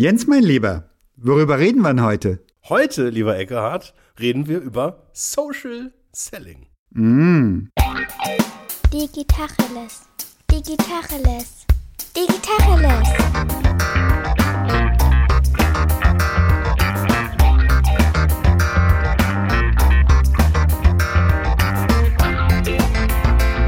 Jens, 0.00 0.28
mein 0.28 0.44
Lieber, 0.44 0.84
worüber 1.16 1.58
reden 1.58 1.82
wir 1.82 1.88
denn 1.88 2.04
heute? 2.04 2.38
Heute, 2.68 3.08
lieber 3.08 3.36
Eckehard, 3.36 3.94
reden 4.20 4.46
wir 4.46 4.60
über 4.60 5.08
Social 5.12 5.92
Selling. 6.12 6.68
Mm. 6.90 7.66
Digitacheles. 8.92 10.02
Digitacheles. 10.48 11.66
Digitacheles. 12.16 13.08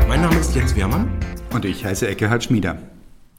Mein 0.07 0.21
Name 0.21 0.39
ist 0.39 0.55
Jens 0.55 0.77
Wehrmann. 0.77 1.11
Und 1.53 1.65
ich 1.65 1.85
heiße 1.85 2.07
Eckehard 2.07 2.45
Schmieder. 2.45 2.79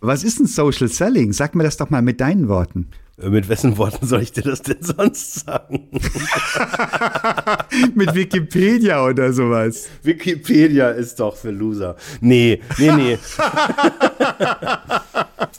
Was 0.04 0.23
ist 0.23 0.39
ein 0.39 0.47
Social 0.47 0.88
Selling? 0.88 1.31
Sag 1.31 1.54
mir 1.54 1.63
das 1.63 1.77
doch 1.77 1.91
mal 1.91 2.01
mit 2.01 2.21
deinen 2.21 2.47
Worten. 2.47 2.88
Äh, 3.21 3.29
Mit 3.29 3.47
wessen 3.50 3.77
Worten 3.77 4.07
soll 4.07 4.23
ich 4.23 4.31
dir 4.31 4.41
das 4.41 4.64
denn 4.64 4.82
sonst 4.82 5.46
sagen? 5.46 5.89
mit 7.93 8.15
Wikipedia 8.15 9.06
oder 9.06 9.32
sowas. 9.32 9.89
Wikipedia 10.01 10.89
ist 10.89 11.19
doch 11.19 11.36
für 11.36 11.51
Loser. 11.51 11.97
Nee, 12.19 12.61
nee, 12.79 12.92
nee. 12.92 13.19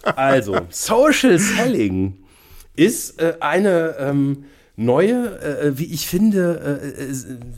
also, 0.16 0.66
Social 0.70 1.38
Selling 1.38 2.18
ist 2.74 3.20
äh, 3.20 3.36
eine 3.38 3.94
ähm, 4.00 4.46
neue, 4.74 5.40
äh, 5.40 5.78
wie 5.78 5.84
ich 5.84 6.08
finde, 6.08 6.80
äh, 6.82 7.00
äh, 7.00 7.14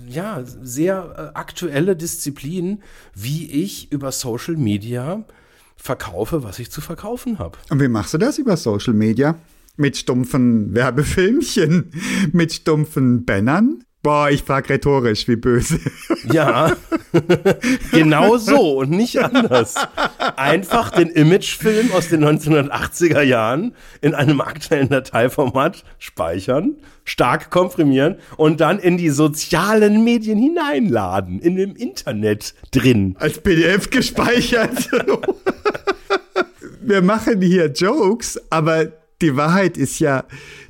ja, 0.07 0.43
sehr 0.45 1.33
äh, 1.33 1.39
aktuelle 1.39 1.97
Disziplin, 1.97 2.83
wie 3.15 3.51
ich 3.51 3.91
über 3.91 4.13
Social 4.13 4.57
Media 4.57 5.25
verkaufe, 5.85 6.43
was 6.43 6.59
ich 6.59 6.71
zu 6.71 6.81
verkaufen 6.81 7.39
habe. 7.39 7.59
Und 7.69 7.79
wie 7.79 7.89
machst 7.89 8.15
du 8.15 8.19
das 8.19 8.39
über 8.39 8.57
Social 8.57 8.95
Media? 8.95 9.37
Mit 9.77 9.99
stumpfen 9.99 10.75
Werbefilmchen? 10.75 11.91
Mit 12.33 12.55
stumpfen 12.55 13.27
Bannern? 13.27 13.84
Boah, 14.05 14.29
ich 14.29 14.43
frag 14.43 14.69
rhetorisch, 14.69 15.27
wie 15.29 15.37
böse. 15.37 15.81
Ja, 16.31 16.77
genau 17.91 18.37
so 18.37 18.81
und 18.81 18.91
nicht 18.91 19.19
anders. 19.19 19.77
Einfach 20.37 20.91
den 20.91 21.09
Imagefilm 21.09 21.91
aus 21.91 22.11
den 22.11 22.23
1980er 22.23 23.23
Jahren 23.23 23.75
in 24.03 24.15
einem 24.15 24.43
aktuellen 24.43 24.91
Dateiformat 24.91 25.85
speichern, 25.99 26.77
stark 27.05 27.49
komprimieren 27.51 28.17
und 28.37 28.61
dann 28.61 28.79
in 28.79 28.99
die 28.99 29.09
sozialen 29.09 30.05
Medien 30.05 30.39
hineinladen, 30.39 31.41
in 31.41 31.57
dem 31.57 31.75
Internet 31.75 32.55
drin. 32.73 33.17
Als 33.19 33.39
PDF 33.39 33.89
gespeichert. 33.89 34.91
Wir 36.83 37.01
machen 37.01 37.41
hier 37.41 37.73
Jokes, 37.73 38.39
aber 38.51 38.89
die 39.25 39.37
Wahrheit 39.37 39.77
ist 39.77 39.99
ja, 39.99 40.25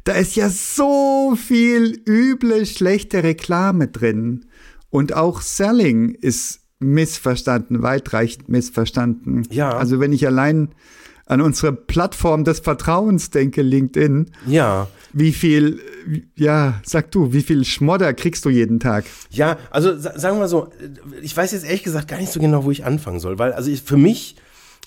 da 0.05 0.13
ist 0.13 0.37
ja 0.37 0.49
so 0.49 1.37
viel 1.37 2.01
üble, 2.09 2.65
schlechte 2.67 3.23
Reklame 3.23 3.89
drin. 3.89 4.47
Und 4.91 5.13
auch 5.15 5.41
Selling 5.41 6.11
ist 6.15 6.61
missverstanden, 6.79 7.83
weitreichend 7.83 8.49
missverstanden. 8.49 9.43
Ja. 9.51 9.77
Also 9.77 10.01
wenn 10.01 10.13
ich 10.13 10.27
allein 10.27 10.69
an 11.27 11.41
unsere 11.41 11.73
Plattform 11.73 12.45
des 12.45 12.61
Vertrauens 12.61 13.31
denke, 13.31 13.63
LinkedIn, 13.63 14.31
Ja, 14.47 14.89
wie 15.15 15.33
viel, 15.33 15.81
ja, 16.37 16.81
sag 16.85 17.11
du, 17.13 17.33
wie 17.33 17.41
viel 17.43 17.65
Schmodder 17.65 18.13
kriegst 18.13 18.45
du 18.45 18.51
jeden 18.51 18.79
Tag? 18.79 19.05
ja, 19.31 19.57
also 19.71 19.97
sa- 19.97 20.19
sagen 20.19 20.37
wir 20.37 20.41
mal 20.41 20.49
so, 20.49 20.69
ich 21.23 21.35
weiß 21.37 21.53
jetzt 21.53 21.65
ehrlich 21.65 21.83
gesagt 21.83 22.09
gar 22.09 22.19
nicht 22.19 22.31
so 22.33 22.41
genau, 22.41 22.65
wo 22.65 22.71
ich 22.71 22.85
anfangen 22.85 23.21
soll, 23.21 23.39
weil 23.39 23.53
also 23.55 23.71
ich, 23.71 23.83
für 23.83 23.97
mich 23.97 24.37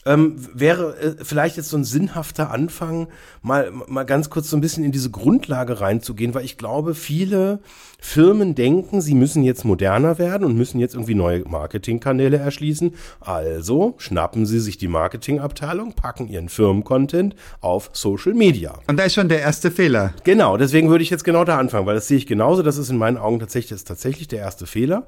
ähm, 0.07 0.35
wäre 0.53 0.97
äh, 0.97 1.15
vielleicht 1.23 1.57
jetzt 1.57 1.69
so 1.69 1.77
ein 1.77 1.83
sinnhafter 1.83 2.51
Anfang, 2.51 3.07
mal, 3.41 3.71
mal 3.87 4.05
ganz 4.05 4.29
kurz 4.29 4.49
so 4.49 4.57
ein 4.57 4.61
bisschen 4.61 4.83
in 4.83 4.91
diese 4.91 5.11
Grundlage 5.11 5.81
reinzugehen, 5.81 6.33
weil 6.33 6.45
ich 6.45 6.57
glaube, 6.57 6.95
viele 6.95 7.59
Firmen 7.99 8.55
denken, 8.55 9.01
sie 9.01 9.15
müssen 9.15 9.43
jetzt 9.43 9.65
moderner 9.65 10.17
werden 10.19 10.45
und 10.45 10.55
müssen 10.55 10.79
jetzt 10.79 10.93
irgendwie 10.93 11.15
neue 11.15 11.47
Marketingkanäle 11.47 12.37
erschließen. 12.37 12.93
Also 13.19 13.95
schnappen 13.97 14.45
sie 14.45 14.59
sich 14.59 14.77
die 14.77 14.87
Marketingabteilung, 14.87 15.93
packen 15.93 16.27
ihren 16.27 16.49
Firmencontent 16.49 17.35
auf 17.59 17.89
Social 17.93 18.33
Media. 18.33 18.79
Und 18.87 18.97
da 18.97 19.03
ist 19.03 19.15
schon 19.15 19.29
der 19.29 19.41
erste 19.41 19.71
Fehler. 19.71 20.13
Genau, 20.23 20.57
deswegen 20.57 20.89
würde 20.89 21.03
ich 21.03 21.09
jetzt 21.09 21.23
genau 21.23 21.43
da 21.43 21.57
anfangen, 21.57 21.87
weil 21.87 21.95
das 21.95 22.07
sehe 22.07 22.17
ich 22.17 22.27
genauso. 22.27 22.61
Das 22.61 22.77
ist 22.77 22.89
in 22.89 22.97
meinen 22.97 23.17
Augen 23.17 23.39
tatsächlich, 23.39 23.71
ist 23.71 23.87
tatsächlich 23.87 24.27
der 24.27 24.39
erste 24.39 24.67
Fehler. 24.67 25.05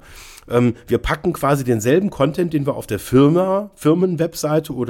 Ähm, 0.48 0.74
wir 0.88 0.98
packen 0.98 1.32
quasi 1.32 1.64
denselben 1.64 2.10
Content, 2.10 2.52
den 2.52 2.66
wir 2.66 2.74
auf 2.74 2.86
der 2.86 2.98
Firma, 2.98 3.70
Firmenwebseite 3.74 4.74
oder 4.74 4.89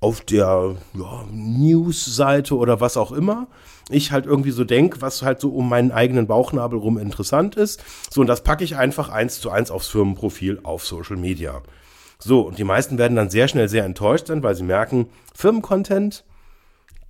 auf 0.00 0.20
der 0.20 0.76
ja, 0.94 1.24
News-Seite 1.30 2.56
oder 2.56 2.80
was 2.80 2.96
auch 2.96 3.12
immer. 3.12 3.48
Ich 3.90 4.12
halt 4.12 4.26
irgendwie 4.26 4.50
so 4.50 4.64
denk, 4.64 5.00
was 5.00 5.22
halt 5.22 5.40
so 5.40 5.50
um 5.50 5.68
meinen 5.68 5.92
eigenen 5.92 6.26
Bauchnabel 6.26 6.78
rum 6.78 6.98
interessant 6.98 7.56
ist. 7.56 7.82
So, 8.10 8.20
und 8.20 8.26
das 8.26 8.42
packe 8.42 8.62
ich 8.62 8.76
einfach 8.76 9.08
eins 9.08 9.40
zu 9.40 9.50
eins 9.50 9.70
aufs 9.70 9.88
Firmenprofil 9.88 10.60
auf 10.62 10.84
Social 10.84 11.16
Media. 11.16 11.62
So, 12.18 12.42
und 12.42 12.58
die 12.58 12.64
meisten 12.64 12.98
werden 12.98 13.16
dann 13.16 13.30
sehr 13.30 13.48
schnell 13.48 13.68
sehr 13.68 13.84
enttäuscht 13.84 14.26
sein, 14.26 14.42
weil 14.42 14.54
sie 14.54 14.64
merken, 14.64 15.06
Firmencontent 15.34 16.24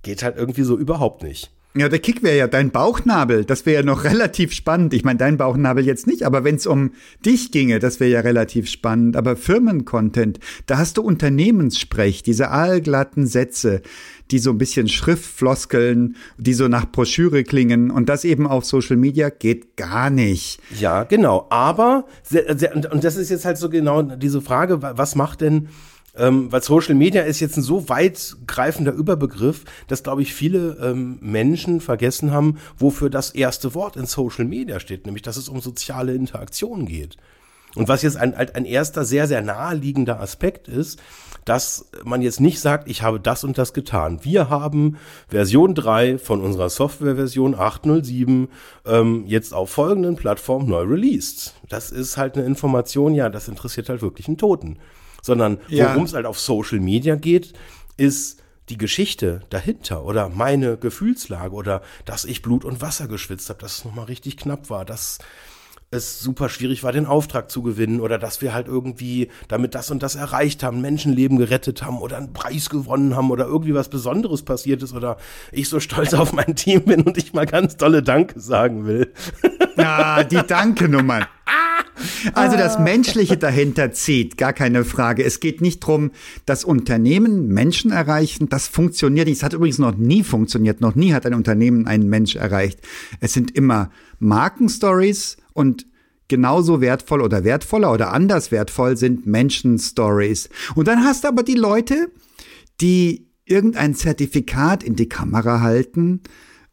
geht 0.03 0.23
halt 0.23 0.37
irgendwie 0.37 0.63
so 0.63 0.77
überhaupt 0.77 1.23
nicht. 1.23 1.51
Ja, 1.75 1.87
der 1.87 1.99
Kick 1.99 2.23
wäre 2.23 2.35
ja 2.35 2.47
dein 2.47 2.71
Bauchnabel. 2.71 3.45
Das 3.45 3.65
wäre 3.67 3.81
ja 3.81 3.85
noch 3.85 4.03
relativ 4.05 4.53
spannend. 4.53 4.93
Ich 4.93 5.03
meine, 5.03 5.19
dein 5.19 5.37
Bauchnabel 5.37 5.85
jetzt 5.85 6.07
nicht, 6.07 6.23
aber 6.23 6.43
wenn 6.43 6.55
es 6.55 6.65
um 6.65 6.91
dich 7.23 7.51
ginge, 7.51 7.77
das 7.79 7.99
wäre 7.99 8.09
ja 8.09 8.19
relativ 8.21 8.67
spannend. 8.67 9.15
Aber 9.15 9.35
Firmencontent, 9.35 10.39
da 10.65 10.79
hast 10.79 10.97
du 10.97 11.03
Unternehmenssprech, 11.03 12.23
diese 12.23 12.49
aalglatten 12.49 13.27
Sätze, 13.27 13.81
die 14.31 14.39
so 14.39 14.49
ein 14.49 14.57
bisschen 14.57 14.87
Schriftfloskeln, 14.87 16.15
die 16.37 16.53
so 16.53 16.67
nach 16.67 16.91
Broschüre 16.91 17.43
klingen. 17.43 17.91
Und 17.91 18.09
das 18.09 18.25
eben 18.25 18.47
auf 18.47 18.65
Social 18.65 18.97
Media 18.97 19.29
geht 19.29 19.77
gar 19.77 20.09
nicht. 20.09 20.59
Ja, 20.79 21.03
genau. 21.03 21.47
Aber, 21.49 22.05
und 22.91 23.03
das 23.03 23.15
ist 23.15 23.29
jetzt 23.29 23.45
halt 23.45 23.57
so 23.57 23.69
genau 23.69 24.01
diese 24.01 24.41
Frage, 24.41 24.81
wa- 24.81 24.93
was 24.95 25.15
macht 25.15 25.41
denn, 25.41 25.69
ähm, 26.17 26.51
weil 26.51 26.63
Social 26.63 26.95
Media 26.95 27.23
ist 27.23 27.39
jetzt 27.39 27.57
ein 27.57 27.63
so 27.63 27.89
weitgreifender 27.89 28.91
Überbegriff, 28.91 29.65
dass, 29.87 30.03
glaube 30.03 30.21
ich, 30.21 30.33
viele 30.33 30.77
ähm, 30.81 31.17
Menschen 31.21 31.81
vergessen 31.81 32.31
haben, 32.31 32.57
wofür 32.77 33.09
das 33.09 33.31
erste 33.31 33.73
Wort 33.73 33.95
in 33.95 34.05
Social 34.05 34.45
Media 34.45 34.79
steht, 34.79 35.05
nämlich 35.05 35.23
dass 35.23 35.37
es 35.37 35.49
um 35.49 35.61
soziale 35.61 36.13
Interaktion 36.13 36.85
geht. 36.85 37.17
Und 37.75 37.87
was 37.87 38.01
jetzt 38.01 38.17
ein, 38.17 38.33
ein 38.33 38.65
erster 38.65 39.05
sehr, 39.05 39.27
sehr 39.27 39.41
naheliegender 39.41 40.19
Aspekt 40.19 40.67
ist, 40.67 40.99
dass 41.45 41.89
man 42.03 42.21
jetzt 42.21 42.39
nicht 42.39 42.59
sagt, 42.59 42.89
ich 42.89 43.03
habe 43.03 43.19
das 43.19 43.43
und 43.43 43.57
das 43.57 43.73
getan. 43.73 44.19
Wir 44.23 44.49
haben 44.49 44.97
Version 45.27 45.75
3 45.75 46.17
von 46.17 46.41
unserer 46.41 46.69
Softwareversion 46.69 47.55
807 47.55 48.49
ähm, 48.85 49.23
jetzt 49.27 49.53
auf 49.53 49.69
folgenden 49.69 50.15
Plattformen 50.15 50.67
neu 50.67 50.81
released. 50.81 51.53
Das 51.67 51.91
ist 51.91 52.17
halt 52.17 52.35
eine 52.35 52.45
Information, 52.45 53.13
ja, 53.13 53.29
das 53.29 53.47
interessiert 53.47 53.89
halt 53.89 54.01
wirklich 54.01 54.27
einen 54.27 54.37
Toten. 54.37 54.79
Sondern 55.21 55.59
Ja. 55.67 55.89
worum 55.93 56.05
es 56.05 56.13
halt 56.13 56.25
auf 56.25 56.39
Social 56.39 56.79
Media 56.79 57.15
geht, 57.15 57.53
ist 57.97 58.41
die 58.69 58.77
Geschichte 58.77 59.41
dahinter 59.49 60.03
oder 60.05 60.29
meine 60.29 60.77
Gefühlslage 60.77 61.53
oder 61.55 61.81
dass 62.05 62.23
ich 62.25 62.41
Blut 62.41 62.63
und 62.65 62.81
Wasser 62.81 63.07
geschwitzt 63.07 63.49
habe, 63.49 63.59
dass 63.59 63.79
es 63.79 63.85
nochmal 63.85 64.05
richtig 64.05 64.37
knapp 64.37 64.69
war, 64.69 64.85
dass 64.85 65.17
es 65.91 66.19
super 66.19 66.49
schwierig 66.49 66.83
war, 66.83 66.91
den 66.91 67.07
Auftrag 67.07 67.49
zu 67.49 67.63
gewinnen 67.63 67.99
oder 67.99 68.19
dass 68.19 68.41
wir 68.41 68.53
halt 68.53 68.67
irgendwie 68.67 69.29
damit 69.47 69.73
das 69.73 69.89
und 69.89 70.03
das 70.03 70.15
erreicht 70.15 70.61
haben, 70.61 70.81
Menschenleben 70.81 71.37
gerettet 71.37 71.83
haben 71.83 71.97
oder 71.99 72.17
einen 72.17 72.31
Preis 72.31 72.69
gewonnen 72.69 73.15
haben 73.15 73.31
oder 73.31 73.45
irgendwie 73.45 73.73
was 73.73 73.89
Besonderes 73.89 74.43
passiert 74.43 74.83
ist 74.83 74.93
oder 74.93 75.17
ich 75.51 75.67
so 75.67 75.79
stolz 75.79 76.13
auf 76.13 76.31
mein 76.31 76.55
Team 76.55 76.83
bin 76.83 77.01
und 77.01 77.17
ich 77.17 77.33
mal 77.33 77.47
ganz 77.47 77.77
tolle 77.77 78.03
Danke 78.03 78.39
sagen 78.39 78.85
will. 78.85 79.11
Ja, 79.77 80.25
die 80.25 80.35
Danke-Nummern. 80.45 81.25
Also 82.33 82.57
das 82.57 82.79
Menschliche 82.79 83.37
dahinter 83.37 83.91
zieht, 83.93 84.37
gar 84.37 84.51
keine 84.51 84.83
Frage. 84.83 85.23
Es 85.23 85.39
geht 85.39 85.61
nicht 85.61 85.79
drum, 85.79 86.11
dass 86.45 86.65
Unternehmen 86.65 87.47
Menschen 87.47 87.91
erreichen. 87.91 88.49
Das 88.49 88.67
funktioniert 88.67 89.27
nicht. 89.27 89.37
Es 89.37 89.43
hat 89.43 89.53
übrigens 89.53 89.79
noch 89.79 89.95
nie 89.95 90.23
funktioniert. 90.23 90.81
Noch 90.81 90.95
nie 90.95 91.13
hat 91.13 91.25
ein 91.25 91.33
Unternehmen 91.33 91.87
einen 91.87 92.09
Mensch 92.09 92.35
erreicht. 92.35 92.79
Es 93.21 93.33
sind 93.33 93.55
immer 93.55 93.89
Markenstories 94.19 95.37
und 95.53 95.85
genauso 96.29 96.79
wertvoll 96.79 97.21
oder 97.21 97.43
wertvoller 97.43 97.91
oder 97.91 98.13
anders 98.13 98.51
wertvoll 98.51 98.95
sind 98.95 99.25
Menschenstories. 99.25 100.49
Und 100.75 100.87
dann 100.87 101.03
hast 101.03 101.25
du 101.25 101.27
aber 101.27 101.43
die 101.43 101.55
Leute, 101.55 102.11
die 102.79 103.27
irgendein 103.45 103.95
Zertifikat 103.95 104.83
in 104.83 104.95
die 104.95 105.09
Kamera 105.09 105.59
halten 105.59 106.21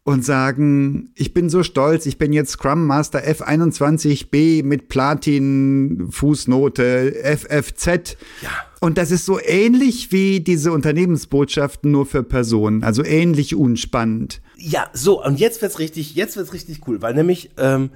und 0.07 0.25
sagen, 0.25 1.11
ich 1.17 1.35
bin 1.35 1.51
so 1.51 1.65
stolz, 1.65 2.07
ich 2.07 2.17
bin 2.17 2.33
jetzt 2.33 2.53
Scrum 2.53 2.87
Master 2.87 3.27
F21B 3.27 4.63
mit 4.63 4.89
Platin 4.89 6.07
Fußnote 6.11 7.13
FFZ. 7.25 8.17
Ja. 8.41 8.51
Und 8.81 8.99
das 8.99 9.11
ist 9.11 9.27
so 9.27 9.41
ähnlich 9.41 10.13
wie 10.13 10.39
diese 10.39 10.71
Unternehmensbotschaften 10.71 11.91
nur 11.91 12.07
für 12.07 12.23
Personen, 12.23 12.85
also 12.85 13.05
ähnlich 13.05 13.57
unspannend. 13.57 14.41
Ja, 14.57 14.89
so, 14.93 15.25
und 15.25 15.41
jetzt 15.41 15.61
wird's 15.61 15.81
richtig, 15.81 16.15
jetzt 16.15 16.37
wird's 16.37 16.53
richtig 16.53 16.87
cool, 16.87 17.03
weil 17.03 17.15
nämlich 17.15 17.51
ähm, 17.57 17.91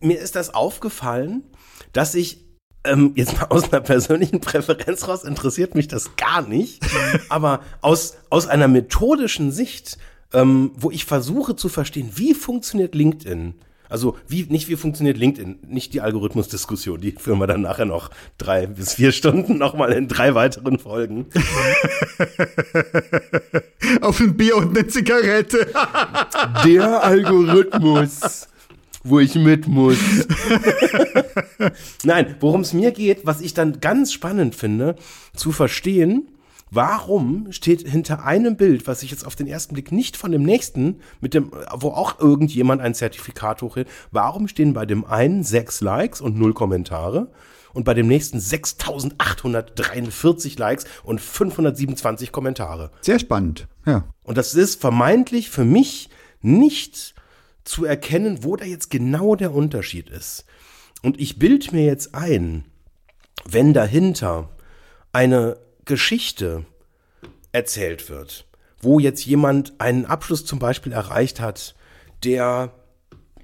mir 0.00 0.18
ist 0.18 0.36
das 0.36 0.54
aufgefallen, 0.54 1.42
dass 1.92 2.14
ich 2.14 2.44
ähm, 2.84 3.12
jetzt 3.14 3.38
mal 3.38 3.46
aus 3.46 3.72
einer 3.72 3.82
persönlichen 3.82 4.40
Präferenz 4.40 5.06
raus 5.06 5.24
interessiert 5.24 5.74
mich 5.74 5.88
das 5.88 6.16
gar 6.16 6.42
nicht, 6.42 6.82
aber 7.28 7.60
aus, 7.82 8.16
aus 8.30 8.46
einer 8.46 8.68
methodischen 8.68 9.52
Sicht 9.52 9.98
ähm, 10.32 10.72
wo 10.76 10.90
ich 10.90 11.04
versuche 11.04 11.56
zu 11.56 11.68
verstehen, 11.68 12.10
wie 12.14 12.32
funktioniert 12.34 12.94
LinkedIn. 12.94 13.54
Also 13.88 14.16
wie, 14.28 14.44
nicht 14.44 14.68
wie 14.68 14.76
funktioniert 14.76 15.18
LinkedIn, 15.18 15.58
nicht 15.66 15.92
die 15.94 16.00
Algorithmusdiskussion, 16.00 17.00
die 17.00 17.10
führen 17.10 17.40
wir 17.40 17.48
dann 17.48 17.62
nachher 17.62 17.86
noch 17.86 18.10
drei 18.38 18.68
bis 18.68 18.94
vier 18.94 19.10
Stunden 19.10 19.58
nochmal 19.58 19.92
in 19.92 20.06
drei 20.06 20.36
weiteren 20.36 20.78
Folgen. 20.78 21.26
Auf 24.00 24.20
ein 24.20 24.36
Bier 24.36 24.56
und 24.56 24.78
eine 24.78 24.86
Zigarette. 24.86 25.72
Der 26.64 27.02
Algorithmus, 27.02 28.46
wo 29.02 29.18
ich 29.18 29.34
mit 29.34 29.66
muss. 29.66 29.98
Nein, 32.04 32.36
worum 32.40 32.62
es 32.62 32.72
mir 32.72 32.92
geht, 32.92 33.24
was 33.24 33.40
ich 33.40 33.54
dann 33.54 33.80
ganz 33.80 34.12
spannend 34.12 34.54
finde, 34.54 34.96
zu 35.34 35.52
verstehen, 35.52 36.28
Warum 36.72 37.50
steht 37.50 37.88
hinter 37.88 38.24
einem 38.24 38.56
Bild, 38.56 38.86
was 38.86 39.02
ich 39.02 39.10
jetzt 39.10 39.26
auf 39.26 39.34
den 39.34 39.48
ersten 39.48 39.74
Blick 39.74 39.90
nicht 39.90 40.16
von 40.16 40.30
dem 40.30 40.44
nächsten, 40.44 41.00
mit 41.20 41.34
dem, 41.34 41.50
wo 41.74 41.88
auch 41.88 42.20
irgendjemand 42.20 42.80
ein 42.80 42.94
Zertifikat 42.94 43.60
hochhält, 43.62 43.88
warum 44.12 44.46
stehen 44.46 44.72
bei 44.72 44.86
dem 44.86 45.04
einen 45.04 45.42
sechs 45.42 45.80
Likes 45.80 46.20
und 46.20 46.38
null 46.38 46.54
Kommentare 46.54 47.32
und 47.72 47.84
bei 47.84 47.94
dem 47.94 48.06
nächsten 48.06 48.38
6843 48.38 50.60
Likes 50.60 50.84
und 51.02 51.20
527 51.20 52.30
Kommentare? 52.30 52.92
Sehr 53.00 53.18
spannend, 53.18 53.66
ja. 53.84 54.04
Und 54.22 54.38
das 54.38 54.54
ist 54.54 54.80
vermeintlich 54.80 55.50
für 55.50 55.64
mich 55.64 56.08
nicht 56.40 57.16
zu 57.70 57.84
erkennen, 57.84 58.42
wo 58.42 58.56
da 58.56 58.64
jetzt 58.64 58.90
genau 58.90 59.36
der 59.36 59.54
Unterschied 59.54 60.10
ist. 60.10 60.44
Und 61.02 61.18
ich 61.18 61.38
bild 61.38 61.72
mir 61.72 61.84
jetzt 61.84 62.14
ein, 62.14 62.64
wenn 63.44 63.72
dahinter 63.72 64.50
eine 65.12 65.56
Geschichte 65.84 66.66
erzählt 67.52 68.10
wird, 68.10 68.46
wo 68.80 68.98
jetzt 68.98 69.24
jemand 69.24 69.80
einen 69.80 70.04
Abschluss 70.04 70.44
zum 70.44 70.58
Beispiel 70.58 70.92
erreicht 70.92 71.40
hat, 71.40 71.74
der 72.22 72.72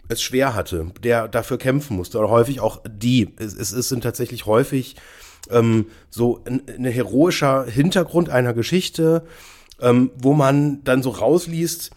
es 0.08 0.22
schwer 0.22 0.54
hatte, 0.54 0.92
der 1.02 1.28
dafür 1.28 1.58
kämpfen 1.58 1.96
musste, 1.96 2.18
oder 2.18 2.30
häufig 2.30 2.60
auch 2.60 2.82
die. 2.88 3.34
Es, 3.38 3.54
es, 3.54 3.72
es 3.72 3.88
sind 3.88 4.02
tatsächlich 4.02 4.46
häufig 4.46 4.96
ähm, 5.50 5.86
so 6.10 6.44
ein, 6.44 6.62
ein 6.68 6.84
heroischer 6.84 7.64
Hintergrund 7.64 8.28
einer 8.28 8.54
Geschichte, 8.54 9.26
ähm, 9.80 10.10
wo 10.16 10.32
man 10.34 10.84
dann 10.84 11.02
so 11.02 11.10
rausliest, 11.10 11.90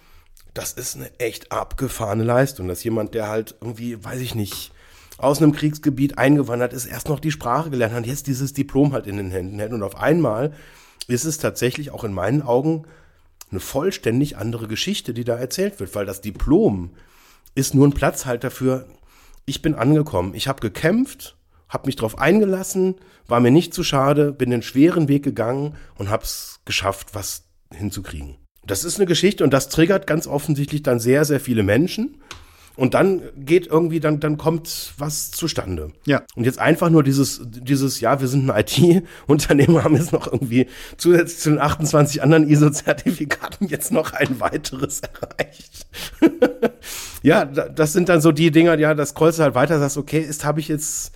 das 0.53 0.73
ist 0.73 0.95
eine 0.95 1.11
echt 1.19 1.51
abgefahrene 1.51 2.23
Leistung, 2.23 2.67
dass 2.67 2.83
jemand, 2.83 3.13
der 3.13 3.29
halt 3.29 3.55
irgendwie, 3.61 4.03
weiß 4.03 4.19
ich 4.19 4.35
nicht, 4.35 4.71
aus 5.17 5.41
einem 5.41 5.51
Kriegsgebiet 5.51 6.17
eingewandert 6.17 6.73
ist, 6.73 6.85
erst 6.85 7.09
noch 7.09 7.19
die 7.19 7.31
Sprache 7.31 7.69
gelernt 7.69 7.93
hat, 7.93 8.05
jetzt 8.05 8.27
dieses 8.27 8.53
Diplom 8.53 8.93
halt 8.93 9.05
in 9.05 9.17
den 9.17 9.31
Händen 9.31 9.59
hält. 9.59 9.73
Und 9.73 9.83
auf 9.83 9.97
einmal 9.97 10.53
ist 11.07 11.25
es 11.25 11.37
tatsächlich 11.37 11.91
auch 11.91 12.03
in 12.03 12.13
meinen 12.13 12.41
Augen 12.41 12.85
eine 13.51 13.59
vollständig 13.59 14.37
andere 14.37 14.67
Geschichte, 14.67 15.13
die 15.13 15.23
da 15.23 15.35
erzählt 15.35 15.79
wird, 15.79 15.93
weil 15.95 16.05
das 16.05 16.21
Diplom 16.21 16.91
ist 17.55 17.73
nur 17.73 17.87
ein 17.87 17.93
Platzhalter 17.93 18.51
für, 18.51 18.85
ich 19.45 19.61
bin 19.61 19.75
angekommen, 19.75 20.35
ich 20.35 20.47
habe 20.47 20.61
gekämpft, 20.61 21.35
habe 21.67 21.87
mich 21.87 21.95
darauf 21.95 22.17
eingelassen, 22.17 22.95
war 23.27 23.39
mir 23.39 23.51
nicht 23.51 23.73
zu 23.73 23.83
schade, 23.83 24.31
bin 24.31 24.51
den 24.51 24.61
schweren 24.61 25.07
Weg 25.07 25.23
gegangen 25.23 25.75
und 25.95 26.09
habe 26.09 26.23
es 26.23 26.61
geschafft, 26.65 27.09
was 27.13 27.43
hinzukriegen. 27.73 28.37
Das 28.69 28.83
ist 28.83 28.97
eine 28.97 29.07
Geschichte 29.07 29.43
und 29.43 29.51
das 29.51 29.69
triggert 29.69 30.05
ganz 30.05 30.27
offensichtlich 30.27 30.83
dann 30.83 30.99
sehr, 30.99 31.25
sehr 31.25 31.39
viele 31.39 31.63
Menschen. 31.63 32.17
Und 32.75 32.93
dann 32.93 33.23
geht 33.35 33.67
irgendwie, 33.67 33.99
dann, 33.99 34.21
dann 34.21 34.37
kommt 34.37 34.93
was 34.97 35.31
zustande. 35.31 35.91
Ja. 36.05 36.21
Und 36.35 36.45
jetzt 36.45 36.59
einfach 36.59 36.89
nur 36.89 37.03
dieses, 37.03 37.41
dieses, 37.43 37.99
ja, 37.99 38.21
wir 38.21 38.27
sind 38.29 38.49
ein 38.49 38.57
IT-Unternehmen, 38.57 39.83
haben 39.83 39.97
jetzt 39.97 40.13
noch 40.13 40.31
irgendwie 40.31 40.67
zusätzlich 40.95 41.39
zu 41.39 41.49
den 41.49 41.59
28 41.59 42.21
anderen 42.23 42.47
ISO-Zertifikaten 42.47 43.67
jetzt 43.67 43.91
noch 43.91 44.13
ein 44.13 44.39
weiteres 44.39 45.01
erreicht. 45.21 45.87
ja, 47.23 47.43
das 47.43 47.91
sind 47.91 48.07
dann 48.07 48.21
so 48.21 48.31
die 48.31 48.51
Dinger, 48.51 48.77
ja, 48.77 48.93
das 48.93 49.15
kreuzst 49.15 49.39
du 49.39 49.43
halt 49.43 49.55
weiter, 49.55 49.79
sagst, 49.79 49.97
okay, 49.97 50.19
ist, 50.19 50.45
habe 50.45 50.59
ich 50.59 50.69
jetzt 50.69 51.11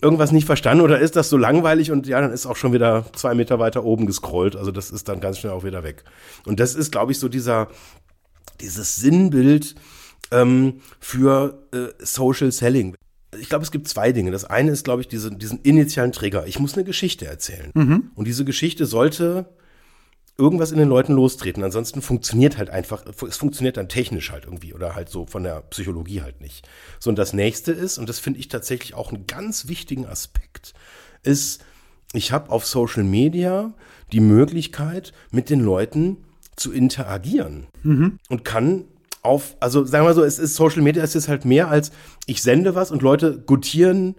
irgendwas 0.00 0.32
nicht 0.32 0.46
verstanden 0.46 0.82
oder 0.82 0.98
ist 0.98 1.16
das 1.16 1.30
so 1.30 1.36
langweilig 1.36 1.90
und 1.90 2.06
ja, 2.06 2.20
dann 2.20 2.32
ist 2.32 2.46
auch 2.46 2.56
schon 2.56 2.72
wieder 2.72 3.06
zwei 3.14 3.34
Meter 3.34 3.58
weiter 3.58 3.84
oben 3.84 4.06
gescrollt. 4.06 4.56
Also 4.56 4.70
das 4.70 4.90
ist 4.90 5.08
dann 5.08 5.20
ganz 5.20 5.38
schnell 5.38 5.52
auch 5.52 5.64
wieder 5.64 5.82
weg. 5.82 6.04
Und 6.44 6.60
das 6.60 6.74
ist, 6.74 6.92
glaube 6.92 7.12
ich, 7.12 7.18
so 7.18 7.28
dieser, 7.28 7.68
dieses 8.60 8.96
Sinnbild, 8.96 9.74
ähm, 10.30 10.80
für 11.00 11.66
äh, 11.72 11.88
Social 12.04 12.52
Selling. 12.52 12.94
Ich 13.38 13.48
glaube, 13.48 13.64
es 13.64 13.70
gibt 13.70 13.88
zwei 13.88 14.12
Dinge. 14.12 14.30
Das 14.30 14.44
eine 14.44 14.70
ist, 14.70 14.84
glaube 14.84 15.02
ich, 15.02 15.08
diese, 15.08 15.30
diesen 15.30 15.60
initialen 15.60 16.12
Trigger. 16.12 16.46
Ich 16.46 16.58
muss 16.58 16.74
eine 16.74 16.84
Geschichte 16.84 17.26
erzählen. 17.26 17.70
Mhm. 17.74 18.10
Und 18.14 18.26
diese 18.26 18.44
Geschichte 18.44 18.86
sollte 18.86 19.46
irgendwas 20.38 20.70
in 20.70 20.78
den 20.78 20.88
Leuten 20.88 21.14
lostreten. 21.14 21.64
Ansonsten 21.64 22.02
funktioniert 22.02 22.58
halt 22.58 22.68
einfach, 22.70 23.04
es 23.26 23.36
funktioniert 23.36 23.76
dann 23.76 23.88
technisch 23.88 24.30
halt 24.30 24.44
irgendwie 24.44 24.74
oder 24.74 24.94
halt 24.94 25.08
so 25.08 25.26
von 25.26 25.42
der 25.42 25.62
Psychologie 25.62 26.22
halt 26.22 26.40
nicht. 26.40 26.68
So, 27.00 27.10
und 27.10 27.16
das 27.18 27.32
nächste 27.32 27.72
ist, 27.72 27.98
und 27.98 28.08
das 28.08 28.18
finde 28.18 28.40
ich 28.40 28.48
tatsächlich 28.48 28.94
auch 28.94 29.12
einen 29.12 29.26
ganz 29.26 29.68
wichtigen 29.68 30.06
Aspekt, 30.06 30.74
ist, 31.22 31.64
ich 32.12 32.32
habe 32.32 32.50
auf 32.50 32.66
Social 32.66 33.02
Media 33.02 33.72
die 34.12 34.20
Möglichkeit, 34.20 35.12
mit 35.30 35.50
den 35.50 35.60
Leuten 35.60 36.18
zu 36.54 36.72
interagieren 36.72 37.66
Mhm. 37.82 38.18
und 38.28 38.44
kann 38.44 38.84
auf, 39.22 39.56
also 39.60 39.84
sagen 39.84 40.04
wir 40.04 40.10
mal 40.10 40.14
so, 40.14 40.22
es 40.22 40.38
ist 40.38 40.54
Social 40.54 40.82
Media, 40.82 41.02
ist 41.02 41.28
halt 41.28 41.44
mehr 41.44 41.68
als 41.68 41.90
ich 42.26 42.42
sende 42.42 42.74
was 42.74 42.90
und 42.90 43.02
Leute 43.02 43.38
gutieren 43.40 44.14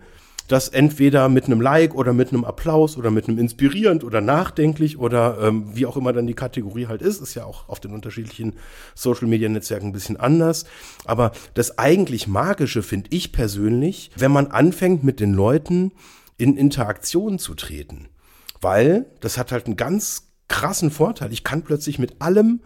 das 0.47 0.69
entweder 0.69 1.27
mit 1.27 1.45
einem 1.45 1.59
Like 1.59 1.93
oder 1.93 2.13
mit 2.13 2.29
einem 2.29 2.45
Applaus 2.45 2.97
oder 2.97 3.11
mit 3.11 3.27
einem 3.27 3.37
inspirierend 3.37 4.03
oder 4.03 4.21
nachdenklich 4.21 4.97
oder 4.97 5.37
ähm, 5.41 5.75
wie 5.75 5.85
auch 5.85 5.97
immer 5.97 6.13
dann 6.13 6.27
die 6.27 6.33
Kategorie 6.33 6.87
halt 6.87 7.01
ist, 7.01 7.21
ist 7.21 7.35
ja 7.35 7.45
auch 7.45 7.67
auf 7.67 7.79
den 7.79 7.93
unterschiedlichen 7.93 8.53
Social 8.95 9.27
Media 9.27 9.49
Netzwerken 9.49 9.87
ein 9.87 9.93
bisschen 9.93 10.17
anders. 10.17 10.65
Aber 11.05 11.31
das 11.53 11.77
eigentlich 11.77 12.27
Magische 12.27 12.81
finde 12.81 13.09
ich 13.11 13.33
persönlich, 13.33 14.11
wenn 14.15 14.31
man 14.31 14.47
anfängt 14.47 15.03
mit 15.03 15.19
den 15.19 15.33
Leuten 15.33 15.91
in 16.37 16.55
Interaktion 16.55 17.39
zu 17.39 17.53
treten. 17.53 18.07
Weil 18.61 19.05
das 19.19 19.37
hat 19.37 19.51
halt 19.51 19.65
einen 19.65 19.75
ganz 19.75 20.31
krassen 20.47 20.91
Vorteil. 20.91 21.33
Ich 21.33 21.43
kann 21.43 21.63
plötzlich 21.63 21.99
mit 21.99 22.21
allem 22.21 22.61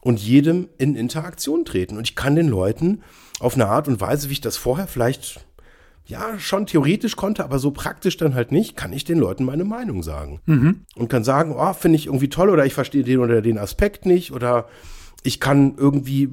und 0.00 0.20
jedem 0.20 0.68
in 0.78 0.94
Interaktion 0.94 1.64
treten. 1.64 1.98
Und 1.98 2.08
ich 2.08 2.16
kann 2.16 2.34
den 2.34 2.48
Leuten 2.48 3.02
auf 3.40 3.54
eine 3.54 3.66
Art 3.66 3.88
und 3.88 4.00
Weise, 4.00 4.28
wie 4.28 4.34
ich 4.34 4.40
das 4.40 4.56
vorher 4.56 4.86
vielleicht 4.86 5.44
ja 6.06 6.38
schon 6.38 6.66
theoretisch 6.66 7.16
konnte, 7.16 7.44
aber 7.44 7.58
so 7.58 7.72
praktisch 7.72 8.16
dann 8.16 8.34
halt 8.34 8.52
nicht, 8.52 8.76
kann 8.76 8.92
ich 8.92 9.04
den 9.04 9.18
Leuten 9.18 9.44
meine 9.44 9.64
Meinung 9.64 10.02
sagen. 10.02 10.40
Und 10.94 11.08
kann 11.08 11.24
sagen, 11.24 11.54
oh, 11.56 11.72
finde 11.72 11.96
ich 11.96 12.06
irgendwie 12.06 12.28
toll 12.28 12.48
oder 12.48 12.64
ich 12.64 12.74
verstehe 12.74 13.02
den 13.02 13.18
oder 13.18 13.42
den 13.42 13.58
Aspekt 13.58 14.06
nicht 14.06 14.32
oder 14.32 14.68
ich 15.22 15.40
kann 15.40 15.74
irgendwie 15.76 16.30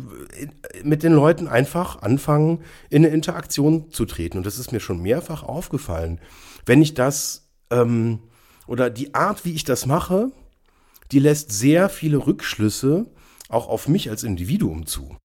mit 0.83 1.01
den 1.01 1.13
Leuten 1.13 1.47
einfach 1.47 2.03
anfangen, 2.03 2.59
in 2.91 3.03
eine 3.03 3.13
Interaktion 3.13 3.89
zu 3.91 4.05
treten. 4.05 4.37
Und 4.37 4.45
das 4.45 4.59
ist 4.59 4.71
mir 4.71 4.79
schon 4.79 5.01
mehrfach 5.01 5.41
aufgefallen. 5.41 6.19
Wenn 6.65 6.81
ich 6.81 6.93
das 6.93 7.49
ähm, 7.71 8.19
oder 8.67 8.91
die 8.91 9.15
Art, 9.15 9.45
wie 9.45 9.53
ich 9.53 9.63
das 9.63 9.87
mache, 9.87 10.31
die 11.11 11.19
lässt 11.19 11.51
sehr 11.51 11.89
viele 11.89 12.17
Rückschlüsse 12.27 13.07
auch 13.49 13.67
auf 13.67 13.87
mich 13.87 14.09
als 14.09 14.23
Individuum 14.23 14.85
zu. 14.85 15.15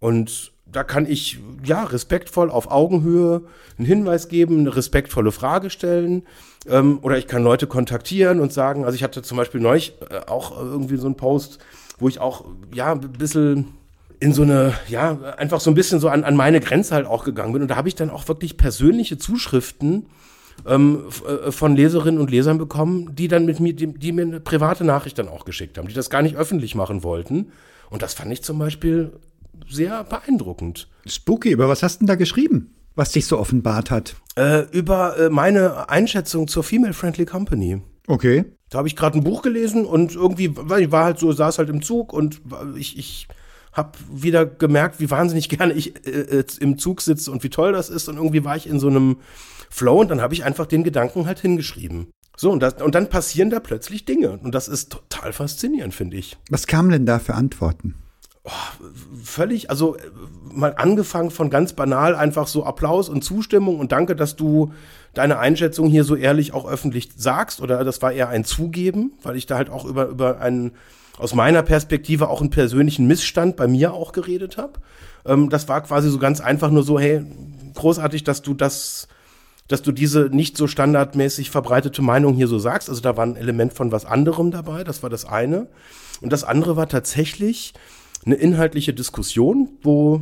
Und 0.00 0.52
da 0.76 0.84
kann 0.84 1.06
ich 1.06 1.38
ja 1.64 1.84
respektvoll 1.84 2.50
auf 2.50 2.70
Augenhöhe 2.70 3.40
einen 3.78 3.86
Hinweis 3.86 4.28
geben, 4.28 4.58
eine 4.58 4.76
respektvolle 4.76 5.32
Frage 5.32 5.70
stellen. 5.70 6.24
Ähm, 6.68 6.98
oder 7.00 7.16
ich 7.16 7.26
kann 7.26 7.42
Leute 7.42 7.66
kontaktieren 7.66 8.40
und 8.40 8.52
sagen, 8.52 8.84
also 8.84 8.94
ich 8.94 9.02
hatte 9.02 9.22
zum 9.22 9.38
Beispiel 9.38 9.58
neulich 9.58 9.94
äh, 10.10 10.18
auch 10.28 10.54
irgendwie 10.54 10.98
so 10.98 11.06
einen 11.06 11.16
Post, 11.16 11.60
wo 11.98 12.08
ich 12.08 12.20
auch 12.20 12.44
ja 12.74 12.92
ein 12.92 13.00
bisschen 13.00 13.68
in 14.20 14.34
so 14.34 14.42
eine, 14.42 14.74
ja, 14.86 15.18
einfach 15.38 15.60
so 15.60 15.70
ein 15.70 15.74
bisschen 15.74 15.98
so 15.98 16.10
an, 16.10 16.24
an 16.24 16.36
meine 16.36 16.60
Grenze 16.60 16.94
halt 16.94 17.06
auch 17.06 17.24
gegangen 17.24 17.54
bin. 17.54 17.62
Und 17.62 17.68
da 17.68 17.76
habe 17.76 17.88
ich 17.88 17.94
dann 17.94 18.10
auch 18.10 18.28
wirklich 18.28 18.58
persönliche 18.58 19.16
Zuschriften 19.16 20.06
ähm, 20.66 21.04
äh, 21.26 21.52
von 21.52 21.74
Leserinnen 21.74 22.20
und 22.20 22.30
Lesern 22.30 22.58
bekommen, 22.58 23.14
die 23.14 23.28
dann 23.28 23.46
mit 23.46 23.60
mir, 23.60 23.72
die, 23.72 23.86
die 23.86 24.12
mir 24.12 24.26
eine 24.26 24.40
private 24.40 24.84
Nachricht 24.84 25.18
dann 25.18 25.28
auch 25.28 25.46
geschickt 25.46 25.78
haben, 25.78 25.88
die 25.88 25.94
das 25.94 26.10
gar 26.10 26.20
nicht 26.20 26.36
öffentlich 26.36 26.74
machen 26.74 27.02
wollten. 27.02 27.52
Und 27.88 28.02
das 28.02 28.12
fand 28.12 28.30
ich 28.30 28.42
zum 28.42 28.58
Beispiel 28.58 29.12
sehr 29.68 30.04
beeindruckend. 30.04 30.88
Spooky, 31.06 31.50
über 31.50 31.68
was 31.68 31.82
hast 31.82 31.96
du 31.96 31.98
denn 32.00 32.06
da 32.08 32.14
geschrieben, 32.14 32.74
was 32.94 33.12
dich 33.12 33.26
so 33.26 33.38
offenbart 33.38 33.90
hat? 33.90 34.16
Äh, 34.36 34.62
über 34.70 35.18
äh, 35.18 35.30
meine 35.30 35.88
Einschätzung 35.88 36.48
zur 36.48 36.64
Female 36.64 36.92
Friendly 36.92 37.26
Company. 37.26 37.80
Okay. 38.06 38.44
Da 38.70 38.78
habe 38.78 38.88
ich 38.88 38.96
gerade 38.96 39.18
ein 39.18 39.24
Buch 39.24 39.42
gelesen 39.42 39.84
und 39.84 40.14
irgendwie, 40.14 40.54
ich 40.78 40.92
war 40.92 41.04
halt 41.04 41.18
so, 41.18 41.32
saß 41.32 41.58
halt 41.58 41.68
im 41.68 41.82
Zug 41.82 42.12
und 42.12 42.40
ich, 42.76 42.98
ich 42.98 43.28
habe 43.72 43.92
wieder 44.10 44.46
gemerkt, 44.46 44.98
wie 44.98 45.10
wahnsinnig 45.10 45.48
gerne 45.50 45.74
ich 45.74 46.06
äh, 46.06 46.38
äh, 46.40 46.44
im 46.60 46.78
Zug 46.78 47.02
sitze 47.02 47.30
und 47.30 47.44
wie 47.44 47.50
toll 47.50 47.72
das 47.72 47.90
ist. 47.90 48.08
Und 48.08 48.16
irgendwie 48.16 48.44
war 48.44 48.56
ich 48.56 48.66
in 48.68 48.80
so 48.80 48.88
einem 48.88 49.18
Flow 49.70 50.00
und 50.00 50.10
dann 50.10 50.20
habe 50.20 50.34
ich 50.34 50.44
einfach 50.44 50.66
den 50.66 50.84
Gedanken 50.84 51.26
halt 51.26 51.40
hingeschrieben. 51.40 52.08
So, 52.36 52.50
und, 52.50 52.60
das, 52.60 52.74
und 52.82 52.94
dann 52.94 53.08
passieren 53.08 53.50
da 53.50 53.60
plötzlich 53.60 54.04
Dinge. 54.04 54.38
Und 54.38 54.54
das 54.54 54.68
ist 54.68 54.92
total 54.92 55.32
faszinierend, 55.32 55.94
finde 55.94 56.18
ich. 56.18 56.36
Was 56.50 56.66
kamen 56.66 56.90
denn 56.90 57.06
da 57.06 57.18
für 57.18 57.34
Antworten? 57.34 57.94
Völlig, 59.22 59.70
also 59.70 59.96
mal 60.50 60.74
angefangen 60.76 61.30
von 61.30 61.50
ganz 61.50 61.72
banal 61.72 62.14
einfach 62.14 62.46
so 62.46 62.64
Applaus 62.64 63.08
und 63.08 63.22
Zustimmung 63.22 63.78
und 63.78 63.92
danke, 63.92 64.16
dass 64.16 64.36
du 64.36 64.72
deine 65.14 65.38
Einschätzung 65.38 65.88
hier 65.88 66.04
so 66.04 66.14
ehrlich 66.14 66.54
auch 66.54 66.68
öffentlich 66.68 67.10
sagst 67.16 67.60
oder 67.60 67.84
das 67.84 68.02
war 68.02 68.12
eher 68.12 68.28
ein 68.28 68.44
Zugeben, 68.44 69.12
weil 69.22 69.36
ich 69.36 69.46
da 69.46 69.56
halt 69.56 69.70
auch 69.70 69.84
über, 69.84 70.06
über 70.06 70.40
einen 70.40 70.72
aus 71.18 71.34
meiner 71.34 71.62
Perspektive 71.62 72.28
auch 72.28 72.40
einen 72.40 72.50
persönlichen 72.50 73.06
Missstand 73.06 73.56
bei 73.56 73.66
mir 73.66 73.94
auch 73.94 74.12
geredet 74.12 74.56
habe. 74.58 74.74
Ähm, 75.24 75.48
das 75.48 75.68
war 75.68 75.82
quasi 75.82 76.10
so 76.10 76.18
ganz 76.18 76.40
einfach 76.40 76.70
nur 76.70 76.82
so, 76.82 76.98
hey, 77.00 77.24
großartig, 77.74 78.24
dass 78.24 78.42
du 78.42 78.54
das, 78.54 79.08
dass 79.68 79.82
du 79.82 79.92
diese 79.92 80.28
nicht 80.30 80.56
so 80.56 80.66
standardmäßig 80.66 81.50
verbreitete 81.50 82.02
Meinung 82.02 82.34
hier 82.34 82.48
so 82.48 82.58
sagst. 82.58 82.88
Also 82.88 83.00
da 83.00 83.16
war 83.16 83.24
ein 83.24 83.36
Element 83.36 83.72
von 83.72 83.92
was 83.92 84.04
anderem 84.04 84.50
dabei, 84.50 84.84
das 84.84 85.02
war 85.02 85.10
das 85.10 85.24
eine. 85.24 85.68
Und 86.20 86.32
das 86.32 86.44
andere 86.44 86.76
war 86.76 86.88
tatsächlich 86.88 87.74
eine 88.26 88.34
inhaltliche 88.34 88.92
Diskussion, 88.92 89.70
wo 89.82 90.20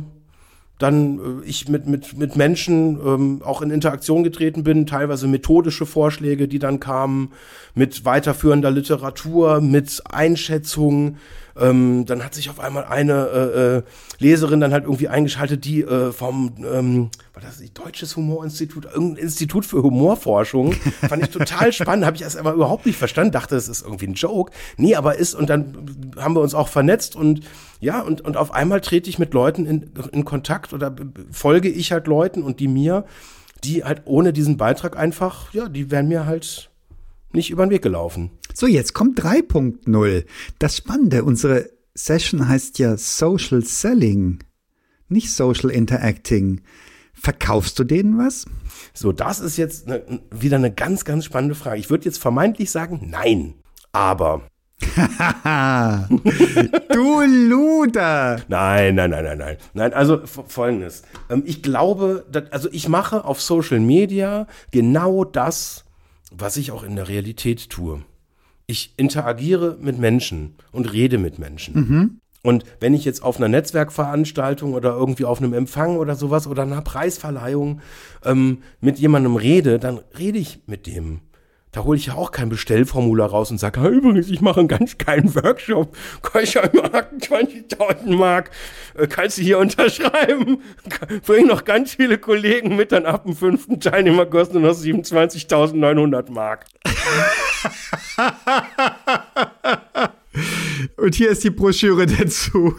dann 0.77 1.19
äh, 1.19 1.45
ich 1.45 1.69
mit, 1.69 1.87
mit, 1.87 2.17
mit 2.17 2.35
Menschen 2.35 2.99
ähm, 3.05 3.41
auch 3.43 3.61
in 3.61 3.71
Interaktion 3.71 4.23
getreten 4.23 4.63
bin, 4.63 4.85
teilweise 4.85 5.27
methodische 5.27 5.85
Vorschläge, 5.85 6.47
die 6.47 6.59
dann 6.59 6.79
kamen, 6.79 7.31
mit 7.73 8.05
weiterführender 8.05 8.71
Literatur, 8.71 9.61
mit 9.61 10.03
Einschätzungen. 10.09 11.17
Ähm, 11.57 12.05
dann 12.05 12.23
hat 12.23 12.33
sich 12.33 12.49
auf 12.49 12.59
einmal 12.59 12.83
eine 12.83 13.27
äh, 13.27 13.77
äh, 13.77 13.83
Leserin 14.19 14.59
dann 14.59 14.73
halt 14.73 14.83
irgendwie 14.83 15.07
eingeschaltet, 15.07 15.63
die 15.63 15.81
äh, 15.83 16.11
vom 16.11 16.53
ähm, 16.69 17.09
war 17.33 17.41
das 17.41 17.61
nicht 17.61 17.77
Deutsches 17.77 18.17
Humorinstitut, 18.17 18.83
irgendein 18.83 19.23
Institut 19.23 19.65
für 19.65 19.81
Humorforschung, 19.81 20.73
fand 21.07 21.23
ich 21.23 21.29
total 21.29 21.71
spannend, 21.71 22.05
habe 22.05 22.17
ich 22.17 22.23
erst 22.23 22.37
aber 22.37 22.51
überhaupt 22.51 22.85
nicht 22.85 22.97
verstanden, 22.97 23.31
dachte, 23.31 23.55
es 23.55 23.69
ist 23.69 23.83
irgendwie 23.83 24.07
ein 24.07 24.15
Joke. 24.15 24.51
Nee, 24.75 24.95
aber 24.95 25.17
ist 25.17 25.33
und 25.33 25.49
dann 25.49 26.13
haben 26.17 26.35
wir 26.35 26.41
uns 26.41 26.53
auch 26.53 26.67
vernetzt 26.67 27.15
und 27.15 27.41
ja, 27.79 28.01
und, 28.01 28.21
und 28.21 28.37
auf 28.37 28.53
einmal 28.53 28.81
trete 28.81 29.09
ich 29.09 29.19
mit 29.19 29.33
Leuten 29.33 29.65
in, 29.65 29.91
in 30.11 30.25
Kontakt 30.25 30.73
oder 30.73 30.95
folge 31.31 31.69
ich 31.69 31.91
halt 31.91 32.07
Leuten 32.07 32.43
und 32.43 32.59
die 32.59 32.67
mir, 32.67 33.05
die 33.63 33.83
halt 33.83 34.03
ohne 34.05 34.33
diesen 34.33 34.57
Beitrag 34.57 34.97
einfach, 34.97 35.53
ja, 35.53 35.67
die 35.67 35.91
wären 35.91 36.07
mir 36.07 36.25
halt 36.25 36.69
nicht 37.33 37.51
über 37.51 37.65
den 37.65 37.71
Weg 37.71 37.81
gelaufen. 37.81 38.31
So, 38.53 38.67
jetzt 38.67 38.93
kommt 38.93 39.19
3.0. 39.19 40.25
Das 40.59 40.77
Spannende, 40.77 41.23
unsere 41.23 41.69
Session 41.93 42.47
heißt 42.47 42.79
ja 42.79 42.97
Social 42.97 43.63
Selling, 43.63 44.39
nicht 45.09 45.31
Social 45.31 45.69
Interacting. 45.69 46.61
Verkaufst 47.13 47.79
du 47.79 47.83
denen 47.83 48.17
was? 48.17 48.45
So, 48.93 49.11
das 49.11 49.39
ist 49.39 49.57
jetzt 49.57 49.87
ne, 49.87 50.21
wieder 50.31 50.57
eine 50.57 50.71
ganz, 50.71 51.05
ganz 51.05 51.25
spannende 51.25 51.55
Frage. 51.55 51.79
Ich 51.79 51.89
würde 51.89 52.05
jetzt 52.05 52.17
vermeintlich 52.19 52.71
sagen, 52.71 53.07
nein. 53.09 53.55
Aber. 53.91 54.41
du 56.93 57.21
Luder! 57.21 58.41
Nein, 58.47 58.95
nein, 58.95 59.09
nein, 59.09 59.23
nein, 59.23 59.37
nein. 59.37 59.57
Nein, 59.73 59.93
also 59.93 60.21
folgendes. 60.25 61.03
Ähm, 61.29 61.43
ich 61.45 61.61
glaube, 61.61 62.25
also 62.51 62.69
ich 62.71 62.87
mache 62.89 63.25
auf 63.25 63.41
Social 63.41 63.79
Media 63.79 64.47
genau 64.71 65.23
das, 65.23 65.85
was 66.31 66.57
ich 66.57 66.71
auch 66.71 66.83
in 66.83 66.95
der 66.95 67.07
Realität 67.07 67.69
tue. 67.69 68.01
Ich 68.67 68.93
interagiere 68.97 69.77
mit 69.79 69.99
Menschen 69.99 70.55
und 70.71 70.91
rede 70.91 71.17
mit 71.17 71.39
Menschen. 71.39 71.73
Mhm. 71.75 72.19
Und 72.45 72.63
wenn 72.79 72.93
ich 72.93 73.05
jetzt 73.05 73.23
auf 73.23 73.37
einer 73.37 73.47
Netzwerkveranstaltung 73.47 74.75
oder 74.75 74.91
irgendwie 74.91 75.25
auf 75.25 75.39
einem 75.39 75.53
Empfang 75.53 75.97
oder 75.97 76.15
sowas 76.15 76.45
oder 76.45 76.61
einer 76.61 76.81
Preisverleihung 76.81 77.81
ähm, 78.23 78.59
mit 78.79 78.99
jemandem 78.99 79.35
rede, 79.35 79.79
dann 79.79 79.99
rede 80.17 80.37
ich 80.37 80.59
mit 80.67 80.85
dem. 80.85 81.21
Da 81.75 81.83
hole 81.83 81.97
ich 81.97 82.05
ja 82.05 82.13
auch 82.13 82.31
kein 82.31 82.47
Bestellformular 82.47 83.31
raus 83.31 83.51
und 83.51 83.57
sage, 83.57 83.85
übrigens, 83.85 84.29
ich 84.29 84.39
mache 84.39 84.61
einen 84.61 84.69
ganz 84.69 84.97
geilen 84.97 85.35
Workshop. 85.35 85.97
Kostet 86.21 86.73
20.000 86.73 88.15
Mark. 88.15 88.49
Äh, 88.97 89.07
kannst 89.07 89.39
du 89.39 89.41
hier 89.41 89.59
unterschreiben? 89.59 90.61
Bring 91.25 91.47
noch 91.47 91.65
ganz 91.65 91.95
viele 91.95 92.17
Kollegen 92.17 92.77
mit, 92.77 92.93
dann 92.93 93.05
ab 93.05 93.25
dem 93.25 93.35
fünften 93.35 93.81
Teilnehmer 93.81 94.25
kostet 94.25 94.61
nur 94.61 94.71
noch 94.71 94.77
27.900 94.77 96.31
Mark. 96.31 96.65
und 100.95 101.13
hier 101.13 101.29
ist 101.29 101.43
die 101.43 101.49
Broschüre 101.49 102.05
dazu. 102.05 102.77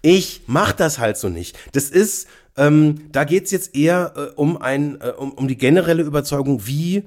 ich 0.00 0.40
mach 0.46 0.72
das 0.72 0.98
halt 0.98 1.18
so 1.18 1.28
nicht. 1.28 1.58
Das 1.74 1.90
ist 1.90 2.28
ähm, 2.56 3.10
da 3.12 3.24
geht 3.24 3.44
es 3.44 3.50
jetzt 3.50 3.76
eher 3.76 4.12
äh, 4.16 4.20
um, 4.34 4.56
ein, 4.60 5.00
äh, 5.00 5.10
um, 5.10 5.32
um 5.32 5.48
die 5.48 5.58
generelle 5.58 6.02
Überzeugung, 6.02 6.66
wie 6.66 7.04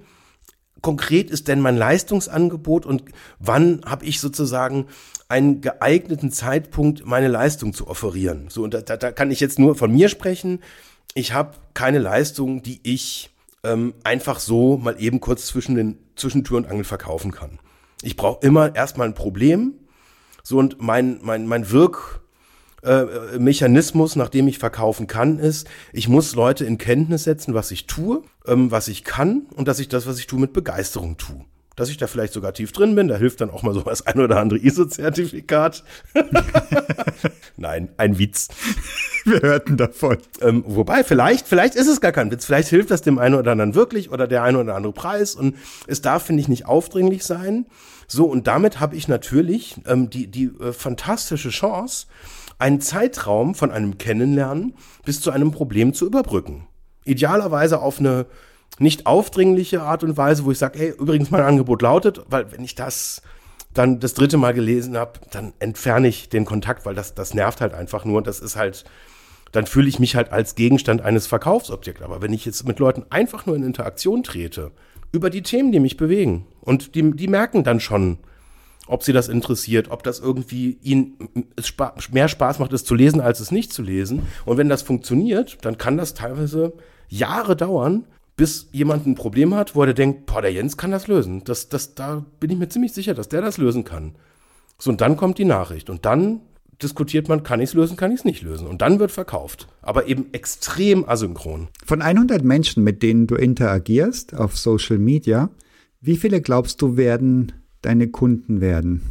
konkret 0.81 1.29
ist 1.29 1.47
denn 1.47 1.59
mein 1.59 1.77
Leistungsangebot 1.77 2.85
und 2.85 3.03
wann 3.39 3.81
habe 3.85 4.05
ich 4.05 4.19
sozusagen 4.19 4.85
einen 5.27 5.61
geeigneten 5.61 6.31
Zeitpunkt, 6.31 7.05
meine 7.05 7.27
Leistung 7.27 7.73
zu 7.73 7.87
offerieren. 7.87 8.47
So, 8.49 8.63
und 8.63 8.73
da, 8.73 8.81
da 8.81 9.11
kann 9.11 9.31
ich 9.31 9.39
jetzt 9.39 9.59
nur 9.59 9.75
von 9.75 9.91
mir 9.91 10.09
sprechen. 10.09 10.59
Ich 11.13 11.33
habe 11.33 11.57
keine 11.73 11.99
Leistung, 11.99 12.63
die 12.63 12.79
ich 12.83 13.31
ähm, 13.63 13.93
einfach 14.03 14.39
so 14.39 14.77
mal 14.77 14.95
eben 14.99 15.19
kurz 15.19 15.47
zwischen 15.47 15.75
den 15.75 15.97
zwischen 16.15 16.43
Tür 16.43 16.57
und 16.57 16.67
Angel 16.67 16.83
verkaufen 16.83 17.31
kann. 17.31 17.59
Ich 18.01 18.15
brauche 18.15 18.45
immer 18.45 18.75
erstmal 18.75 19.07
ein 19.07 19.15
Problem. 19.15 19.73
So 20.43 20.57
und 20.57 20.81
mein 20.81 21.19
mein 21.21 21.47
mein 21.47 21.69
Wirk 21.71 22.21
äh, 22.83 23.37
Mechanismus, 23.37 24.15
nach 24.15 24.29
dem 24.29 24.47
ich 24.47 24.59
verkaufen 24.59 25.07
kann, 25.07 25.39
ist, 25.39 25.67
ich 25.93 26.07
muss 26.07 26.35
Leute 26.35 26.65
in 26.65 26.77
Kenntnis 26.77 27.23
setzen, 27.23 27.53
was 27.53 27.71
ich 27.71 27.87
tue, 27.87 28.23
ähm, 28.47 28.71
was 28.71 28.87
ich 28.87 29.03
kann 29.03 29.47
und 29.55 29.67
dass 29.67 29.79
ich 29.79 29.89
das, 29.89 30.07
was 30.07 30.19
ich 30.19 30.27
tue, 30.27 30.39
mit 30.39 30.53
Begeisterung 30.53 31.17
tue. 31.17 31.45
Dass 31.75 31.89
ich 31.89 31.95
da 31.95 32.07
vielleicht 32.07 32.33
sogar 32.33 32.53
tief 32.53 32.73
drin 32.73 32.93
bin, 32.95 33.07
da 33.07 33.15
hilft 33.15 33.39
dann 33.39 33.49
auch 33.49 33.63
mal 33.63 33.73
so 33.73 33.81
das 33.81 34.05
ein 34.05 34.19
oder 34.19 34.37
andere 34.37 34.59
ISO-Zertifikat. 34.59 35.85
Nein, 37.55 37.87
ein 37.95 38.19
Witz. 38.19 38.49
Wir 39.23 39.41
hörten 39.41 39.77
davon. 39.77 40.17
Ähm, 40.41 40.65
wobei, 40.67 41.05
vielleicht, 41.05 41.47
vielleicht 41.47 41.75
ist 41.75 41.87
es 41.87 42.01
gar 42.01 42.11
kein 42.11 42.31
Witz. 42.31 42.45
Vielleicht 42.45 42.67
hilft 42.67 42.91
das 42.91 43.01
dem 43.01 43.17
einen 43.17 43.35
oder 43.35 43.53
anderen 43.53 43.75
wirklich 43.75 44.11
oder 44.11 44.27
der 44.27 44.43
eine 44.43 44.59
oder 44.59 44.75
andere 44.75 44.91
Preis. 44.91 45.35
Und 45.35 45.55
es 45.87 46.01
darf, 46.01 46.23
finde 46.23 46.41
ich, 46.41 46.49
nicht 46.49 46.65
aufdringlich 46.65 47.23
sein. 47.23 47.65
So, 48.07 48.25
und 48.25 48.47
damit 48.47 48.81
habe 48.81 48.97
ich 48.97 49.07
natürlich 49.07 49.77
ähm, 49.85 50.09
die, 50.09 50.27
die 50.27 50.51
äh, 50.59 50.73
fantastische 50.73 51.49
Chance, 51.49 52.07
einen 52.59 52.81
Zeitraum 52.81 53.55
von 53.55 53.71
einem 53.71 53.97
Kennenlernen 53.97 54.75
bis 55.05 55.21
zu 55.21 55.31
einem 55.31 55.51
Problem 55.51 55.93
zu 55.93 56.05
überbrücken. 56.05 56.67
Idealerweise 57.05 57.81
auf 57.81 57.99
eine 57.99 58.27
nicht 58.77 59.07
aufdringliche 59.07 59.81
Art 59.81 60.03
und 60.03 60.17
Weise, 60.17 60.45
wo 60.45 60.51
ich 60.51 60.59
sage, 60.59 60.77
hey, 60.77 60.93
übrigens 60.97 61.31
mein 61.31 61.41
Angebot 61.41 61.81
lautet, 61.81 62.21
weil 62.29 62.51
wenn 62.51 62.63
ich 62.63 62.75
das 62.75 63.21
dann 63.73 63.99
das 63.99 64.13
dritte 64.13 64.37
Mal 64.37 64.53
gelesen 64.53 64.97
habe, 64.97 65.19
dann 65.31 65.53
entferne 65.59 66.07
ich 66.07 66.29
den 66.29 66.45
Kontakt, 66.45 66.85
weil 66.85 66.95
das, 66.95 67.13
das 67.15 67.33
nervt 67.33 67.61
halt 67.61 67.73
einfach 67.73 68.03
nur. 68.03 68.21
Das 68.21 68.39
ist 68.39 68.55
halt, 68.55 68.83
dann 69.51 69.65
fühle 69.65 69.87
ich 69.87 69.99
mich 69.99 70.15
halt 70.15 70.31
als 70.31 70.55
Gegenstand 70.55 71.01
eines 71.01 71.27
Verkaufsobjekts. 71.27 72.01
Aber 72.01 72.21
wenn 72.21 72.33
ich 72.33 72.45
jetzt 72.45 72.67
mit 72.67 72.79
Leuten 72.79 73.05
einfach 73.09 73.45
nur 73.45 73.55
in 73.55 73.63
Interaktion 73.63 74.23
trete, 74.23 74.71
über 75.11 75.29
die 75.29 75.43
Themen, 75.43 75.71
die 75.71 75.79
mich 75.79 75.97
bewegen, 75.97 76.45
und 76.61 76.95
die, 76.95 77.11
die 77.11 77.27
merken 77.27 77.63
dann 77.63 77.79
schon, 77.79 78.19
ob 78.89 79.03
sie 79.03 79.13
das 79.13 79.27
interessiert, 79.27 79.91
ob 79.91 80.03
das 80.03 80.19
irgendwie 80.19 80.79
ihnen 80.81 81.15
mehr 82.11 82.27
Spaß 82.27 82.59
macht, 82.59 82.73
es 82.73 82.83
zu 82.83 82.95
lesen, 82.95 83.21
als 83.21 83.39
es 83.39 83.51
nicht 83.51 83.71
zu 83.71 83.83
lesen. 83.83 84.23
Und 84.45 84.57
wenn 84.57 84.67
das 84.67 84.81
funktioniert, 84.81 85.57
dann 85.61 85.77
kann 85.77 85.97
das 85.97 86.15
teilweise 86.15 86.73
Jahre 87.07 87.55
dauern, 87.55 88.05
bis 88.35 88.69
jemand 88.71 89.05
ein 89.05 89.15
Problem 89.15 89.53
hat, 89.53 89.75
wo 89.75 89.83
er 89.83 89.93
denkt, 89.93 90.25
boah, 90.25 90.41
der 90.41 90.51
Jens 90.51 90.75
kann 90.75 90.91
das 90.91 91.07
lösen. 91.07 91.43
Das, 91.43 91.69
das, 91.69 91.93
da 91.93 92.25
bin 92.39 92.49
ich 92.49 92.57
mir 92.57 92.69
ziemlich 92.69 92.93
sicher, 92.93 93.13
dass 93.13 93.29
der 93.29 93.41
das 93.41 93.57
lösen 93.57 93.83
kann. 93.83 94.15
So, 94.79 94.89
und 94.89 95.01
dann 95.01 95.17
kommt 95.17 95.37
die 95.37 95.45
Nachricht. 95.45 95.89
Und 95.89 96.05
dann 96.05 96.41
diskutiert 96.81 97.27
man, 97.27 97.43
kann 97.43 97.59
ich 97.59 97.69
es 97.69 97.73
lösen, 97.75 97.97
kann 97.97 98.11
ich 98.11 98.19
es 98.19 98.25
nicht 98.25 98.41
lösen. 98.41 98.65
Und 98.65 98.81
dann 98.81 98.99
wird 98.99 99.11
verkauft. 99.11 99.67
Aber 99.81 100.07
eben 100.07 100.33
extrem 100.33 101.07
asynchron. 101.07 101.67
Von 101.85 102.01
100 102.01 102.43
Menschen, 102.43 102.83
mit 102.83 103.03
denen 103.03 103.27
du 103.27 103.35
interagierst 103.35 104.33
auf 104.33 104.57
Social 104.57 104.97
Media, 104.97 105.49
wie 106.01 106.15
viele 106.15 106.41
glaubst 106.41 106.81
du 106.81 106.97
werden 106.97 107.51
deine 107.81 108.07
Kunden 108.09 108.61
werden. 108.61 109.01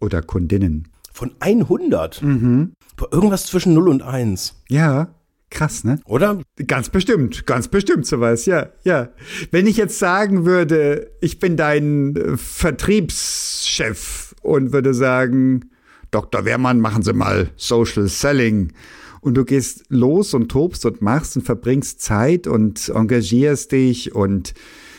Oder 0.00 0.22
Kundinnen. 0.22 0.88
Von 1.12 1.32
100? 1.40 2.22
Mhm. 2.22 2.72
Irgendwas 3.10 3.46
zwischen 3.46 3.74
0 3.74 3.88
und 3.88 4.02
1. 4.02 4.54
Ja, 4.68 5.14
krass, 5.50 5.82
ne? 5.84 6.00
Oder? 6.04 6.40
Ganz 6.66 6.90
bestimmt, 6.90 7.46
ganz 7.46 7.68
bestimmt 7.68 8.06
sowas, 8.06 8.46
ja, 8.46 8.68
ja. 8.84 9.08
Wenn 9.50 9.66
ich 9.66 9.76
jetzt 9.76 9.98
sagen 9.98 10.46
würde, 10.46 11.10
ich 11.20 11.38
bin 11.38 11.56
dein 11.56 12.14
äh, 12.16 12.36
Vertriebschef 12.36 14.34
und 14.42 14.72
würde 14.72 14.94
sagen, 14.94 15.70
Dr. 16.10 16.44
Wehrmann, 16.44 16.80
machen 16.80 17.02
Sie 17.02 17.12
mal 17.12 17.50
Social 17.56 18.08
Selling. 18.08 18.72
Und 19.20 19.34
du 19.34 19.44
gehst 19.44 19.84
los 19.88 20.32
und 20.32 20.48
tobst 20.48 20.86
und 20.86 21.02
machst 21.02 21.36
und 21.36 21.42
verbringst 21.42 22.00
Zeit 22.00 22.46
und 22.46 22.88
engagierst 22.88 23.72
dich 23.72 24.14
und 24.14 24.54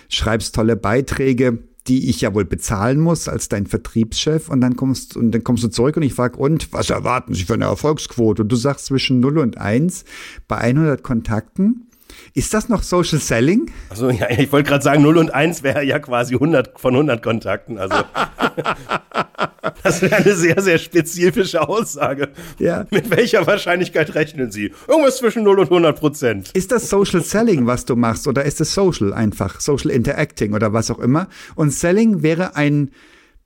schreibst 0.10 0.56
tolle 0.56 0.75
Beiträge 0.75 1.60
die 1.88 2.09
ich 2.09 2.21
ja 2.21 2.33
wohl 2.33 2.45
bezahlen 2.45 3.00
muss 3.00 3.27
als 3.27 3.50
dein 3.50 3.65
Vertriebschef. 3.65 4.50
Und 4.50 4.62
dann 4.62 4.75
kommst 4.75 5.17
und 5.17 5.31
dann 5.31 5.43
kommst 5.43 5.63
du 5.63 5.69
zurück 5.69 5.98
und 5.98 6.03
ich 6.03 6.13
frage 6.13 6.38
und 6.38 6.71
was 6.74 6.89
erwarten 6.89 7.33
Sie 7.33 7.43
für 7.43 7.53
eine 7.53 7.65
Erfolgsquote? 7.65 8.43
Und 8.43 8.51
du 8.51 8.55
sagst 8.55 8.86
zwischen 8.86 9.19
0 9.19 9.39
und 9.39 9.57
1 9.57 10.05
bei 10.48 10.57
100 10.57 11.03
Kontakten 11.03 11.88
ist 12.34 12.54
das 12.54 12.70
noch 12.70 12.84
Social 12.84 13.20
Selling? 13.20 13.72
Also 13.90 14.10
ja, 14.10 14.30
ich 14.30 14.52
wollte 14.52 14.70
gerade 14.70 14.84
sagen, 14.84 15.02
0 15.04 15.18
und 15.18 15.34
1 15.34 15.64
wäre 15.64 15.84
ja 15.84 16.00
quasi 16.00 16.36
100 16.36 16.80
von 16.80 16.94
100 16.94 17.22
Kontakten. 17.22 17.78
Also 17.78 17.98
das 19.84 20.02
wäre 20.02 20.18
eine 20.18 20.36
sehr, 20.36 20.62
sehr 20.62 20.78
spezifische 20.78 21.68
Aussage. 21.68 22.30
Ja. 22.58 22.86
Mit 22.92 23.10
welcher 23.10 23.46
Wahrscheinlichkeit 23.48 24.16
rechnen 24.16 24.52
Sie? 24.52 24.74
Irgendwas 24.88 25.18
zwischen 25.18 25.44
0 25.44 25.60
und 25.60 25.66
100 25.66 26.00
Prozent. 26.00 26.52
Ist 26.54 26.72
das 26.72 26.90
Social 26.90 27.24
Selling, 27.24 27.66
was 27.68 27.86
du 27.86 27.96
machst, 27.96 28.28
oder 28.28 28.46
ist 28.46 28.62
es 28.62 28.74
Social 28.74 29.14
einfach, 29.14 29.60
Social 29.60 29.92
Interacting 29.92 30.54
oder 30.54 30.74
was 30.74 30.92
auch 30.92 31.00
immer? 31.00 31.28
Und 31.56 31.72
Selling 31.72 32.24
wäre 32.24 32.56
ein 32.56 32.92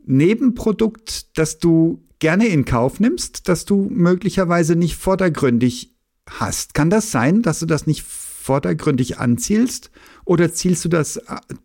Nebenprodukt, 0.05 1.37
das 1.37 1.59
du 1.59 2.03
gerne 2.19 2.47
in 2.47 2.65
Kauf 2.65 2.99
nimmst, 2.99 3.47
das 3.49 3.65
du 3.65 3.89
möglicherweise 3.91 4.75
nicht 4.75 4.95
vordergründig 4.95 5.93
hast. 6.29 6.73
Kann 6.73 6.89
das 6.89 7.11
sein, 7.11 7.41
dass 7.41 7.59
du 7.59 7.65
das 7.65 7.87
nicht 7.87 8.03
vordergründig 8.43 9.19
anzielst? 9.19 9.89
Oder 10.25 10.53
zielst 10.53 10.85
du 10.85 10.89
das, 10.89 11.19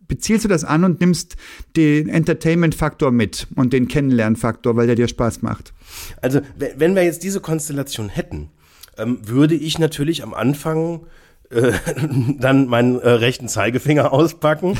bezielst 0.07 0.45
du 0.45 0.49
das 0.49 0.63
an 0.63 0.83
und 0.83 0.99
nimmst 0.99 1.35
den 1.75 2.09
Entertainment-Faktor 2.09 3.11
mit 3.11 3.47
und 3.55 3.73
den 3.73 3.87
Kennenlernfaktor, 3.87 4.75
weil 4.75 4.87
der 4.87 4.95
dir 4.95 5.07
Spaß 5.07 5.41
macht? 5.41 5.73
Also, 6.21 6.41
wenn 6.55 6.95
wir 6.95 7.03
jetzt 7.03 7.23
diese 7.23 7.41
Konstellation 7.41 8.09
hätten, 8.09 8.49
ähm, 8.97 9.19
würde 9.23 9.55
ich 9.55 9.79
natürlich 9.79 10.23
am 10.23 10.33
Anfang 10.33 11.05
äh, 11.51 11.71
dann 12.37 12.67
meinen 12.67 12.99
äh, 12.99 13.09
rechten 13.09 13.47
Zeigefinger 13.47 14.13
auspacken 14.13 14.77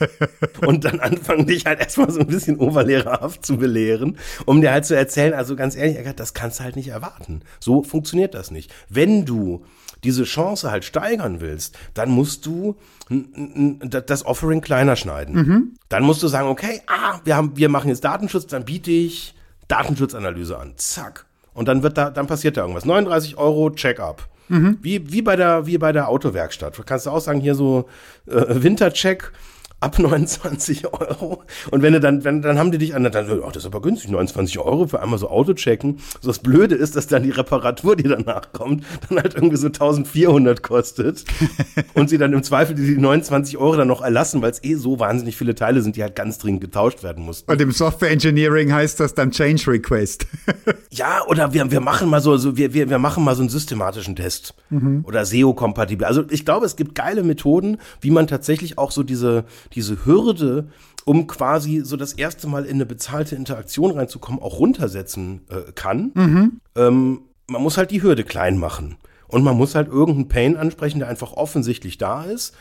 und 0.66 0.84
dann 0.84 1.00
anfangen, 1.00 1.46
dich 1.46 1.66
halt 1.66 1.80
erstmal 1.80 2.10
so 2.10 2.20
ein 2.20 2.26
bisschen 2.26 2.58
oberlehrerhaft 2.58 3.44
zu 3.44 3.56
belehren, 3.56 4.18
um 4.44 4.60
dir 4.60 4.72
halt 4.72 4.84
zu 4.84 4.96
erzählen, 4.96 5.32
also 5.32 5.56
ganz 5.56 5.76
ehrlich, 5.76 5.98
das 6.16 6.34
kannst 6.34 6.60
du 6.60 6.64
halt 6.64 6.76
nicht 6.76 6.88
erwarten. 6.88 7.42
So 7.60 7.82
funktioniert 7.82 8.34
das 8.34 8.50
nicht. 8.50 8.72
Wenn 8.88 9.24
du 9.24 9.64
diese 10.04 10.24
Chance 10.24 10.70
halt 10.70 10.84
steigern 10.84 11.40
willst, 11.40 11.78
dann 11.94 12.10
musst 12.10 12.46
du 12.46 12.76
das 13.08 14.24
Offering 14.24 14.60
kleiner 14.60 14.96
schneiden. 14.96 15.34
Mhm. 15.34 15.74
Dann 15.88 16.02
musst 16.02 16.22
du 16.22 16.28
sagen, 16.28 16.48
okay, 16.48 16.82
ah, 16.86 17.20
wir 17.24 17.36
haben, 17.36 17.56
wir 17.56 17.68
machen 17.68 17.88
jetzt 17.88 18.04
Datenschutz, 18.04 18.46
dann 18.46 18.64
biete 18.64 18.90
ich 18.90 19.34
Datenschutzanalyse 19.68 20.58
an. 20.58 20.72
Zack. 20.76 21.26
Und 21.54 21.68
dann 21.68 21.82
wird 21.82 21.98
da, 21.98 22.10
dann 22.10 22.26
passiert 22.26 22.56
da 22.56 22.62
irgendwas. 22.62 22.84
39 22.84 23.36
Euro 23.36 23.70
Check-up. 23.70 24.28
Mhm. 24.48 24.78
Wie, 24.82 25.12
wie, 25.12 25.22
bei 25.22 25.36
der, 25.36 25.66
wie 25.66 25.78
bei 25.78 25.92
der 25.92 26.08
Autowerkstatt. 26.08 26.76
Du 26.76 26.82
kannst 26.82 27.06
auch 27.06 27.20
sagen, 27.20 27.40
hier 27.40 27.54
so 27.54 27.88
äh, 28.26 28.62
Wintercheck 28.62 29.32
ab 29.82 29.98
29 29.98 30.86
Euro. 30.92 31.42
Und 31.70 31.82
wenn 31.82 31.92
du 31.92 32.00
dann, 32.00 32.24
wenn, 32.24 32.42
dann 32.42 32.58
haben 32.58 32.72
die 32.72 32.78
dich 32.78 32.94
an, 32.94 33.04
dann, 33.04 33.42
ach, 33.44 33.52
das 33.52 33.64
ist 33.64 33.66
aber 33.66 33.82
günstig, 33.82 34.10
29 34.10 34.58
Euro 34.58 34.86
für 34.86 35.00
einmal 35.00 35.18
so 35.18 35.28
Auto 35.28 35.54
checken. 35.54 35.98
So 36.20 36.28
das 36.28 36.38
Blöde 36.38 36.74
ist, 36.74 36.96
dass 36.96 37.06
dann 37.06 37.22
die 37.22 37.30
Reparatur, 37.30 37.96
die 37.96 38.04
danach 38.04 38.52
kommt, 38.52 38.84
dann 39.08 39.18
halt 39.18 39.34
irgendwie 39.34 39.56
so 39.56 39.66
1400 39.66 40.62
kostet. 40.62 41.24
und 41.94 42.08
sie 42.08 42.18
dann 42.18 42.32
im 42.32 42.42
Zweifel 42.42 42.74
die 42.74 42.96
29 42.96 43.58
Euro 43.58 43.76
dann 43.76 43.88
noch 43.88 44.02
erlassen, 44.02 44.42
weil 44.42 44.50
es 44.50 44.62
eh 44.62 44.74
so 44.74 44.98
wahnsinnig 44.98 45.36
viele 45.36 45.54
Teile 45.54 45.82
sind, 45.82 45.96
die 45.96 46.02
halt 46.02 46.14
ganz 46.14 46.38
dringend 46.38 46.60
getauscht 46.60 47.02
werden 47.02 47.24
mussten. 47.24 47.50
Und 47.50 47.60
im 47.60 47.72
Software 47.72 48.10
Engineering 48.10 48.72
heißt 48.72 49.00
das 49.00 49.14
dann 49.14 49.30
Change 49.30 49.70
Request. 49.70 50.26
ja, 50.90 51.24
oder 51.26 51.52
wir, 51.52 51.70
wir 51.70 51.80
machen 51.80 52.08
mal 52.08 52.20
so, 52.20 52.36
so 52.36 52.56
wir, 52.56 52.72
wir, 52.74 52.88
wir 52.88 52.98
machen 52.98 53.24
mal 53.24 53.34
so 53.34 53.42
einen 53.42 53.48
systematischen 53.48 54.16
Test. 54.16 54.54
Mhm. 54.70 55.04
Oder 55.06 55.24
SEO-kompatibel. 55.24 56.06
Also 56.06 56.24
ich 56.30 56.44
glaube, 56.44 56.66
es 56.66 56.76
gibt 56.76 56.94
geile 56.94 57.22
Methoden, 57.22 57.78
wie 58.00 58.10
man 58.10 58.26
tatsächlich 58.26 58.78
auch 58.78 58.90
so 58.90 59.02
diese, 59.02 59.44
diese 59.74 60.04
Hürde, 60.04 60.68
um 61.04 61.26
quasi 61.26 61.82
so 61.84 61.96
das 61.96 62.12
erste 62.12 62.46
Mal 62.46 62.64
in 62.64 62.74
eine 62.74 62.86
bezahlte 62.86 63.34
Interaktion 63.34 63.92
reinzukommen, 63.92 64.40
auch 64.40 64.58
runtersetzen 64.58 65.42
äh, 65.50 65.72
kann. 65.72 66.12
Mhm. 66.14 66.60
Ähm, 66.76 67.20
man 67.48 67.62
muss 67.62 67.76
halt 67.76 67.90
die 67.90 68.02
Hürde 68.02 68.24
klein 68.24 68.58
machen. 68.58 68.96
Und 69.28 69.44
man 69.44 69.56
muss 69.56 69.74
halt 69.74 69.88
irgendeinen 69.88 70.28
Pain 70.28 70.56
ansprechen, 70.56 70.98
der 70.98 71.08
einfach 71.08 71.32
offensichtlich 71.32 71.96
da 71.98 72.24
ist. 72.24 72.54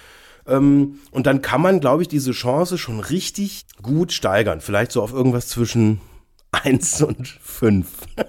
Ähm, 0.48 1.00
und 1.12 1.28
dann 1.28 1.42
kann 1.42 1.62
man, 1.62 1.80
glaube 1.82 2.02
ich, 2.02 2.08
diese 2.08 2.32
Chance 2.32 2.78
schon 2.78 3.00
richtig 3.00 3.66
gut 3.82 4.12
steigern. 4.14 4.62
Vielleicht 4.62 4.92
so 4.92 5.02
auf 5.02 5.14
irgendwas 5.14 5.48
zwischen 5.48 6.00
1 6.52 7.02
und 7.04 7.28
5. 7.28 7.88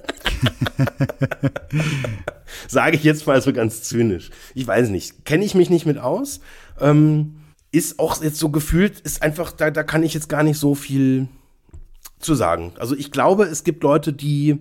Sage 2.69 2.97
ich 2.97 3.05
jetzt 3.05 3.27
mal 3.27 3.41
so 3.41 3.53
ganz 3.53 3.83
zynisch. 3.83 4.31
Ich 4.55 4.67
weiß 4.67 4.91
nicht. 4.91 5.25
Kenne 5.25 5.45
ich 5.45 5.55
mich 5.55 5.71
nicht 5.71 5.87
mit 5.87 5.99
aus. 5.99 6.41
Ähm, 6.81 7.37
ist 7.73 7.99
auch 7.99 8.23
jetzt 8.23 8.38
so 8.38 8.50
gefühlt, 8.50 9.00
ist 9.00 9.23
einfach, 9.23 9.50
da, 9.50 9.71
da 9.71 9.83
kann 9.83 10.02
ich 10.02 10.14
jetzt 10.14 10.29
gar 10.29 10.43
nicht 10.43 10.59
so 10.59 10.75
viel 10.75 11.29
zu 12.21 12.35
sagen. 12.35 12.73
Also 12.79 12.95
ich 12.95 13.11
glaube, 13.11 13.45
es 13.45 13.64
gibt 13.64 13.83
Leute, 13.83 14.12
die, 14.12 14.59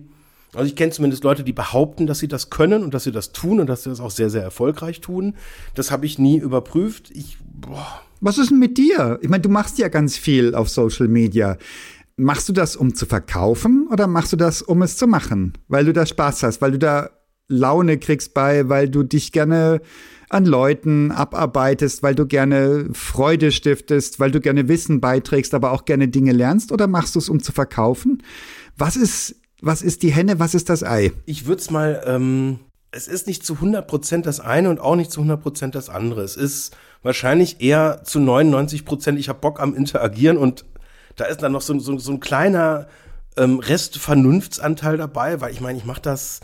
also 0.54 0.66
ich 0.66 0.74
kenne 0.74 0.92
zumindest 0.92 1.22
Leute, 1.22 1.44
die 1.44 1.52
behaupten, 1.52 2.06
dass 2.06 2.18
sie 2.18 2.28
das 2.28 2.50
können 2.50 2.82
und 2.82 2.94
dass 2.94 3.04
sie 3.04 3.12
das 3.12 3.32
tun 3.32 3.60
und 3.60 3.68
dass 3.68 3.84
sie 3.84 3.90
das 3.90 4.00
auch 4.00 4.10
sehr, 4.10 4.30
sehr 4.30 4.42
erfolgreich 4.42 5.00
tun. 5.00 5.34
Das 5.74 5.90
habe 5.90 6.06
ich 6.06 6.18
nie 6.18 6.38
überprüft. 6.38 7.10
Ich, 7.10 7.36
boah. 7.40 8.00
Was 8.20 8.38
ist 8.38 8.50
denn 8.50 8.58
mit 8.58 8.78
dir? 8.78 9.18
Ich 9.20 9.28
meine, 9.28 9.42
du 9.42 9.50
machst 9.50 9.78
ja 9.78 9.88
ganz 9.88 10.16
viel 10.16 10.54
auf 10.54 10.70
Social 10.70 11.08
Media. 11.08 11.58
Machst 12.16 12.48
du 12.48 12.52
das, 12.52 12.76
um 12.76 12.94
zu 12.94 13.04
verkaufen 13.04 13.88
oder 13.90 14.06
machst 14.06 14.32
du 14.32 14.36
das, 14.36 14.62
um 14.62 14.80
es 14.82 14.96
zu 14.96 15.06
machen? 15.06 15.52
Weil 15.68 15.84
du 15.84 15.92
da 15.92 16.06
Spaß 16.06 16.44
hast, 16.44 16.62
weil 16.62 16.72
du 16.72 16.78
da 16.78 17.10
Laune 17.48 17.98
kriegst 17.98 18.32
bei, 18.32 18.68
weil 18.68 18.88
du 18.88 19.02
dich 19.02 19.32
gerne 19.32 19.80
an 20.32 20.46
Leuten 20.46 21.10
abarbeitest, 21.10 22.02
weil 22.02 22.14
du 22.14 22.26
gerne 22.26 22.88
Freude 22.92 23.52
stiftest, 23.52 24.20
weil 24.20 24.30
du 24.30 24.40
gerne 24.40 24.68
Wissen 24.68 25.00
beiträgst, 25.00 25.54
aber 25.54 25.72
auch 25.72 25.84
gerne 25.84 26.08
Dinge 26.08 26.32
lernst? 26.32 26.72
Oder 26.72 26.86
machst 26.86 27.14
du 27.14 27.18
es, 27.18 27.28
um 27.28 27.42
zu 27.42 27.52
verkaufen? 27.52 28.22
Was 28.76 28.96
ist, 28.96 29.36
was 29.60 29.82
ist 29.82 30.02
die 30.02 30.12
Henne, 30.12 30.38
was 30.38 30.54
ist 30.54 30.68
das 30.68 30.82
Ei? 30.82 31.12
Ich 31.26 31.46
würde 31.46 31.60
es 31.60 31.70
mal, 31.70 32.02
ähm, 32.06 32.60
es 32.90 33.08
ist 33.08 33.26
nicht 33.26 33.44
zu 33.44 33.54
100% 33.54 34.22
das 34.22 34.40
eine 34.40 34.70
und 34.70 34.80
auch 34.80 34.96
nicht 34.96 35.10
zu 35.10 35.20
100% 35.20 35.70
das 35.70 35.88
andere. 35.88 36.22
Es 36.22 36.36
ist 36.36 36.76
wahrscheinlich 37.02 37.60
eher 37.60 38.02
zu 38.04 38.18
99%, 38.18 39.16
ich 39.16 39.28
habe 39.28 39.40
Bock 39.40 39.60
am 39.60 39.74
Interagieren 39.74 40.36
und 40.36 40.64
da 41.16 41.24
ist 41.24 41.42
dann 41.42 41.52
noch 41.52 41.62
so, 41.62 41.78
so, 41.78 41.98
so 41.98 42.12
ein 42.12 42.20
kleiner 42.20 42.86
ähm, 43.36 43.58
Rest 43.58 43.98
Vernunftsanteil 43.98 44.96
dabei, 44.96 45.40
weil 45.40 45.52
ich 45.52 45.60
meine, 45.60 45.78
ich 45.78 45.84
mache 45.84 46.02
das 46.02 46.40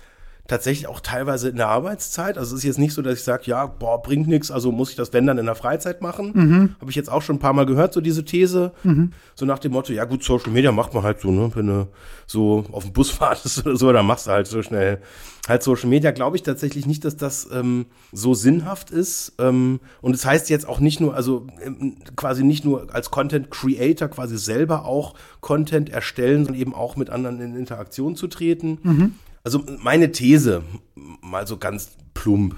tatsächlich 0.49 0.89
auch 0.89 1.01
teilweise 1.01 1.51
in 1.51 1.57
der 1.57 1.69
Arbeitszeit. 1.69 2.39
Also 2.39 2.57
es 2.57 2.63
ist 2.63 2.67
jetzt 2.67 2.79
nicht 2.79 2.95
so, 2.95 3.03
dass 3.03 3.19
ich 3.19 3.23
sage, 3.23 3.43
ja, 3.45 3.67
boah, 3.67 4.03
bringt 4.03 4.27
nichts, 4.27 4.51
also 4.51 4.73
muss 4.73 4.91
ich 4.91 4.97
das 4.97 5.13
wenn 5.13 5.27
dann 5.27 5.39
in 5.39 5.47
der 5.47 5.55
Freizeit 5.55 6.01
machen. 6.01 6.33
Mhm. 6.35 6.77
Habe 6.81 6.91
ich 6.91 6.97
jetzt 6.97 7.11
auch 7.11 7.23
schon 7.23 7.37
ein 7.37 7.39
paar 7.39 7.53
Mal 7.53 7.67
gehört, 7.67 7.93
so 7.93 8.01
diese 8.01 8.25
These. 8.25 8.73
Mhm. 8.83 9.13
So 9.35 9.45
nach 9.45 9.59
dem 9.59 9.73
Motto, 9.73 9.93
ja 9.93 10.07
gut, 10.07 10.25
Social 10.25 10.51
Media 10.51 10.73
macht 10.73 10.95
man 10.95 11.03
halt 11.03 11.21
so, 11.21 11.31
ne, 11.31 11.51
wenn 11.55 11.67
du 11.67 11.89
so 12.27 12.65
auf 12.73 12.83
dem 12.83 12.93
Bus 12.95 13.21
wartest 13.21 13.65
oder 13.65 13.77
so, 13.77 13.93
dann 13.93 14.07
machst 14.07 14.27
du 14.27 14.31
halt 14.31 14.47
so 14.47 14.63
schnell 14.63 15.01
halt 15.47 15.63
Social 15.63 15.89
Media. 15.89 16.13
Glaube 16.13 16.37
ich 16.37 16.43
tatsächlich 16.43 16.87
nicht, 16.87 17.05
dass 17.05 17.17
das 17.17 17.49
ähm, 17.53 17.87
so 18.13 18.33
sinnhaft 18.33 18.91
ist. 18.91 19.35
Ähm, 19.39 19.81
und 20.01 20.15
es 20.15 20.23
das 20.23 20.31
heißt 20.31 20.51
jetzt 20.51 20.67
auch 20.67 20.81
nicht 20.81 21.01
nur, 21.01 21.15
also 21.15 21.47
ähm, 21.63 21.97
quasi 22.17 22.43
nicht 22.43 22.65
nur 22.65 22.95
als 22.95 23.11
Content 23.11 23.51
Creator 23.51 24.09
quasi 24.09 24.39
selber 24.39 24.87
auch 24.87 25.15
Content 25.41 25.91
erstellen, 25.91 26.45
sondern 26.45 26.61
eben 26.61 26.75
auch 26.75 26.97
mit 26.97 27.11
anderen 27.11 27.41
in 27.41 27.55
Interaktion 27.55 28.17
zu 28.17 28.29
treten. 28.29 28.79
Mhm. 28.83 29.13
Also 29.49 29.65
meine 29.79 30.13
These, 30.13 30.63
mal 30.95 31.47
so 31.47 31.57
ganz 31.57 31.93
plump, 32.13 32.55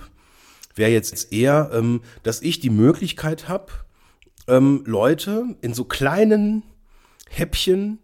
wäre 0.74 0.90
jetzt 0.90 1.32
eher, 1.32 1.70
ähm, 1.72 2.00
dass 2.24 2.42
ich 2.42 2.58
die 2.58 2.68
Möglichkeit 2.68 3.46
habe, 3.46 3.70
ähm, 4.48 4.82
Leute 4.86 5.54
in 5.60 5.72
so 5.72 5.84
kleinen 5.84 6.64
Häppchen 7.28 8.00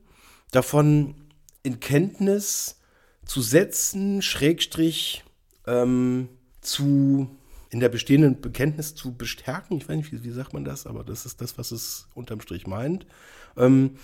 davon 0.53 1.17
in 1.65 1.81
Kenntnis 1.81 2.79
zu 3.25 3.41
setzen, 3.41 4.23
Schrägstrich 4.23 5.25
ähm, 5.67 6.29
zu 6.61 7.29
in 7.71 7.81
der 7.81 7.89
bestehenden 7.89 8.41
Bekenntnis 8.41 8.95
zu 8.95 9.17
bestärken. 9.17 9.79
Ich 9.79 9.89
weiß 9.89 9.97
nicht, 9.97 10.13
wie, 10.13 10.23
wie, 10.23 10.31
sagt 10.31 10.53
man 10.53 10.65
das, 10.65 10.87
aber 10.87 11.03
das 11.03 11.27
ist 11.27 11.41
das, 11.41 11.59
was 11.59 11.73
es 11.73 12.07
unterm 12.15 12.41
Strich 12.41 12.69
meint. 12.69 13.05
Ähm, 13.57 13.97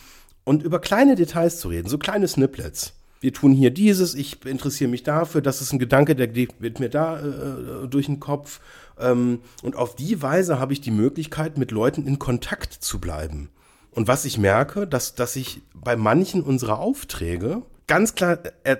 und 0.42 0.64
über 0.64 0.81
kleine 0.81 1.14
Details 1.14 1.61
zu 1.61 1.68
reden, 1.68 1.88
so 1.88 1.99
kleine 1.99 2.27
Snippets 2.27 2.95
wir 3.22 3.32
tun 3.32 3.52
hier 3.52 3.70
dieses, 3.70 4.14
ich 4.14 4.44
interessiere 4.44 4.90
mich 4.90 5.04
dafür, 5.04 5.40
das 5.40 5.62
ist 5.62 5.72
ein 5.72 5.78
Gedanke, 5.78 6.16
der 6.16 6.26
geht 6.26 6.80
mir 6.80 6.88
da 6.88 7.20
äh, 7.20 7.85
äh, 7.85 7.88
durch 7.88 8.06
den 8.06 8.20
Kopf. 8.20 8.61
Ähm, 9.00 9.38
und 9.62 9.76
auf 9.76 9.94
die 9.94 10.20
Weise 10.20 10.58
habe 10.58 10.72
ich 10.72 10.80
die 10.80 10.90
Möglichkeit, 10.90 11.56
mit 11.56 11.70
Leuten 11.70 12.06
in 12.06 12.18
Kontakt 12.18 12.72
zu 12.72 12.98
bleiben. 13.00 13.48
Und 13.92 14.08
was 14.08 14.24
ich 14.24 14.38
merke, 14.38 14.88
dass, 14.88 15.14
dass 15.14 15.37
ich 15.37 15.62
bei 15.72 15.96
manchen 15.96 16.42
unserer 16.42 16.80
Aufträge 16.80 17.62
ganz 17.87 18.14
klar 18.16 18.38
äh, 18.64 18.76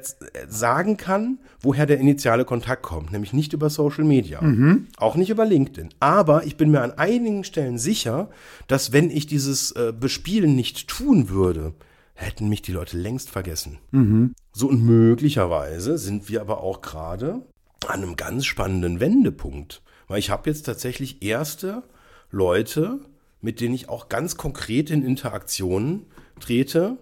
sagen 0.49 0.97
kann, 0.97 1.39
woher 1.61 1.87
der 1.87 1.99
initiale 1.99 2.45
Kontakt 2.45 2.83
kommt, 2.83 3.13
nämlich 3.13 3.33
nicht 3.33 3.53
über 3.53 3.71
Social 3.71 4.05
Media, 4.05 4.43
mhm. 4.43 4.89
auch 4.97 5.15
nicht 5.15 5.31
über 5.31 5.45
LinkedIn. 5.45 5.91
Aber 6.01 6.45
ich 6.47 6.57
bin 6.57 6.73
mir 6.73 6.83
an 6.83 6.93
einigen 6.93 7.45
Stellen 7.45 7.79
sicher, 7.79 8.29
dass 8.67 8.93
wenn 8.93 9.11
ich 9.11 9.27
dieses 9.27 9.71
äh, 9.73 9.93
Bespielen 9.93 10.57
nicht 10.57 10.89
tun 10.89 11.29
würde, 11.29 11.75
hätten 12.23 12.49
mich 12.49 12.63
die 12.63 12.73
Leute 12.73 12.97
längst 12.97 13.31
vergessen. 13.31 13.79
Mhm. 13.91 14.35
So 14.53 14.69
und 14.69 14.83
möglicherweise 14.85 15.99
sind 15.99 16.29
wir 16.29 16.41
aber 16.41 16.63
auch 16.63 16.81
gerade 16.81 17.43
an 17.87 18.03
einem 18.03 18.17
ganz 18.17 18.47
spannenden 18.47 19.01
Wendepunkt. 19.01 19.83
Weil 20.09 20.19
ich 20.19 20.31
habe 20.31 20.49
jetzt 20.51 20.63
tatsächlich 20.63 21.23
erste 21.23 21.83
Leute, 22.31 23.01
mit 23.41 23.61
denen 23.61 23.75
ich 23.75 23.89
auch 23.89 24.09
ganz 24.09 24.37
konkret 24.37 24.91
in 24.91 25.05
Interaktionen 25.05 26.07
trete. 26.41 26.97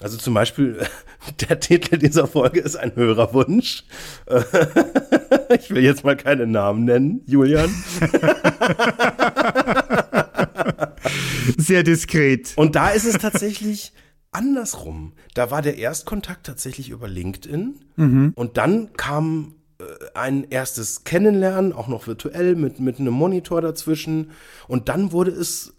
Also 0.00 0.16
zum 0.16 0.34
Beispiel, 0.34 0.78
der 1.48 1.60
Titel 1.60 1.98
dieser 1.98 2.26
Folge 2.26 2.60
ist 2.60 2.76
ein 2.76 2.94
Hörerwunsch. 2.94 3.84
Ich 5.50 5.70
will 5.70 5.82
jetzt 5.82 6.04
mal 6.04 6.14
keine 6.14 6.46
Namen 6.46 6.84
nennen, 6.84 7.22
Julian. 7.26 7.70
Sehr 11.56 11.82
diskret. 11.82 12.52
Und 12.56 12.76
da 12.76 12.90
ist 12.90 13.06
es 13.06 13.16
tatsächlich 13.16 13.92
andersrum. 14.32 15.12
Da 15.34 15.50
war 15.50 15.62
der 15.62 15.78
Erstkontakt 15.78 16.46
tatsächlich 16.46 16.90
über 16.90 17.08
LinkedIn 17.08 17.80
mhm. 17.96 18.32
und 18.34 18.56
dann 18.56 18.92
kam 18.94 19.54
äh, 19.78 19.84
ein 20.14 20.44
erstes 20.50 21.04
Kennenlernen, 21.04 21.72
auch 21.72 21.88
noch 21.88 22.06
virtuell 22.06 22.54
mit, 22.54 22.80
mit 22.80 23.00
einem 23.00 23.14
Monitor 23.14 23.60
dazwischen 23.60 24.30
und 24.66 24.88
dann 24.88 25.12
wurde 25.12 25.30
es 25.30 25.74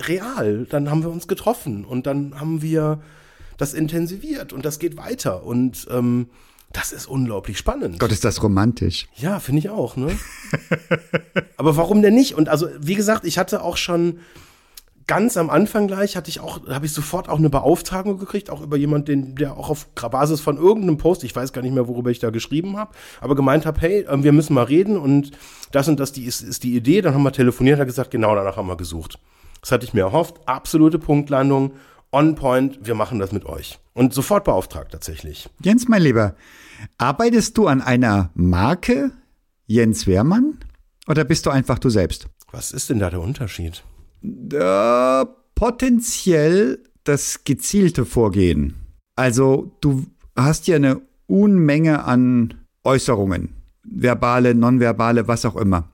real. 0.00 0.66
Dann 0.68 0.90
haben 0.90 1.02
wir 1.02 1.10
uns 1.10 1.28
getroffen 1.28 1.84
und 1.84 2.06
dann 2.06 2.38
haben 2.38 2.62
wir 2.62 3.00
das 3.56 3.74
intensiviert 3.74 4.52
und 4.52 4.64
das 4.64 4.78
geht 4.78 4.96
weiter. 4.96 5.44
Und 5.44 5.86
ähm, 5.90 6.28
das 6.72 6.92
ist 6.92 7.06
unglaublich 7.06 7.58
spannend. 7.58 7.98
Gott, 7.98 8.12
ist 8.12 8.24
das 8.24 8.42
romantisch. 8.42 9.08
Ja, 9.16 9.40
finde 9.40 9.60
ich 9.60 9.70
auch, 9.70 9.96
ne? 9.96 10.16
Aber 11.56 11.76
warum 11.76 12.02
denn 12.02 12.14
nicht? 12.14 12.34
Und 12.34 12.48
also, 12.48 12.68
wie 12.78 12.94
gesagt, 12.94 13.24
ich 13.24 13.38
hatte 13.38 13.62
auch 13.62 13.76
schon 13.76 14.20
ganz 15.08 15.36
am 15.36 15.50
Anfang 15.50 15.88
gleich 15.88 16.16
hatte 16.16 16.28
ich 16.28 16.38
auch, 16.38 16.68
habe 16.68 16.86
ich 16.86 16.92
sofort 16.92 17.28
auch 17.28 17.38
eine 17.38 17.50
Beauftragung 17.50 18.18
gekriegt, 18.18 18.50
auch 18.50 18.60
über 18.60 18.76
jemanden, 18.76 19.34
der 19.34 19.56
auch 19.56 19.70
auf 19.70 19.88
Basis 19.94 20.40
von 20.40 20.58
irgendeinem 20.58 20.98
Post, 20.98 21.24
ich 21.24 21.34
weiß 21.34 21.52
gar 21.52 21.62
nicht 21.62 21.74
mehr, 21.74 21.88
worüber 21.88 22.10
ich 22.10 22.20
da 22.20 22.30
geschrieben 22.30 22.76
habe, 22.76 22.92
aber 23.20 23.34
gemeint 23.34 23.66
habe, 23.66 23.80
hey, 23.80 24.06
ähm, 24.08 24.22
wir 24.22 24.32
müssen 24.32 24.54
mal 24.54 24.64
reden 24.64 24.96
und 24.96 25.32
das 25.72 25.88
und 25.88 25.98
das 25.98 26.12
die 26.12 26.24
ist, 26.24 26.42
ist 26.42 26.62
die 26.62 26.76
Idee. 26.76 27.00
Dann 27.00 27.14
haben 27.14 27.22
wir 27.22 27.32
telefoniert, 27.32 27.80
hat 27.80 27.86
gesagt, 27.86 28.10
genau 28.10 28.34
danach 28.34 28.56
haben 28.56 28.68
wir 28.68 28.76
gesucht. 28.76 29.18
Das 29.62 29.72
hatte 29.72 29.84
ich 29.84 29.94
mir 29.94 30.02
erhofft. 30.02 30.36
Absolute 30.46 30.98
Punktlandung, 30.98 31.72
on 32.12 32.34
point, 32.34 32.78
wir 32.86 32.94
machen 32.94 33.18
das 33.18 33.32
mit 33.32 33.46
euch. 33.46 33.80
Und 33.94 34.14
sofort 34.14 34.44
beauftragt 34.44 34.92
tatsächlich. 34.92 35.48
Jens, 35.64 35.88
mein 35.88 36.02
Lieber, 36.02 36.36
arbeitest 36.98 37.56
du 37.58 37.66
an 37.66 37.80
einer 37.80 38.30
Marke 38.34 39.10
Jens 39.66 40.06
Wehrmann 40.06 40.58
oder 41.08 41.24
bist 41.24 41.46
du 41.46 41.50
einfach 41.50 41.78
du 41.78 41.88
selbst? 41.88 42.28
Was 42.52 42.72
ist 42.72 42.90
denn 42.90 42.98
da 42.98 43.10
der 43.10 43.20
Unterschied? 43.20 43.82
Äh, 44.22 45.26
potenziell 45.54 46.84
das 47.04 47.44
gezielte 47.44 48.04
Vorgehen. 48.04 48.74
Also 49.16 49.72
du 49.80 50.06
hast 50.36 50.68
ja 50.68 50.76
eine 50.76 51.00
Unmenge 51.26 52.04
an 52.04 52.54
Äußerungen, 52.84 53.54
verbale, 53.82 54.54
nonverbale, 54.54 55.28
was 55.28 55.44
auch 55.44 55.56
immer. 55.56 55.92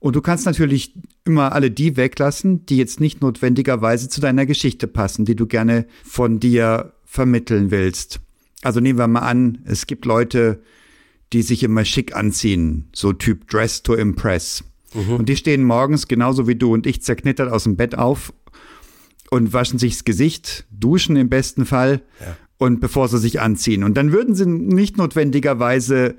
Und 0.00 0.14
du 0.14 0.20
kannst 0.20 0.46
natürlich 0.46 0.94
immer 1.24 1.52
alle 1.52 1.70
die 1.70 1.96
weglassen, 1.96 2.66
die 2.66 2.76
jetzt 2.76 3.00
nicht 3.00 3.20
notwendigerweise 3.20 4.08
zu 4.08 4.20
deiner 4.20 4.46
Geschichte 4.46 4.86
passen, 4.86 5.24
die 5.24 5.34
du 5.34 5.46
gerne 5.46 5.86
von 6.04 6.38
dir 6.38 6.92
vermitteln 7.04 7.70
willst. 7.70 8.20
Also 8.62 8.80
nehmen 8.80 8.98
wir 8.98 9.08
mal 9.08 9.20
an, 9.20 9.58
es 9.64 9.86
gibt 9.86 10.04
Leute, 10.04 10.62
die 11.32 11.42
sich 11.42 11.62
immer 11.62 11.84
schick 11.84 12.14
anziehen, 12.14 12.88
so 12.94 13.12
Typ 13.12 13.48
Dress 13.48 13.82
to 13.82 13.94
Impress. 13.94 14.64
Mhm. 14.94 15.16
Und 15.16 15.28
die 15.28 15.36
stehen 15.36 15.64
morgens 15.64 16.08
genauso 16.08 16.46
wie 16.46 16.56
du 16.56 16.72
und 16.72 16.86
ich 16.86 17.02
zerknittert 17.02 17.50
aus 17.50 17.64
dem 17.64 17.76
Bett 17.76 17.96
auf 17.96 18.32
und 19.30 19.52
waschen 19.52 19.78
sich 19.78 19.94
das 19.94 20.04
Gesicht, 20.04 20.66
duschen 20.70 21.16
im 21.16 21.28
besten 21.28 21.66
Fall 21.66 22.02
ja. 22.20 22.36
und 22.58 22.80
bevor 22.80 23.08
sie 23.08 23.18
sich 23.18 23.40
anziehen. 23.40 23.84
Und 23.84 23.96
dann 23.96 24.12
würden 24.12 24.34
sie 24.34 24.46
nicht 24.46 24.96
notwendigerweise 24.96 26.16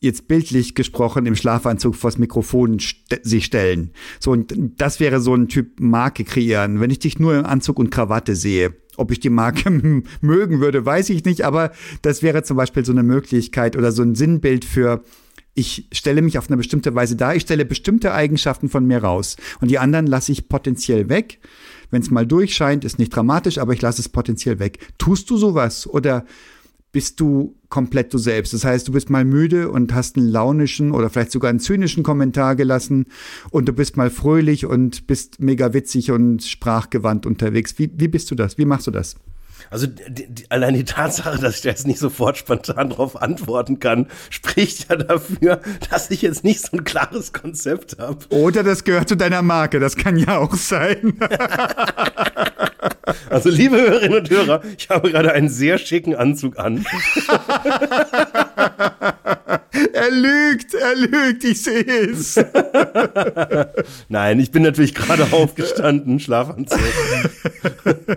jetzt 0.00 0.28
bildlich 0.28 0.74
gesprochen 0.74 1.26
im 1.26 1.34
Schlafanzug 1.34 1.96
vors 1.96 2.18
Mikrofon 2.18 2.78
st 2.78 3.20
sich 3.22 3.46
stellen. 3.46 3.92
So, 4.20 4.32
und 4.32 4.54
das 4.76 5.00
wäre 5.00 5.20
so 5.20 5.34
ein 5.34 5.48
Typ 5.48 5.80
Marke 5.80 6.24
kreieren. 6.24 6.80
Wenn 6.80 6.90
ich 6.90 6.98
dich 6.98 7.18
nur 7.18 7.36
im 7.36 7.46
Anzug 7.46 7.78
und 7.78 7.90
Krawatte 7.90 8.36
sehe, 8.36 8.74
ob 8.96 9.10
ich 9.10 9.18
die 9.18 9.30
Marke 9.30 9.70
mögen 10.20 10.60
würde, 10.60 10.84
weiß 10.84 11.10
ich 11.10 11.24
nicht, 11.24 11.42
aber 11.42 11.72
das 12.02 12.22
wäre 12.22 12.42
zum 12.42 12.56
Beispiel 12.56 12.84
so 12.84 12.92
eine 12.92 13.02
Möglichkeit 13.02 13.76
oder 13.76 13.90
so 13.92 14.02
ein 14.02 14.14
Sinnbild 14.14 14.64
für 14.64 15.02
ich 15.54 15.88
stelle 15.92 16.20
mich 16.20 16.36
auf 16.36 16.48
eine 16.48 16.56
bestimmte 16.56 16.94
Weise 16.94 17.16
dar, 17.16 17.34
ich 17.34 17.42
stelle 17.42 17.64
bestimmte 17.64 18.12
Eigenschaften 18.12 18.68
von 18.68 18.86
mir 18.86 18.98
raus 18.98 19.36
und 19.60 19.70
die 19.70 19.78
anderen 19.78 20.06
lasse 20.06 20.32
ich 20.32 20.48
potenziell 20.48 21.08
weg. 21.08 21.40
Wenn 21.90 22.02
es 22.02 22.10
mal 22.10 22.26
durchscheint, 22.26 22.84
ist 22.84 22.98
nicht 22.98 23.14
dramatisch, 23.14 23.58
aber 23.58 23.72
ich 23.72 23.80
lasse 23.80 24.00
es 24.00 24.08
potenziell 24.08 24.58
weg. 24.58 24.78
Tust 24.98 25.30
du 25.30 25.36
sowas 25.36 25.86
oder 25.86 26.24
bist 26.90 27.20
du 27.20 27.56
komplett 27.68 28.12
du 28.12 28.18
selbst? 28.18 28.52
Das 28.52 28.64
heißt, 28.64 28.88
du 28.88 28.92
bist 28.92 29.10
mal 29.10 29.24
müde 29.24 29.70
und 29.70 29.94
hast 29.94 30.16
einen 30.16 30.28
launischen 30.28 30.90
oder 30.90 31.08
vielleicht 31.10 31.32
sogar 31.32 31.50
einen 31.50 31.60
zynischen 31.60 32.02
Kommentar 32.02 32.56
gelassen 32.56 33.06
und 33.50 33.68
du 33.68 33.72
bist 33.72 33.96
mal 33.96 34.10
fröhlich 34.10 34.66
und 34.66 35.06
bist 35.06 35.40
mega 35.40 35.72
witzig 35.72 36.10
und 36.10 36.42
sprachgewandt 36.42 37.26
unterwegs. 37.26 37.78
Wie, 37.78 37.90
wie 37.96 38.08
bist 38.08 38.30
du 38.30 38.34
das? 38.34 38.58
Wie 38.58 38.64
machst 38.64 38.86
du 38.86 38.90
das? 38.90 39.16
Also 39.74 39.88
die, 39.88 40.32
die, 40.32 40.48
allein 40.52 40.74
die 40.74 40.84
Tatsache, 40.84 41.36
dass 41.36 41.56
ich 41.56 41.62
da 41.62 41.70
jetzt 41.70 41.84
nicht 41.84 41.98
sofort 41.98 42.38
spontan 42.38 42.90
darauf 42.90 43.20
antworten 43.20 43.80
kann, 43.80 44.06
spricht 44.30 44.88
ja 44.88 44.94
dafür, 44.94 45.60
dass 45.90 46.12
ich 46.12 46.22
jetzt 46.22 46.44
nicht 46.44 46.60
so 46.60 46.76
ein 46.76 46.84
klares 46.84 47.32
Konzept 47.32 47.98
habe. 47.98 48.18
Oder 48.28 48.62
das 48.62 48.84
gehört 48.84 49.08
zu 49.08 49.16
deiner 49.16 49.42
Marke, 49.42 49.80
das 49.80 49.96
kann 49.96 50.16
ja 50.16 50.38
auch 50.38 50.54
sein. 50.54 51.18
Also 53.28 53.50
liebe 53.50 53.76
Hörerinnen 53.76 54.18
und 54.18 54.30
Hörer, 54.30 54.62
ich 54.78 54.88
habe 54.88 55.10
gerade 55.10 55.32
einen 55.32 55.48
sehr 55.48 55.78
schicken 55.78 56.14
Anzug 56.14 56.58
an. 56.58 56.84
er 59.92 60.10
lügt, 60.10 60.74
er 60.74 60.94
lügt, 60.96 61.44
ich 61.44 61.62
sehe 61.62 61.84
es. 61.84 62.36
Nein, 64.08 64.40
ich 64.40 64.50
bin 64.50 64.62
natürlich 64.62 64.94
gerade 64.94 65.28
aufgestanden, 65.32 66.18
Schlafanzug. 66.20 66.80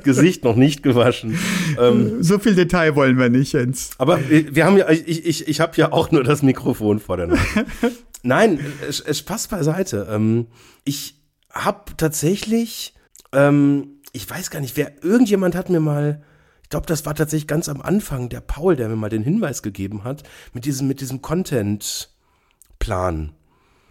Gesicht 0.03 0.43
noch 0.43 0.55
nicht 0.55 0.83
gewaschen. 0.83 1.37
Ähm, 1.79 2.17
so 2.23 2.39
viel 2.39 2.55
Detail 2.55 2.95
wollen 2.95 3.17
wir 3.17 3.29
nicht, 3.29 3.53
Jens. 3.53 3.91
Aber 3.97 4.19
wir 4.29 4.65
haben 4.65 4.77
ja, 4.77 4.89
ich, 4.89 5.25
ich, 5.25 5.47
ich 5.47 5.59
habe 5.59 5.73
ja 5.77 5.91
auch 5.91 6.11
nur 6.11 6.23
das 6.23 6.41
Mikrofon 6.41 6.99
vor 6.99 7.17
der 7.17 7.27
Nase. 7.27 7.65
Nein, 8.23 8.59
es, 8.87 8.99
es 8.99 9.21
passt 9.21 9.49
beiseite. 9.49 10.07
Ähm, 10.09 10.47
ich 10.83 11.15
habe 11.51 11.91
tatsächlich, 11.97 12.93
ähm, 13.31 13.99
ich 14.11 14.29
weiß 14.29 14.49
gar 14.49 14.59
nicht, 14.59 14.77
wer, 14.77 15.03
irgendjemand 15.03 15.55
hat 15.55 15.69
mir 15.69 15.79
mal 15.79 16.21
ich 16.67 16.69
glaube, 16.69 16.85
das 16.85 17.05
war 17.05 17.15
tatsächlich 17.15 17.47
ganz 17.47 17.69
am 17.69 17.81
Anfang 17.81 18.27
der 18.27 18.41
Paul, 18.41 18.75
der 18.75 18.89
mir 18.89 18.97
mal 18.97 19.07
den 19.07 19.23
Hinweis 19.23 19.63
gegeben 19.63 20.03
hat, 20.03 20.23
mit 20.51 20.65
diesem, 20.65 20.89
mit 20.89 20.99
diesem 20.99 21.21
Content-Plan. 21.21 23.31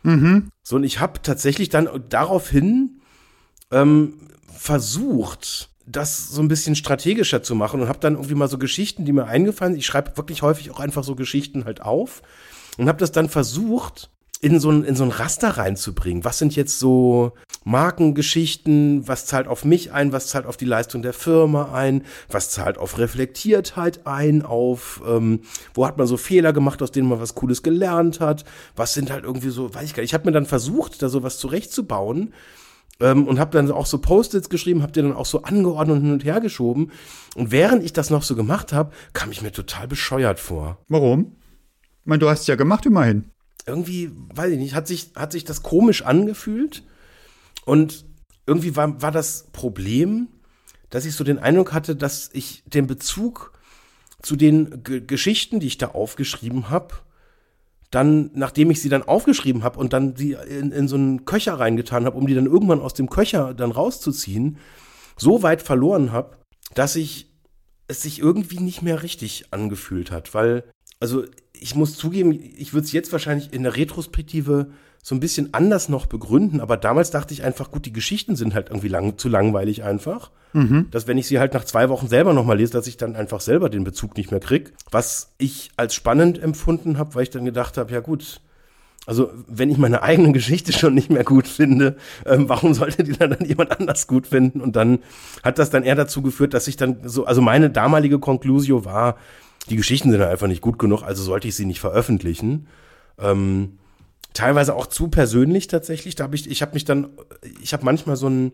Mhm. 0.02 0.50
So, 0.62 0.76
und 0.76 0.84
ich 0.84 1.00
habe 1.00 1.22
tatsächlich 1.22 1.70
dann 1.70 1.88
daraufhin 2.10 3.00
ähm, 3.70 4.28
versucht, 4.46 5.70
das 5.86 6.28
so 6.28 6.42
ein 6.42 6.48
bisschen 6.48 6.74
strategischer 6.74 7.42
zu 7.42 7.54
machen 7.54 7.80
und 7.80 7.88
habe 7.88 8.00
dann 8.00 8.14
irgendwie 8.14 8.34
mal 8.34 8.48
so 8.48 8.58
Geschichten, 8.58 9.04
die 9.04 9.12
mir 9.12 9.26
eingefallen 9.26 9.74
sind. 9.74 9.80
Ich 9.80 9.86
schreibe 9.86 10.16
wirklich 10.16 10.42
häufig 10.42 10.70
auch 10.70 10.80
einfach 10.80 11.04
so 11.04 11.14
Geschichten 11.14 11.64
halt 11.64 11.80
auf 11.80 12.22
und 12.76 12.88
habe 12.88 12.98
das 12.98 13.12
dann 13.12 13.28
versucht, 13.28 14.10
in 14.40 14.60
so 14.60 14.70
ein, 14.70 14.84
in 14.84 14.94
so 14.96 15.04
ein 15.04 15.10
Raster 15.10 15.48
reinzubringen. 15.48 16.24
Was 16.24 16.38
sind 16.38 16.54
jetzt 16.56 16.78
so 16.78 17.32
Markengeschichten? 17.64 19.08
Was 19.08 19.24
zahlt 19.26 19.48
auf 19.48 19.64
mich 19.64 19.92
ein? 19.92 20.12
Was 20.12 20.26
zahlt 20.26 20.46
auf 20.46 20.58
die 20.58 20.66
Leistung 20.66 21.02
der 21.02 21.14
Firma 21.14 21.72
ein? 21.72 22.04
Was 22.28 22.50
zahlt 22.50 22.76
auf 22.76 22.98
Reflektiertheit 22.98 24.06
ein? 24.06 24.42
Auf, 24.42 25.00
ähm, 25.08 25.40
wo 25.72 25.86
hat 25.86 25.96
man 25.96 26.06
so 26.06 26.18
Fehler 26.18 26.52
gemacht, 26.52 26.82
aus 26.82 26.92
denen 26.92 27.08
man 27.08 27.20
was 27.20 27.34
Cooles 27.34 27.62
gelernt 27.62 28.20
hat? 28.20 28.44
Was 28.74 28.92
sind 28.92 29.10
halt 29.10 29.24
irgendwie 29.24 29.50
so, 29.50 29.74
weiß 29.74 29.84
ich 29.84 29.94
gar 29.94 30.02
nicht. 30.02 30.10
Ich 30.10 30.14
habe 30.14 30.26
mir 30.26 30.32
dann 30.32 30.46
versucht, 30.46 31.00
da 31.02 31.08
sowas 31.08 31.38
zurechtzubauen. 31.38 32.34
Ähm, 32.98 33.26
und 33.26 33.38
habe 33.38 33.50
dann 33.50 33.70
auch 33.70 33.86
so 33.86 33.98
Post-its 33.98 34.48
geschrieben, 34.48 34.82
habe 34.82 34.92
die 34.92 35.02
dann 35.02 35.12
auch 35.12 35.26
so 35.26 35.42
angeordnet 35.42 35.98
und 35.98 36.02
hin 36.02 36.12
und 36.12 36.24
her 36.24 36.40
geschoben. 36.40 36.90
Und 37.34 37.50
während 37.50 37.84
ich 37.84 37.92
das 37.92 38.10
noch 38.10 38.22
so 38.22 38.34
gemacht 38.34 38.72
habe, 38.72 38.92
kam 39.12 39.30
ich 39.30 39.42
mir 39.42 39.52
total 39.52 39.86
bescheuert 39.86 40.40
vor. 40.40 40.78
Warum? 40.88 41.36
Ich 42.00 42.06
meine, 42.06 42.20
du 42.20 42.28
hast 42.28 42.42
es 42.42 42.46
ja 42.46 42.56
gemacht 42.56 42.86
immerhin 42.86 43.30
irgendwie, 43.66 44.10
weiß 44.34 44.52
ich 44.52 44.58
nicht, 44.58 44.74
hat 44.74 44.86
sich, 44.86 45.10
hat 45.16 45.32
sich 45.32 45.44
das 45.44 45.62
komisch 45.62 46.02
angefühlt. 46.02 46.84
Und 47.64 48.06
irgendwie 48.46 48.76
war, 48.76 49.02
war 49.02 49.10
das 49.10 49.48
Problem, 49.52 50.28
dass 50.90 51.04
ich 51.04 51.14
so 51.14 51.24
den 51.24 51.40
Eindruck 51.40 51.72
hatte, 51.72 51.96
dass 51.96 52.30
ich 52.32 52.62
den 52.64 52.86
Bezug 52.86 53.52
zu 54.22 54.36
den 54.36 54.84
G 54.84 55.00
Geschichten, 55.00 55.60
die 55.60 55.66
ich 55.66 55.78
da 55.78 55.88
aufgeschrieben 55.88 56.70
habe, 56.70 56.94
dann, 57.96 58.30
nachdem 58.34 58.70
ich 58.70 58.82
sie 58.82 58.90
dann 58.90 59.04
aufgeschrieben 59.04 59.64
habe 59.64 59.78
und 59.78 59.94
dann 59.94 60.16
sie 60.16 60.36
in, 60.50 60.70
in 60.70 60.86
so 60.86 60.96
einen 60.96 61.24
Köcher 61.24 61.54
reingetan 61.54 62.04
habe, 62.04 62.18
um 62.18 62.26
die 62.26 62.34
dann 62.34 62.44
irgendwann 62.44 62.80
aus 62.80 62.92
dem 62.92 63.08
Köcher 63.08 63.54
dann 63.54 63.70
rauszuziehen, 63.70 64.58
so 65.16 65.42
weit 65.42 65.62
verloren 65.62 66.12
habe, 66.12 66.36
dass 66.74 66.94
ich 66.94 67.32
es 67.88 68.02
sich 68.02 68.18
irgendwie 68.18 68.60
nicht 68.60 68.82
mehr 68.82 69.02
richtig 69.02 69.46
angefühlt 69.50 70.10
hat, 70.10 70.34
weil 70.34 70.64
also 71.00 71.24
ich 71.54 71.74
muss 71.74 71.96
zugeben, 71.96 72.32
ich 72.32 72.74
würde 72.74 72.84
es 72.84 72.92
jetzt 72.92 73.12
wahrscheinlich 73.12 73.54
in 73.54 73.62
der 73.62 73.76
Retrospektive 73.76 74.72
so 75.06 75.14
ein 75.14 75.20
bisschen 75.20 75.54
anders 75.54 75.88
noch 75.88 76.06
begründen, 76.06 76.60
aber 76.60 76.76
damals 76.76 77.12
dachte 77.12 77.32
ich 77.32 77.44
einfach, 77.44 77.70
gut, 77.70 77.86
die 77.86 77.92
Geschichten 77.92 78.34
sind 78.34 78.54
halt 78.54 78.70
irgendwie 78.70 78.88
lang, 78.88 79.18
zu 79.18 79.28
langweilig 79.28 79.84
einfach. 79.84 80.32
Mhm. 80.52 80.88
Dass 80.90 81.06
wenn 81.06 81.16
ich 81.16 81.28
sie 81.28 81.38
halt 81.38 81.54
nach 81.54 81.62
zwei 81.62 81.88
Wochen 81.90 82.08
selber 82.08 82.32
nochmal 82.32 82.56
lese, 82.56 82.72
dass 82.72 82.88
ich 82.88 82.96
dann 82.96 83.14
einfach 83.14 83.40
selber 83.40 83.70
den 83.70 83.84
Bezug 83.84 84.16
nicht 84.16 84.32
mehr 84.32 84.40
krieg. 84.40 84.72
Was 84.90 85.32
ich 85.38 85.70
als 85.76 85.94
spannend 85.94 86.42
empfunden 86.42 86.98
habe, 86.98 87.14
weil 87.14 87.22
ich 87.22 87.30
dann 87.30 87.44
gedacht 87.44 87.78
habe, 87.78 87.92
ja 87.92 88.00
gut, 88.00 88.40
also 89.06 89.30
wenn 89.46 89.70
ich 89.70 89.78
meine 89.78 90.02
eigene 90.02 90.32
Geschichte 90.32 90.72
schon 90.72 90.94
nicht 90.94 91.08
mehr 91.08 91.22
gut 91.22 91.46
finde, 91.46 91.98
ähm, 92.24 92.48
warum 92.48 92.74
sollte 92.74 93.04
die 93.04 93.12
dann, 93.12 93.30
dann 93.30 93.46
jemand 93.46 93.78
anders 93.78 94.08
gut 94.08 94.26
finden? 94.26 94.60
Und 94.60 94.74
dann 94.74 94.98
hat 95.44 95.60
das 95.60 95.70
dann 95.70 95.84
eher 95.84 95.94
dazu 95.94 96.20
geführt, 96.20 96.52
dass 96.52 96.66
ich 96.66 96.76
dann 96.76 96.96
so, 97.04 97.26
also 97.26 97.40
meine 97.40 97.70
damalige 97.70 98.18
Konklusio 98.18 98.84
war, 98.84 99.18
die 99.70 99.76
Geschichten 99.76 100.10
sind 100.10 100.20
einfach 100.20 100.48
nicht 100.48 100.62
gut 100.62 100.80
genug, 100.80 101.04
also 101.04 101.22
sollte 101.22 101.46
ich 101.46 101.54
sie 101.54 101.64
nicht 101.64 101.78
veröffentlichen. 101.78 102.66
Ähm, 103.20 103.78
teilweise 104.36 104.74
auch 104.74 104.86
zu 104.86 105.08
persönlich 105.08 105.66
tatsächlich. 105.66 106.14
Da 106.14 106.24
habe 106.24 106.36
ich, 106.36 106.50
ich 106.50 106.62
habe 106.62 106.74
mich 106.74 106.84
dann, 106.84 107.08
ich 107.62 107.72
habe 107.72 107.84
manchmal 107.84 108.16
so 108.16 108.28
ein, 108.28 108.52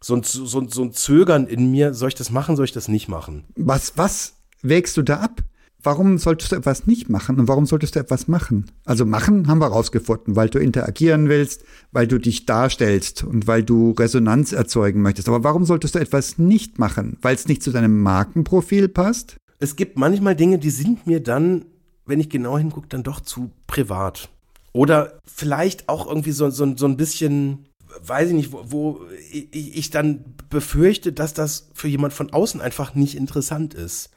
so 0.00 0.14
ein, 0.14 0.22
so, 0.22 0.60
ein, 0.60 0.68
so 0.68 0.82
ein 0.82 0.92
Zögern 0.92 1.46
in 1.46 1.70
mir, 1.70 1.94
soll 1.94 2.08
ich 2.08 2.14
das 2.14 2.30
machen, 2.30 2.56
soll 2.56 2.66
ich 2.66 2.72
das 2.72 2.88
nicht 2.88 3.08
machen? 3.08 3.44
Was, 3.56 3.96
was 3.96 4.34
wägst 4.62 4.96
du 4.96 5.02
da 5.02 5.20
ab? 5.20 5.42
warum 5.86 6.18
solltest 6.18 6.52
du 6.52 6.56
etwas 6.56 6.86
nicht 6.86 7.08
machen 7.08 7.38
und 7.38 7.48
warum 7.48 7.64
solltest 7.64 7.94
du 7.94 8.00
etwas 8.00 8.28
machen? 8.28 8.66
Also 8.84 9.06
machen 9.06 9.46
haben 9.46 9.60
wir 9.60 9.68
rausgefunden, 9.68 10.36
weil 10.36 10.50
du 10.50 10.58
interagieren 10.58 11.28
willst, 11.28 11.64
weil 11.92 12.06
du 12.06 12.18
dich 12.18 12.44
darstellst 12.44 13.24
und 13.24 13.46
weil 13.46 13.62
du 13.62 13.92
Resonanz 13.92 14.52
erzeugen 14.52 15.00
möchtest. 15.00 15.28
Aber 15.28 15.44
warum 15.44 15.64
solltest 15.64 15.94
du 15.94 16.00
etwas 16.00 16.38
nicht 16.38 16.78
machen? 16.78 17.16
Weil 17.22 17.36
es 17.36 17.46
nicht 17.46 17.62
zu 17.62 17.70
deinem 17.70 18.02
Markenprofil 18.02 18.88
passt? 18.88 19.36
Es 19.58 19.76
gibt 19.76 19.96
manchmal 19.96 20.36
Dinge, 20.36 20.58
die 20.58 20.70
sind 20.70 21.06
mir 21.06 21.22
dann, 21.22 21.64
wenn 22.04 22.20
ich 22.20 22.28
genau 22.28 22.58
hingucke, 22.58 22.88
dann 22.88 23.04
doch 23.04 23.20
zu 23.20 23.52
privat. 23.66 24.28
Oder 24.76 25.20
vielleicht 25.24 25.88
auch 25.88 26.06
irgendwie 26.06 26.32
so, 26.32 26.50
so, 26.50 26.76
so 26.76 26.84
ein 26.84 26.98
bisschen, 26.98 27.64
weiß 28.02 28.28
ich 28.28 28.34
nicht, 28.34 28.52
wo, 28.52 28.60
wo 28.66 29.00
ich, 29.32 29.74
ich 29.74 29.88
dann 29.88 30.22
befürchte, 30.50 31.14
dass 31.14 31.32
das 31.32 31.70
für 31.72 31.88
jemand 31.88 32.12
von 32.12 32.30
außen 32.30 32.60
einfach 32.60 32.94
nicht 32.94 33.14
interessant 33.16 33.72
ist. 33.72 34.10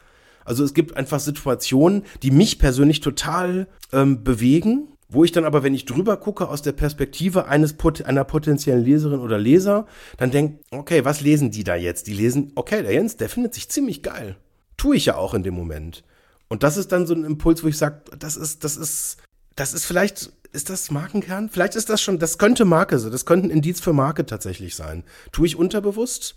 Also 0.44 0.66
es 0.66 0.74
gibt 0.74 0.98
einfach 0.98 1.22
Situationen, 1.22 2.04
die 2.24 2.32
mich 2.32 2.60
persönlich 2.60 3.00
total 3.00 3.70
ähm, 3.94 4.26
bewegen, 4.26 4.90
wo 5.08 5.24
ich 5.24 5.32
dann 5.32 5.46
aber, 5.46 5.64
wenn 5.64 5.74
ich 5.74 5.86
drüber 5.86 6.18
gucke 6.18 6.50
aus 6.50 6.62
der 6.62 6.74
Perspektive 6.74 7.48
eines 7.48 7.78
einer 8.04 8.26
potenziellen 8.26 8.84
Leserin 8.84 9.22
oder 9.22 9.38
Leser, 9.38 9.86
dann 10.18 10.30
denke, 10.30 10.60
okay, 10.72 11.06
was 11.06 11.22
lesen 11.22 11.52
die 11.52 11.64
da 11.64 11.76
jetzt? 11.76 12.08
Die 12.08 12.14
lesen, 12.14 12.52
okay, 12.56 12.84
der 12.84 12.92
Jens, 12.92 13.16
der 13.16 13.30
findet 13.30 13.54
sich 13.54 13.70
ziemlich 13.70 14.04
geil. 14.04 14.36
Tue 14.76 14.98
ich 14.98 15.06
ja 15.06 15.16
auch 15.16 15.34
in 15.34 15.44
dem 15.44 15.54
Moment. 15.54 16.04
Und 16.50 16.64
das 16.64 16.76
ist 16.76 16.92
dann 16.92 17.08
so 17.08 17.14
ein 17.14 17.24
Impuls, 17.24 17.64
wo 17.64 17.70
ich 17.70 17.78
sage, 17.78 18.02
das 18.18 18.36
ist, 18.36 18.66
das 18.66 18.76
ist, 18.76 19.18
das 19.56 19.74
ist 19.74 19.86
vielleicht, 19.86 20.32
ist 20.52 20.70
das 20.70 20.92
Markenkern? 20.92 21.50
Vielleicht 21.50 21.76
ist 21.76 21.90
das 21.90 22.02
schon, 22.02 22.20
das 22.20 22.38
könnte 22.38 22.66
Marke 22.66 23.00
sein, 23.00 23.12
das 23.12 23.26
könnte 23.26 23.48
ein 23.48 23.52
Indiz 23.52 23.80
für 23.80 23.94
Marke 23.94 24.26
tatsächlich 24.26 24.76
sein. 24.76 25.04
Tue 25.32 25.48
ich 25.48 25.56
unterbewusst? 25.56 26.36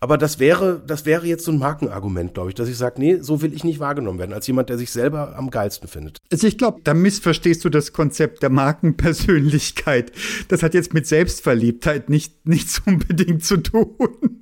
Aber 0.00 0.16
das 0.16 0.38
wäre, 0.38 0.80
das 0.86 1.06
wäre 1.06 1.26
jetzt 1.26 1.44
so 1.44 1.50
ein 1.50 1.58
Markenargument, 1.58 2.34
glaube 2.34 2.50
ich, 2.50 2.54
dass 2.54 2.68
ich 2.68 2.76
sage, 2.76 3.00
nee, 3.00 3.18
so 3.20 3.42
will 3.42 3.52
ich 3.52 3.64
nicht 3.64 3.80
wahrgenommen 3.80 4.18
werden, 4.18 4.32
als 4.32 4.46
jemand, 4.46 4.68
der 4.68 4.78
sich 4.78 4.92
selber 4.92 5.36
am 5.36 5.50
geilsten 5.50 5.88
findet. 5.88 6.18
Also 6.30 6.46
ich 6.46 6.56
glaube, 6.56 6.80
da 6.84 6.94
missverstehst 6.94 7.64
du 7.64 7.68
das 7.68 7.92
Konzept 7.92 8.42
der 8.42 8.50
Markenpersönlichkeit. 8.50 10.12
Das 10.48 10.62
hat 10.62 10.74
jetzt 10.74 10.94
mit 10.94 11.06
Selbstverliebtheit 11.08 12.10
nicht, 12.10 12.46
nichts 12.46 12.80
unbedingt 12.86 13.44
zu 13.44 13.56
tun. 13.56 13.96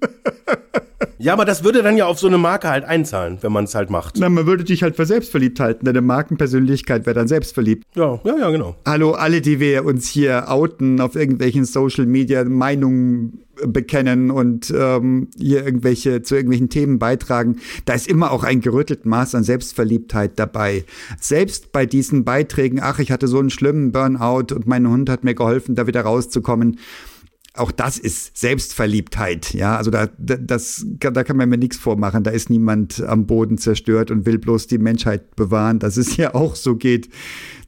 Ja, 1.19 1.33
aber 1.33 1.45
das 1.45 1.65
würde 1.65 1.83
dann 1.83 1.97
ja 1.97 2.07
auf 2.07 2.19
so 2.19 2.27
eine 2.27 2.39
Marke 2.39 2.69
halt 2.69 2.85
einzahlen, 2.85 3.39
wenn 3.41 3.53
man 3.53 3.65
es 3.65 3.75
halt 3.75 3.91
macht. 3.91 4.17
Na, 4.19 4.29
man 4.29 4.47
würde 4.47 4.65
dich 4.65 4.83
halt 4.83 4.97
für 4.97 5.07
selbstverliebt 5.07 5.61
halten. 5.61 5.85
Deine 5.85 6.01
Markenpersönlichkeit 6.01 7.07
wäre 7.07 7.15
dann 7.15 7.29
selbstverliebt. 7.29 7.85
Ja, 7.95 8.21
ja, 8.25 8.39
ja, 8.39 8.51
genau. 8.51 8.77
Hallo, 8.87 9.13
alle, 9.13 9.41
die 9.41 9.61
wir 9.61 9.85
uns 9.85 10.09
hier 10.09 10.49
outen 10.49 11.01
auf 11.01 11.15
irgendwelchen 11.15 11.65
Social 11.65 12.07
Media 12.07 12.45
Meinungen 12.45 13.43
bekennen 13.65 14.31
und 14.31 14.73
ähm, 14.77 15.29
hier 15.39 15.65
irgendwelche 15.65 16.23
zu 16.23 16.35
irgendwelchen 16.35 16.69
Themen 16.69 16.99
beitragen, 16.99 17.57
da 17.87 17.95
ist 17.95 18.07
immer 18.07 18.31
auch 18.31 18.45
ein 18.45 18.61
gerüttelt 18.61 19.07
Maß 19.07 19.35
an 19.35 19.45
Selbstverliebtheit 19.45 20.39
dabei. 20.39 20.85
Selbst 21.21 21.73
bei 21.73 21.87
diesen 21.87 22.25
Beiträgen, 22.25 22.81
ach, 22.83 22.99
ich 22.99 23.11
hatte 23.11 23.29
so 23.29 23.39
einen 23.39 23.51
schlimmen 23.51 23.93
Burnout 23.93 24.55
und 24.55 24.67
mein 24.67 24.87
Hund 24.89 25.09
hat 25.09 25.25
mir 25.25 25.35
geholfen, 25.35 25.75
da 25.75 25.87
wieder 25.87 26.03
rauszukommen 26.03 26.79
auch 27.57 27.71
das 27.71 27.99
ist 27.99 28.37
Selbstverliebtheit, 28.37 29.55
ja. 29.55 29.77
Also 29.77 29.91
da, 29.91 30.09
das, 30.19 30.85
da 30.87 31.25
kann 31.25 31.37
man 31.37 31.49
mir 31.49 31.59
nichts 31.59 31.77
vormachen. 31.77 32.23
Da 32.23 32.31
ist 32.31 32.51
niemand 32.51 33.03
am 33.03 33.27
Boden 33.27 33.59
zerstört 33.59 34.11
und 34.11 34.27
will 34.27 34.39
bloß 34.39 34.67
die 34.67 34.79
Menschheit 34.79 35.37
bewahren, 35.37 35.79
dass 35.79 35.97
es 35.97 36.09
hier 36.15 36.35
auch 36.35 36.57
so 36.57 36.77
geht. 36.77 37.09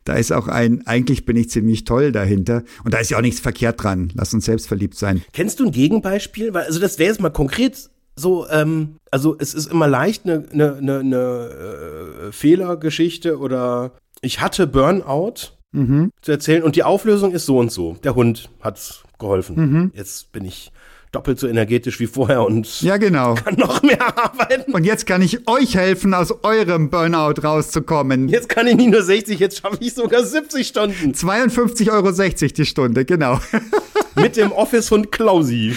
Da 0.04 0.14
ist 0.14 0.32
auch 0.32 0.48
ein, 0.48 0.86
eigentlich 0.86 1.26
bin 1.26 1.36
ich 1.36 1.50
ziemlich 1.50 1.84
toll 1.84 2.12
dahinter. 2.12 2.62
Und 2.84 2.94
da 2.94 2.98
ist 2.98 3.10
ja 3.10 3.18
auch 3.18 3.22
nichts 3.22 3.40
verkehrt 3.40 3.82
dran. 3.82 4.10
Lass 4.14 4.32
uns 4.32 4.46
selbstverliebt 4.46 4.94
sein. 4.94 5.22
Kennst 5.32 5.60
du 5.60 5.66
ein 5.66 5.72
Gegenbeispiel? 5.72 6.56
Also 6.56 6.80
das 6.80 6.98
wäre 6.98 7.10
jetzt 7.10 7.20
mal 7.20 7.30
konkret 7.30 7.90
so, 8.16 8.48
ähm, 8.48 8.96
also 9.10 9.36
es 9.38 9.54
ist 9.54 9.70
immer 9.70 9.86
leicht, 9.86 10.24
eine, 10.24 10.44
eine, 10.50 10.76
eine, 10.76 10.98
eine 10.98 12.28
äh, 12.28 12.32
Fehlergeschichte 12.32 13.38
oder 13.38 13.92
ich 14.20 14.40
hatte 14.40 14.66
Burnout 14.66 15.57
mhm. 15.72 16.10
zu 16.22 16.32
erzählen 16.32 16.62
und 16.62 16.76
die 16.76 16.82
Auflösung 16.82 17.32
ist 17.32 17.46
so 17.46 17.58
und 17.58 17.72
so. 17.72 17.96
Der 18.04 18.14
Hund 18.14 18.50
hat 18.60 19.04
geholfen. 19.18 19.56
Mhm. 19.56 19.92
Jetzt 19.94 20.32
bin 20.32 20.44
ich 20.44 20.72
doppelt 21.12 21.38
so 21.38 21.48
energetisch 21.48 22.00
wie 22.00 22.06
vorher 22.06 22.42
und 22.42 22.82
ja, 22.82 22.96
genau. 22.98 23.34
kann 23.34 23.54
noch 23.54 23.82
mehr 23.82 24.00
arbeiten. 24.18 24.72
Und 24.72 24.84
jetzt 24.84 25.06
kann 25.06 25.22
ich 25.22 25.48
euch 25.48 25.74
helfen, 25.74 26.14
aus 26.14 26.44
eurem 26.44 26.90
Burnout 26.90 27.40
rauszukommen. 27.42 28.28
Jetzt 28.28 28.48
kann 28.48 28.66
ich 28.66 28.76
nicht 28.76 28.90
nur 28.90 29.02
60, 29.02 29.38
jetzt 29.38 29.60
schaffe 29.60 29.78
ich 29.80 29.94
sogar 29.94 30.24
70 30.24 30.66
Stunden. 30.66 31.12
52,60 31.12 31.90
Euro 31.90 32.12
die 32.56 32.66
Stunde, 32.66 33.04
genau. 33.04 33.40
Mit 34.16 34.36
dem 34.36 34.52
Office-Hund 34.52 35.12
Klausi. 35.12 35.76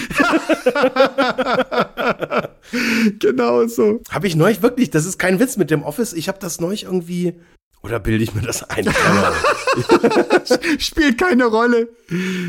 genau 3.20 3.66
so. 3.68 4.00
Habe 4.10 4.26
ich 4.26 4.34
neulich 4.34 4.62
wirklich, 4.62 4.90
das 4.90 5.06
ist 5.06 5.18
kein 5.18 5.38
Witz 5.38 5.56
mit 5.56 5.70
dem 5.70 5.84
Office, 5.84 6.12
ich 6.12 6.26
habe 6.28 6.38
das 6.40 6.60
neulich 6.60 6.84
irgendwie 6.84 7.34
oder 7.82 7.98
bilde 7.98 8.22
ich 8.22 8.34
mir 8.34 8.42
das 8.42 8.62
ein? 8.68 8.84
Spielt 10.78 11.18
keine 11.18 11.46
Rolle. 11.46 11.88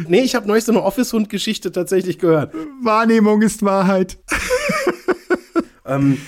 Nee, 0.08 0.22
ich 0.22 0.36
habe 0.36 0.48
neulich 0.48 0.63
so 0.63 0.72
eine 0.72 0.84
Office-Hund-Geschichte 0.84 1.72
tatsächlich 1.72 2.19
gehört. 2.19 2.54
Wahrnehmung 2.82 3.41
ist 3.41 3.63
Wahrheit. 3.63 4.19
ähm, 5.86 6.19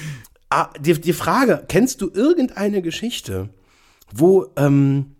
ah, 0.49 0.69
die, 0.79 0.99
die 0.99 1.13
Frage, 1.13 1.63
kennst 1.67 2.01
du 2.01 2.09
irgendeine 2.11 2.81
Geschichte, 2.81 3.49
wo 4.11 4.47
ähm, 4.55 5.15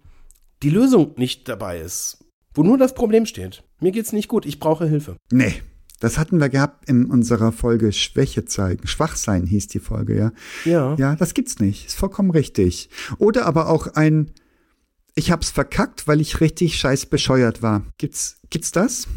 die 0.64 0.70
Lösung 0.70 1.14
nicht 1.18 1.48
dabei 1.48 1.80
ist? 1.80 2.18
Wo 2.54 2.64
nur 2.64 2.78
das 2.78 2.96
Problem 2.96 3.26
steht? 3.26 3.64
Mir 3.80 3.92
geht's 3.92 4.14
nicht 4.14 4.30
gut, 4.30 4.46
ich 4.46 4.60
brauche 4.60 4.88
Hilfe. 4.88 5.18
Nee. 5.32 5.62
Das 6.06 6.20
hatten 6.20 6.40
wir 6.40 6.50
gehabt 6.50 6.88
in 6.88 7.06
unserer 7.06 7.52
Folge 7.52 7.92
Schwäche 7.92 8.46
zeigen. 8.46 8.86
Schwachsein 8.86 9.48
hieß 9.48 9.70
die 9.70 9.80
Folge, 9.80 10.16
ja. 10.16 10.32
Ja. 10.64 10.96
Ja, 11.00 11.16
das 11.16 11.34
gibt's 11.34 11.58
nicht. 11.58 11.88
Ist 11.88 11.98
vollkommen 11.98 12.30
richtig. 12.30 12.92
Oder 13.18 13.48
aber 13.48 13.70
auch 13.70 13.88
ein, 13.96 14.30
ich 15.16 15.32
hab's 15.32 15.50
verkackt, 15.50 16.08
weil 16.08 16.22
ich 16.22 16.42
richtig 16.42 16.78
scheiß 16.78 17.08
bescheuert 17.08 17.64
war. 17.64 17.82
Gibt's, 17.98 18.38
gibt's 18.52 18.72
das? 18.72 19.08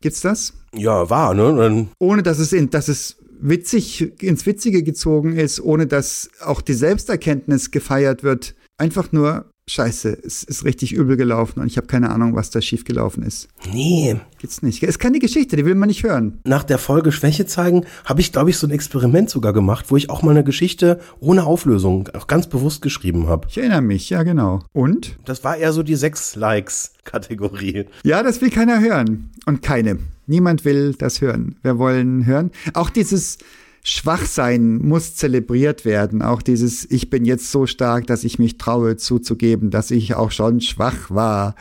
Gibt's 0.00 0.22
das? 0.22 0.54
Ja, 0.74 1.10
war, 1.10 1.34
ne? 1.34 1.54
Dann 1.54 1.90
Ohne 1.98 2.22
dass 2.22 2.38
es 2.38 2.54
in, 2.54 2.70
dass 2.70 2.88
es 2.88 3.18
witzig, 3.38 4.22
ins 4.22 4.46
Witzige 4.46 4.82
gezogen 4.82 5.36
ist, 5.36 5.60
ohne 5.60 5.86
dass 5.86 6.30
auch 6.40 6.62
die 6.62 6.72
Selbsterkenntnis 6.72 7.70
gefeiert 7.70 8.22
wird. 8.22 8.54
Einfach 8.78 9.12
nur, 9.12 9.52
Scheiße, 9.70 10.18
es 10.24 10.42
ist 10.42 10.64
richtig 10.64 10.92
übel 10.92 11.16
gelaufen 11.16 11.60
und 11.60 11.68
ich 11.68 11.76
habe 11.76 11.86
keine 11.86 12.10
Ahnung, 12.10 12.34
was 12.34 12.50
da 12.50 12.60
schief 12.60 12.84
gelaufen 12.84 13.22
ist. 13.22 13.46
Nee. 13.72 14.16
Gibt's 14.38 14.62
nicht. 14.62 14.82
Ist 14.82 14.98
keine 14.98 15.20
Geschichte, 15.20 15.54
die 15.54 15.64
will 15.64 15.76
man 15.76 15.88
nicht 15.88 16.02
hören. 16.02 16.40
Nach 16.44 16.64
der 16.64 16.78
Folge 16.78 17.12
Schwäche 17.12 17.46
zeigen, 17.46 17.86
habe 18.04 18.20
ich, 18.20 18.32
glaube 18.32 18.50
ich, 18.50 18.58
so 18.58 18.66
ein 18.66 18.72
Experiment 18.72 19.30
sogar 19.30 19.52
gemacht, 19.52 19.86
wo 19.88 19.96
ich 19.96 20.10
auch 20.10 20.22
mal 20.22 20.32
eine 20.32 20.42
Geschichte 20.42 21.00
ohne 21.20 21.44
Auflösung 21.44 22.08
auch 22.14 22.26
ganz 22.26 22.48
bewusst 22.48 22.82
geschrieben 22.82 23.28
habe. 23.28 23.46
Ich 23.48 23.58
erinnere 23.58 23.82
mich, 23.82 24.10
ja 24.10 24.24
genau. 24.24 24.60
Und? 24.72 25.16
Das 25.24 25.44
war 25.44 25.56
eher 25.56 25.72
so 25.72 25.84
die 25.84 25.94
sechs 25.94 26.34
Likes-Kategorie. 26.34 27.86
Ja, 28.02 28.24
das 28.24 28.40
will 28.40 28.50
keiner 28.50 28.80
hören. 28.80 29.30
Und 29.46 29.62
keine. 29.62 29.98
Niemand 30.26 30.64
will 30.64 30.94
das 30.94 31.20
hören. 31.20 31.56
Wir 31.62 31.78
wollen 31.78 32.26
hören. 32.26 32.50
Auch 32.74 32.90
dieses 32.90 33.38
Schwachsein 33.82 34.76
muss 34.76 35.14
zelebriert 35.14 35.84
werden. 35.84 36.22
Auch 36.22 36.42
dieses, 36.42 36.90
ich 36.90 37.08
bin 37.08 37.24
jetzt 37.24 37.50
so 37.50 37.66
stark, 37.66 38.06
dass 38.06 38.24
ich 38.24 38.38
mich 38.38 38.58
traue 38.58 38.96
zuzugeben, 38.96 39.70
dass 39.70 39.90
ich 39.90 40.14
auch 40.14 40.30
schon 40.30 40.60
schwach 40.60 41.10
war. 41.10 41.54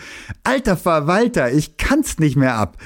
Alter 0.43 0.75
Verwalter, 0.75 1.51
ich 1.51 1.77
kann's 1.77 2.19
nicht 2.19 2.35
mehr 2.35 2.55
ab. 2.55 2.77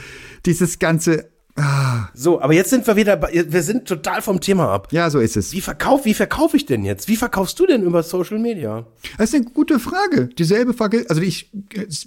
Dieses 0.45 0.77
ganze, 0.77 1.32
Ah. 1.55 2.07
So, 2.15 2.41
aber 2.41 2.53
jetzt 2.53 2.71
sind 2.71 2.85
wir 2.87 2.95
wieder, 2.95 3.15
bei, 3.15 3.45
wir 3.47 3.61
sind 3.61 3.85
total 3.85 4.23
vom 4.23 4.39
Thema 4.39 4.69
ab. 4.69 4.87
Ja, 4.91 5.09
so 5.11 5.19
ist 5.19 5.37
es. 5.37 5.53
Wie 5.53 5.61
verkauf, 5.61 6.05
wie 6.05 6.15
verkaufe 6.15 6.57
ich 6.57 6.65
denn 6.65 6.83
jetzt? 6.83 7.07
Wie 7.07 7.15
verkaufst 7.15 7.59
du 7.59 7.67
denn 7.67 7.83
über 7.83 8.01
Social 8.01 8.39
Media? 8.39 8.87
Das 9.17 9.29
ist 9.29 9.35
eine 9.35 9.45
gute 9.45 9.79
Frage. 9.79 10.29
Dieselbe 10.29 10.73
Frage, 10.73 11.05
also 11.09 11.21
ich, 11.21 11.51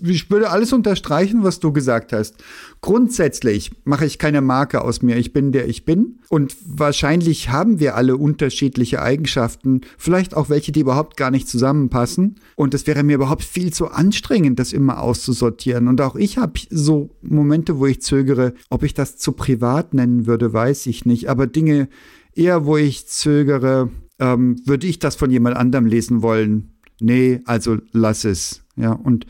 ich 0.02 0.30
würde 0.30 0.50
alles 0.50 0.72
unterstreichen, 0.72 1.44
was 1.44 1.60
du 1.60 1.72
gesagt 1.72 2.12
hast. 2.12 2.34
Grundsätzlich 2.80 3.70
mache 3.84 4.04
ich 4.04 4.18
keine 4.18 4.40
Marke 4.40 4.82
aus 4.82 5.02
mir. 5.02 5.16
Ich 5.16 5.32
bin 5.32 5.52
der 5.52 5.68
ich 5.68 5.84
bin. 5.84 6.18
Und 6.28 6.56
wahrscheinlich 6.64 7.50
haben 7.50 7.78
wir 7.78 7.94
alle 7.94 8.16
unterschiedliche 8.16 9.00
Eigenschaften. 9.00 9.82
Vielleicht 9.96 10.36
auch 10.36 10.48
welche, 10.48 10.72
die 10.72 10.80
überhaupt 10.80 11.16
gar 11.16 11.30
nicht 11.30 11.48
zusammenpassen. 11.48 12.40
Und 12.56 12.74
es 12.74 12.86
wäre 12.88 13.04
mir 13.04 13.14
überhaupt 13.14 13.44
viel 13.44 13.72
zu 13.72 13.88
anstrengend, 13.88 14.58
das 14.58 14.72
immer 14.72 15.00
auszusortieren. 15.02 15.86
Und 15.86 16.00
auch 16.00 16.16
ich 16.16 16.38
habe 16.38 16.54
so 16.70 17.10
Momente, 17.22 17.78
wo 17.78 17.86
ich 17.86 18.02
zögere, 18.02 18.54
ob 18.70 18.82
ich 18.82 18.92
das 18.92 19.16
zu 19.16 19.35
privat 19.36 19.94
nennen 19.94 20.26
würde, 20.26 20.52
weiß 20.52 20.86
ich 20.86 21.04
nicht. 21.04 21.28
Aber 21.28 21.46
Dinge 21.46 21.88
eher, 22.34 22.66
wo 22.66 22.76
ich 22.76 23.06
zögere, 23.06 23.90
ähm, 24.18 24.56
würde 24.64 24.86
ich 24.86 24.98
das 24.98 25.16
von 25.16 25.30
jemand 25.30 25.56
anderem 25.56 25.86
lesen 25.86 26.22
wollen? 26.22 26.76
Nee, 27.00 27.40
also 27.44 27.78
lass 27.92 28.24
es. 28.24 28.62
Ja, 28.76 28.92
und 28.92 29.26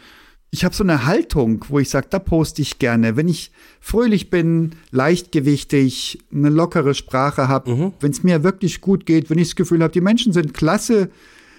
ich 0.50 0.64
habe 0.64 0.74
so 0.74 0.84
eine 0.84 1.04
Haltung, 1.04 1.64
wo 1.68 1.78
ich 1.78 1.90
sage, 1.90 2.06
da 2.08 2.18
poste 2.18 2.62
ich 2.62 2.78
gerne. 2.78 3.16
Wenn 3.16 3.28
ich 3.28 3.50
fröhlich 3.80 4.30
bin, 4.30 4.70
leichtgewichtig, 4.90 6.20
eine 6.32 6.48
lockere 6.48 6.94
Sprache 6.94 7.48
habe, 7.48 7.74
mhm. 7.74 7.92
wenn 8.00 8.10
es 8.10 8.22
mir 8.22 8.42
wirklich 8.42 8.80
gut 8.80 9.06
geht, 9.06 9.28
wenn 9.28 9.38
ich 9.38 9.48
das 9.48 9.56
Gefühl 9.56 9.82
habe, 9.82 9.92
die 9.92 10.00
Menschen 10.00 10.32
sind 10.32 10.54
klasse 10.54 11.10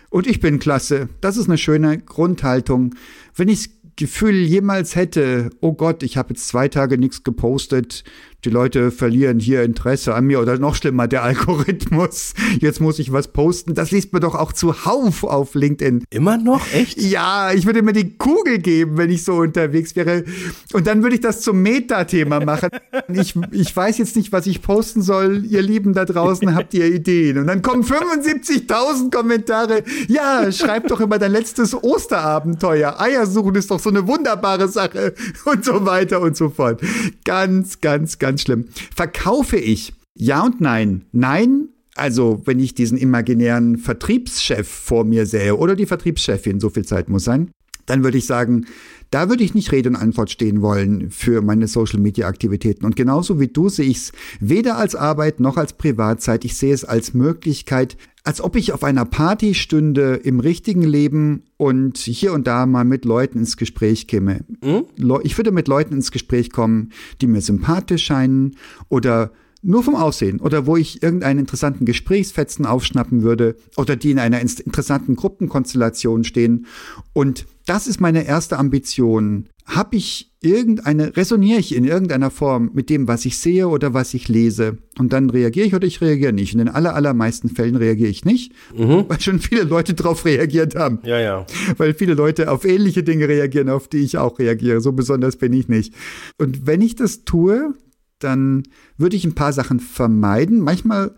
und 0.09 0.25
ich 0.25 0.39
bin 0.39 0.59
klasse, 0.59 1.09
das 1.21 1.37
ist 1.37 1.47
eine 1.47 1.57
schöne 1.57 1.99
Grundhaltung. 1.99 2.95
Wenn 3.35 3.49
ich 3.49 3.67
das 3.67 3.77
Gefühl 3.97 4.35
jemals 4.35 4.95
hätte, 4.95 5.49
oh 5.59 5.73
Gott, 5.73 6.01
ich 6.03 6.17
habe 6.17 6.29
jetzt 6.29 6.47
zwei 6.47 6.67
Tage 6.67 6.97
nichts 6.97 7.23
gepostet, 7.23 8.03
die 8.45 8.51
Leute 8.51 8.91
verlieren 8.91 9.39
hier 9.39 9.63
Interesse 9.63 10.13
an 10.13 10.25
mir 10.25 10.39
oder 10.39 10.59
noch 10.59 10.75
schlimmer, 10.75 11.07
der 11.07 11.23
Algorithmus. 11.23 12.35
Jetzt 12.59 12.79
muss 12.79 12.99
ich 12.99 13.11
was 13.11 13.29
posten. 13.29 13.73
Das 13.73 13.89
liest 13.89 14.13
man 14.13 14.21
doch 14.21 14.35
auch 14.35 14.53
zuhauf 14.53 15.23
auf 15.23 15.55
LinkedIn. 15.55 16.03
Immer 16.11 16.37
noch? 16.37 16.61
Echt? 16.71 17.01
Ja, 17.01 17.51
ich 17.51 17.65
würde 17.65 17.81
mir 17.81 17.93
die 17.93 18.15
Kugel 18.15 18.59
geben, 18.59 18.97
wenn 18.97 19.09
ich 19.09 19.23
so 19.23 19.37
unterwegs 19.37 19.95
wäre. 19.95 20.23
Und 20.71 20.85
dann 20.85 21.01
würde 21.01 21.15
ich 21.15 21.21
das 21.21 21.41
zum 21.41 21.61
Metathema 21.61 22.39
machen. 22.39 22.69
Ich, 23.13 23.35
ich 23.51 23.73
weiß 23.73 23.99
jetzt 23.99 24.15
nicht, 24.17 24.31
was 24.33 24.47
ich 24.47 24.61
posten 24.61 25.01
soll. 25.01 25.45
Ihr 25.45 25.61
Lieben 25.61 25.93
da 25.93 26.03
draußen, 26.03 26.53
habt 26.55 26.73
ihr 26.73 26.85
Ideen? 26.85 27.37
Und 27.37 27.47
dann 27.47 27.61
kommen 27.61 27.83
75.000 27.83 29.15
Kommentare. 29.15 29.83
Ja, 30.07 30.51
schreib 30.51 30.87
doch 30.87 30.99
über 30.99 31.17
dein 31.17 31.31
letztes 31.31 31.73
Osterabenteuer. 31.73 32.99
Eier 32.99 33.25
suchen 33.25 33.55
ist 33.55 33.71
doch 33.71 33.79
so 33.79 33.89
eine 33.89 34.07
wunderbare 34.07 34.67
Sache. 34.67 35.13
Und 35.45 35.63
so 35.63 35.85
weiter 35.85 36.21
und 36.21 36.35
so 36.35 36.49
fort. 36.49 36.81
Ganz, 37.23 37.79
ganz, 37.79 38.19
ganz 38.19 38.26
schlimm. 38.37 38.65
Verkaufe 38.95 39.57
ich? 39.57 39.93
Ja 40.15 40.43
und 40.43 40.59
nein. 40.59 41.05
Nein, 41.11 41.69
also, 41.97 42.41
wenn 42.45 42.59
ich 42.59 42.75
diesen 42.75 42.97
imaginären 42.97 43.77
Vertriebschef 43.77 44.67
vor 44.67 45.03
mir 45.03 45.25
sähe 45.25 45.57
oder 45.57 45.75
die 45.75 45.87
Vertriebschefin, 45.87 46.59
so 46.59 46.69
viel 46.69 46.85
Zeit 46.85 47.09
muss 47.09 47.23
sein, 47.23 47.49
dann 47.87 48.03
würde 48.03 48.19
ich 48.19 48.27
sagen, 48.27 48.67
da 49.09 49.29
würde 49.29 49.43
ich 49.43 49.55
nicht 49.55 49.71
Rede 49.71 49.89
und 49.89 49.95
Antwort 49.95 50.29
stehen 50.29 50.61
wollen 50.61 51.09
für 51.09 51.41
meine 51.41 51.67
Social 51.67 51.99
Media 51.99 52.27
Aktivitäten. 52.27 52.85
Und 52.85 52.95
genauso 52.95 53.39
wie 53.39 53.47
du 53.47 53.69
sehe 53.69 53.87
ich 53.87 53.97
es 53.97 54.11
weder 54.39 54.77
als 54.77 54.95
Arbeit 54.95 55.39
noch 55.39 55.57
als 55.57 55.73
Privatzeit. 55.73 56.45
Ich 56.45 56.57
sehe 56.57 56.73
es 56.73 56.83
als 56.83 57.13
Möglichkeit, 57.13 57.97
als 58.27 58.41
ob 58.41 58.57
ich 58.57 58.73
auf 58.73 58.83
einer 58.83 59.05
Party 59.05 59.53
stünde 59.53 60.15
im 60.15 60.41
richtigen 60.41 60.81
Leben 60.81 61.43
und 61.55 61.97
hier 61.97 62.33
und 62.33 62.45
da 62.45 62.65
mal 62.65 62.83
mit 62.83 63.05
Leuten 63.05 63.39
ins 63.39 63.55
Gespräch 63.55 64.05
käme. 64.05 64.41
Mhm. 64.61 64.83
Ich 65.23 65.37
würde 65.37 65.53
mit 65.53 65.69
Leuten 65.69 65.93
ins 65.93 66.11
Gespräch 66.11 66.51
kommen, 66.51 66.91
die 67.21 67.27
mir 67.27 67.39
sympathisch 67.39 68.03
scheinen 68.03 68.57
oder 68.89 69.31
nur 69.61 69.81
vom 69.81 69.95
Aussehen 69.95 70.41
oder 70.41 70.65
wo 70.65 70.75
ich 70.75 71.01
irgendeinen 71.01 71.39
interessanten 71.39 71.85
Gesprächsfetzen 71.85 72.65
aufschnappen 72.65 73.23
würde 73.23 73.55
oder 73.77 73.95
die 73.95 74.11
in 74.11 74.19
einer 74.19 74.41
interessanten 74.41 75.15
Gruppenkonstellation 75.15 76.25
stehen. 76.25 76.65
Und 77.13 77.45
das 77.67 77.85
ist 77.85 77.99
meine 77.99 78.25
erste 78.25 78.57
Ambition. 78.57 79.49
Habe 79.65 79.97
ich 79.97 80.31
irgendeine, 80.41 81.17
resoniere 81.17 81.59
ich 81.59 81.75
in 81.75 81.83
irgendeiner 81.83 82.31
Form 82.31 82.71
mit 82.73 82.89
dem, 82.89 83.09
was 83.09 83.25
ich 83.25 83.37
sehe 83.37 83.67
oder 83.67 83.93
was 83.93 84.13
ich 84.13 84.29
lese? 84.29 84.77
Und 84.97 85.11
dann 85.11 85.29
reagiere 85.29 85.67
ich 85.67 85.75
oder 85.75 85.85
ich 85.85 85.99
reagiere 85.99 86.31
nicht. 86.31 86.53
In 86.53 86.59
den 86.59 86.69
aller, 86.69 86.95
allermeisten 86.95 87.49
Fällen 87.49 87.75
reagiere 87.75 88.09
ich 88.09 88.23
nicht, 88.23 88.53
mhm. 88.73 89.05
weil 89.09 89.19
schon 89.19 89.39
viele 89.39 89.63
Leute 89.63 89.93
darauf 89.93 90.23
reagiert 90.23 90.75
haben. 90.75 90.99
Ja, 91.03 91.19
ja. 91.19 91.45
Weil 91.75 91.93
viele 91.93 92.13
Leute 92.13 92.49
auf 92.49 92.63
ähnliche 92.63 93.03
Dinge 93.03 93.27
reagieren, 93.27 93.69
auf 93.69 93.89
die 93.89 93.97
ich 93.97 94.17
auch 94.17 94.39
reagiere. 94.39 94.79
So 94.79 94.93
besonders 94.93 95.35
bin 95.35 95.51
ich 95.51 95.67
nicht. 95.67 95.93
Und 96.37 96.65
wenn 96.65 96.81
ich 96.81 96.95
das 96.95 97.25
tue, 97.25 97.73
dann 98.19 98.63
würde 98.97 99.17
ich 99.17 99.25
ein 99.25 99.35
paar 99.35 99.51
Sachen 99.51 99.81
vermeiden. 99.81 100.61
Manchmal 100.61 101.15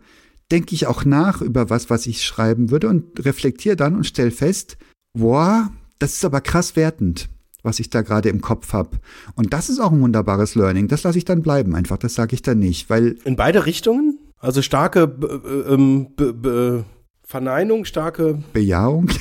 denke 0.51 0.73
ich 0.73 0.87
auch 0.87 1.05
nach 1.05 1.43
über 1.43 1.69
was, 1.69 1.91
was 1.91 2.07
ich 2.07 2.23
schreiben 2.23 2.71
würde 2.71 2.89
und 2.89 3.23
reflektiere 3.23 3.75
dann 3.75 3.95
und 3.95 4.07
stelle 4.07 4.31
fest, 4.31 4.77
boah, 5.13 5.71
das 5.99 6.13
ist 6.13 6.25
aber 6.25 6.41
krass 6.41 6.75
wertend, 6.75 7.29
was 7.61 7.79
ich 7.79 7.89
da 7.89 8.01
gerade 8.01 8.29
im 8.29 8.41
Kopf 8.41 8.73
habe. 8.73 8.99
Und 9.35 9.53
das 9.53 9.69
ist 9.69 9.79
auch 9.79 9.91
ein 9.91 10.01
wunderbares 10.01 10.55
Learning. 10.55 10.87
Das 10.87 11.03
lasse 11.03 11.17
ich 11.17 11.25
dann 11.25 11.41
bleiben, 11.41 11.75
einfach. 11.75 11.97
Das 11.97 12.15
sage 12.15 12.33
ich 12.33 12.41
dann 12.41 12.59
nicht, 12.59 12.89
weil 12.89 13.17
in 13.25 13.35
beide 13.35 13.65
Richtungen, 13.65 14.17
also 14.39 14.61
starke 14.61 15.11
äh, 15.21 16.23
äh, 16.23 16.83
Verneinung, 17.23 17.85
starke 17.85 18.41
Bejahung. 18.53 19.11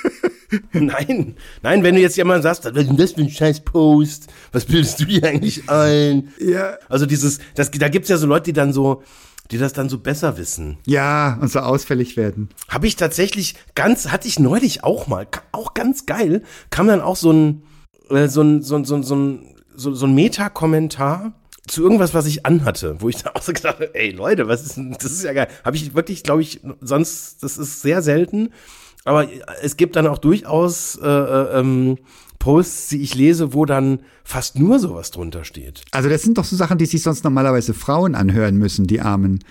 nein, 0.72 1.36
nein, 1.62 1.82
wenn 1.82 1.94
du 1.94 2.00
jetzt 2.00 2.16
jemand 2.16 2.42
sagst, 2.42 2.64
was 2.64 2.72
ist 2.72 2.88
denn 2.88 2.96
das 2.96 3.12
für 3.12 3.20
ein 3.20 3.30
scheiß 3.30 3.60
Post? 3.60 4.32
Was 4.52 4.64
bildest 4.64 5.00
du 5.00 5.04
dir 5.04 5.24
eigentlich 5.24 5.68
ein? 5.68 6.32
Ja. 6.38 6.78
Also 6.88 7.06
dieses, 7.06 7.38
das, 7.54 7.70
da 7.70 7.88
gibt's 7.88 8.08
ja 8.08 8.16
so 8.16 8.26
Leute, 8.26 8.44
die 8.44 8.52
dann 8.54 8.72
so, 8.72 9.02
die 9.50 9.58
das 9.58 9.72
dann 9.72 9.88
so 9.88 9.98
besser 9.98 10.36
wissen. 10.38 10.78
Ja, 10.86 11.38
und 11.40 11.50
so 11.50 11.60
ausfällig 11.60 12.16
werden. 12.16 12.48
Habe 12.68 12.86
ich 12.86 12.96
tatsächlich 12.96 13.54
ganz, 13.74 14.08
hatte 14.08 14.28
ich 14.28 14.38
neulich 14.38 14.84
auch 14.84 15.06
mal, 15.06 15.26
auch 15.52 15.74
ganz 15.74 16.06
geil, 16.06 16.42
kam 16.70 16.86
dann 16.86 17.00
auch 17.00 17.16
so 17.16 17.32
ein, 17.32 17.62
äh, 18.10 18.28
so 18.28 18.42
ein, 18.42 18.62
so 18.62 18.76
ein, 18.76 18.84
so 18.84 18.94
ein, 18.96 19.02
so 19.02 19.16
ein, 19.16 19.54
so, 19.76 19.94
so 19.94 20.06
ein 20.06 20.14
Meta-Kommentar 20.14 21.32
zu 21.66 21.82
irgendwas, 21.82 22.14
was 22.14 22.26
ich 22.26 22.44
anhatte, 22.46 22.96
wo 23.00 23.08
ich 23.08 23.22
da 23.22 23.30
auch 23.34 23.42
so 23.42 23.52
gedacht 23.52 23.76
habe, 23.76 23.94
ey 23.94 24.10
Leute, 24.10 24.48
was 24.48 24.62
ist 24.62 24.76
denn, 24.76 24.92
das 24.92 25.12
ist 25.12 25.24
ja 25.24 25.32
geil. 25.32 25.48
Habe 25.64 25.76
ich 25.76 25.94
wirklich, 25.94 26.22
glaube 26.22 26.42
ich, 26.42 26.60
sonst, 26.80 27.42
das 27.42 27.58
ist 27.58 27.82
sehr 27.82 28.02
selten. 28.02 28.50
Aber 29.04 29.28
es 29.62 29.76
gibt 29.76 29.96
dann 29.96 30.06
auch 30.06 30.16
durchaus 30.16 30.96
äh, 30.96 31.06
äh, 31.06 31.60
ähm, 31.60 31.98
Posts, 32.44 32.88
die 32.88 33.00
ich 33.00 33.14
lese, 33.14 33.54
wo 33.54 33.64
dann 33.64 34.00
fast 34.22 34.58
nur 34.58 34.78
sowas 34.78 35.10
drunter 35.10 35.44
steht. 35.44 35.82
Also 35.92 36.10
das 36.10 36.20
sind 36.20 36.36
doch 36.36 36.44
so 36.44 36.56
Sachen, 36.56 36.76
die 36.76 36.84
sich 36.84 37.02
sonst 37.02 37.24
normalerweise 37.24 37.72
Frauen 37.72 38.14
anhören 38.14 38.58
müssen, 38.58 38.86
die 38.86 39.00
Armen. 39.00 39.42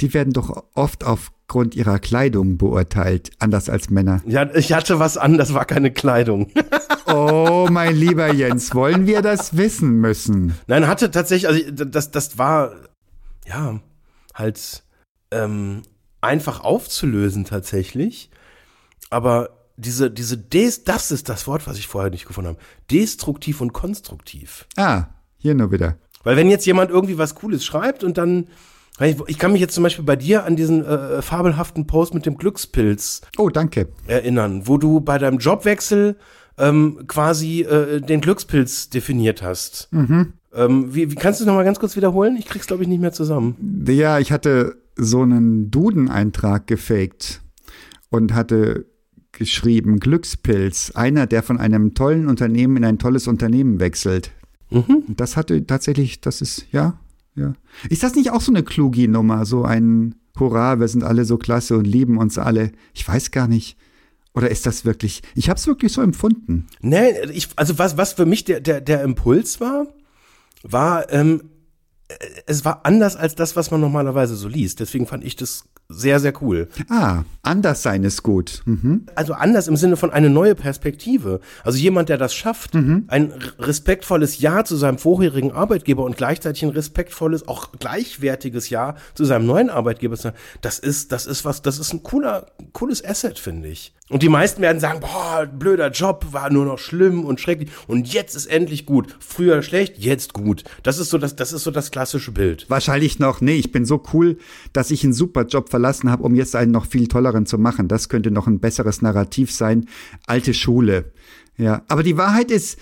Die 0.00 0.14
werden 0.14 0.32
doch 0.32 0.64
oft 0.74 1.02
aufgrund 1.02 1.74
ihrer 1.74 1.98
Kleidung 1.98 2.56
beurteilt, 2.56 3.32
anders 3.40 3.68
als 3.68 3.90
Männer. 3.90 4.22
Ja, 4.24 4.48
ich 4.54 4.72
hatte 4.72 5.00
was 5.00 5.16
an, 5.16 5.36
das 5.36 5.52
war 5.52 5.64
keine 5.64 5.90
Kleidung. 5.90 6.52
oh, 7.06 7.66
mein 7.72 7.96
lieber 7.96 8.32
Jens, 8.32 8.72
wollen 8.72 9.08
wir 9.08 9.20
das 9.20 9.56
wissen 9.56 10.00
müssen? 10.00 10.54
Nein, 10.68 10.86
hatte 10.86 11.10
tatsächlich, 11.10 11.48
also 11.48 11.84
das, 11.86 12.12
das 12.12 12.38
war, 12.38 12.76
ja, 13.48 13.80
halt 14.32 14.84
ähm, 15.32 15.82
einfach 16.20 16.60
aufzulösen 16.60 17.44
tatsächlich 17.44 18.30
aber 19.10 19.57
diese, 19.78 20.10
diese 20.10 20.36
Des, 20.36 20.84
das 20.84 21.10
ist 21.10 21.28
das 21.28 21.46
Wort, 21.46 21.66
was 21.66 21.78
ich 21.78 21.86
vorher 21.86 22.10
nicht 22.10 22.26
gefunden 22.26 22.48
habe. 22.48 22.58
Destruktiv 22.90 23.60
und 23.60 23.72
konstruktiv. 23.72 24.66
Ah, 24.76 25.06
hier 25.38 25.54
nur 25.54 25.72
wieder. 25.72 25.96
Weil 26.24 26.36
wenn 26.36 26.50
jetzt 26.50 26.66
jemand 26.66 26.90
irgendwie 26.90 27.16
was 27.16 27.36
Cooles 27.36 27.64
schreibt 27.64 28.02
und 28.02 28.18
dann, 28.18 28.48
ich 29.28 29.38
kann 29.38 29.52
mich 29.52 29.60
jetzt 29.60 29.74
zum 29.74 29.84
Beispiel 29.84 30.04
bei 30.04 30.16
dir 30.16 30.44
an 30.44 30.56
diesen 30.56 30.84
äh, 30.84 31.22
fabelhaften 31.22 31.86
Post 31.86 32.12
mit 32.12 32.26
dem 32.26 32.36
Glückspilz. 32.36 33.22
Oh, 33.38 33.48
danke. 33.48 33.88
Erinnern, 34.06 34.66
wo 34.66 34.76
du 34.78 35.00
bei 35.00 35.16
deinem 35.18 35.38
Jobwechsel 35.38 36.16
ähm, 36.58 37.04
quasi 37.06 37.62
äh, 37.62 38.00
den 38.00 38.20
Glückspilz 38.20 38.90
definiert 38.90 39.42
hast. 39.42 39.88
Mhm. 39.92 40.32
Ähm, 40.52 40.92
wie, 40.92 41.12
wie 41.12 41.14
kannst 41.14 41.38
du 41.38 41.44
es 41.44 41.46
nochmal 41.46 41.64
ganz 41.64 41.78
kurz 41.78 41.94
wiederholen? 41.94 42.36
Ich 42.36 42.46
krieg's, 42.46 42.66
glaube 42.66 42.82
ich, 42.82 42.88
nicht 42.88 43.00
mehr 43.00 43.12
zusammen. 43.12 43.84
Ja, 43.88 44.18
ich 44.18 44.32
hatte 44.32 44.76
so 44.96 45.22
einen 45.22 45.70
Duden-Eintrag 45.70 46.66
gefaked 46.66 47.42
und 48.10 48.34
hatte 48.34 48.86
geschrieben, 49.38 50.00
Glückspilz, 50.00 50.92
einer, 50.94 51.26
der 51.26 51.42
von 51.42 51.58
einem 51.58 51.94
tollen 51.94 52.28
Unternehmen 52.28 52.76
in 52.76 52.84
ein 52.84 52.98
tolles 52.98 53.28
Unternehmen 53.28 53.80
wechselt. 53.80 54.32
Mhm. 54.70 55.04
Das 55.08 55.36
hatte 55.36 55.66
tatsächlich, 55.66 56.20
das 56.20 56.42
ist, 56.42 56.66
ja, 56.72 56.98
ja. 57.34 57.54
Ist 57.88 58.02
das 58.02 58.14
nicht 58.14 58.32
auch 58.32 58.40
so 58.40 58.52
eine 58.52 58.64
Klugi-Nummer, 58.64 59.46
so 59.46 59.64
ein 59.64 60.16
Hurra, 60.38 60.80
wir 60.80 60.88
sind 60.88 61.04
alle 61.04 61.24
so 61.24 61.38
klasse 61.38 61.78
und 61.78 61.86
lieben 61.86 62.18
uns 62.18 62.36
alle? 62.36 62.72
Ich 62.94 63.06
weiß 63.06 63.30
gar 63.30 63.48
nicht. 63.48 63.76
Oder 64.34 64.50
ist 64.50 64.66
das 64.66 64.84
wirklich, 64.84 65.22
ich 65.34 65.48
habe 65.48 65.58
es 65.58 65.66
wirklich 65.66 65.92
so 65.92 66.02
empfunden. 66.02 66.66
Nee, 66.80 67.12
ich, 67.32 67.48
also 67.56 67.78
was, 67.78 67.96
was 67.96 68.12
für 68.12 68.26
mich 68.26 68.44
der, 68.44 68.60
der, 68.60 68.80
der 68.80 69.02
Impuls 69.02 69.60
war, 69.60 69.86
war, 70.62 71.10
ähm, 71.12 71.42
es 72.46 72.64
war 72.64 72.84
anders 72.84 73.16
als 73.16 73.34
das, 73.34 73.56
was 73.56 73.70
man 73.70 73.80
normalerweise 73.80 74.36
so 74.36 74.48
liest. 74.48 74.80
Deswegen 74.80 75.06
fand 75.06 75.24
ich 75.24 75.36
das 75.36 75.64
sehr, 75.90 76.20
sehr 76.20 76.34
cool. 76.42 76.68
Ah, 76.90 77.22
anders 77.40 77.82
sein 77.82 78.04
ist 78.04 78.22
gut. 78.22 78.60
Mhm. 78.66 79.06
Also 79.14 79.32
anders 79.32 79.68
im 79.68 79.76
Sinne 79.76 79.96
von 79.96 80.10
eine 80.10 80.28
neue 80.28 80.54
Perspektive. 80.54 81.40
Also 81.64 81.78
jemand, 81.78 82.10
der 82.10 82.18
das 82.18 82.34
schafft, 82.34 82.74
mhm. 82.74 83.04
ein 83.08 83.32
respektvolles 83.58 84.38
Ja 84.38 84.64
zu 84.64 84.76
seinem 84.76 84.98
vorherigen 84.98 85.50
Arbeitgeber 85.50 86.04
und 86.04 86.18
gleichzeitig 86.18 86.62
ein 86.62 86.70
respektvolles, 86.70 87.48
auch 87.48 87.72
gleichwertiges 87.72 88.68
Ja 88.68 88.96
zu 89.14 89.24
seinem 89.24 89.46
neuen 89.46 89.70
Arbeitgeber. 89.70 90.16
Das 90.60 90.78
ist, 90.78 91.10
das 91.10 91.24
ist 91.24 91.46
was, 91.46 91.62
das 91.62 91.78
ist 91.78 91.94
ein 91.94 92.02
cooler, 92.02 92.48
cooles 92.74 93.02
Asset, 93.02 93.38
finde 93.38 93.68
ich. 93.68 93.94
Und 94.10 94.22
die 94.22 94.28
meisten 94.30 94.62
werden 94.62 94.80
sagen, 94.80 95.00
boah, 95.00 95.46
blöder 95.46 95.90
Job, 95.90 96.26
war 96.30 96.50
nur 96.50 96.64
noch 96.64 96.78
schlimm 96.78 97.24
und 97.24 97.40
schrecklich. 97.40 97.70
Und 97.86 98.12
jetzt 98.12 98.34
ist 98.34 98.46
endlich 98.46 98.86
gut. 98.86 99.14
Früher 99.20 99.62
schlecht, 99.62 99.98
jetzt 99.98 100.32
gut. 100.32 100.64
Das 100.82 100.98
ist 100.98 101.10
so 101.10 101.18
das, 101.18 101.36
das 101.36 101.52
ist 101.52 101.64
so 101.64 101.70
das 101.70 101.90
klassische 101.90 102.32
Bild. 102.32 102.64
Wahrscheinlich 102.68 103.18
noch, 103.18 103.40
nee, 103.40 103.56
ich 103.56 103.70
bin 103.70 103.84
so 103.84 104.02
cool, 104.14 104.38
dass 104.72 104.90
ich 104.90 105.04
einen 105.04 105.12
super 105.12 105.44
Job 105.44 105.68
verlassen 105.68 106.10
habe, 106.10 106.22
um 106.22 106.34
jetzt 106.34 106.56
einen 106.56 106.72
noch 106.72 106.86
viel 106.86 107.06
tolleren 107.08 107.44
zu 107.44 107.58
machen. 107.58 107.88
Das 107.88 108.08
könnte 108.08 108.30
noch 108.30 108.46
ein 108.46 108.60
besseres 108.60 109.02
Narrativ 109.02 109.52
sein. 109.52 109.86
Alte 110.26 110.54
Schule. 110.54 111.12
Ja, 111.58 111.82
aber 111.88 112.02
die 112.02 112.16
Wahrheit 112.16 112.50
ist, 112.50 112.78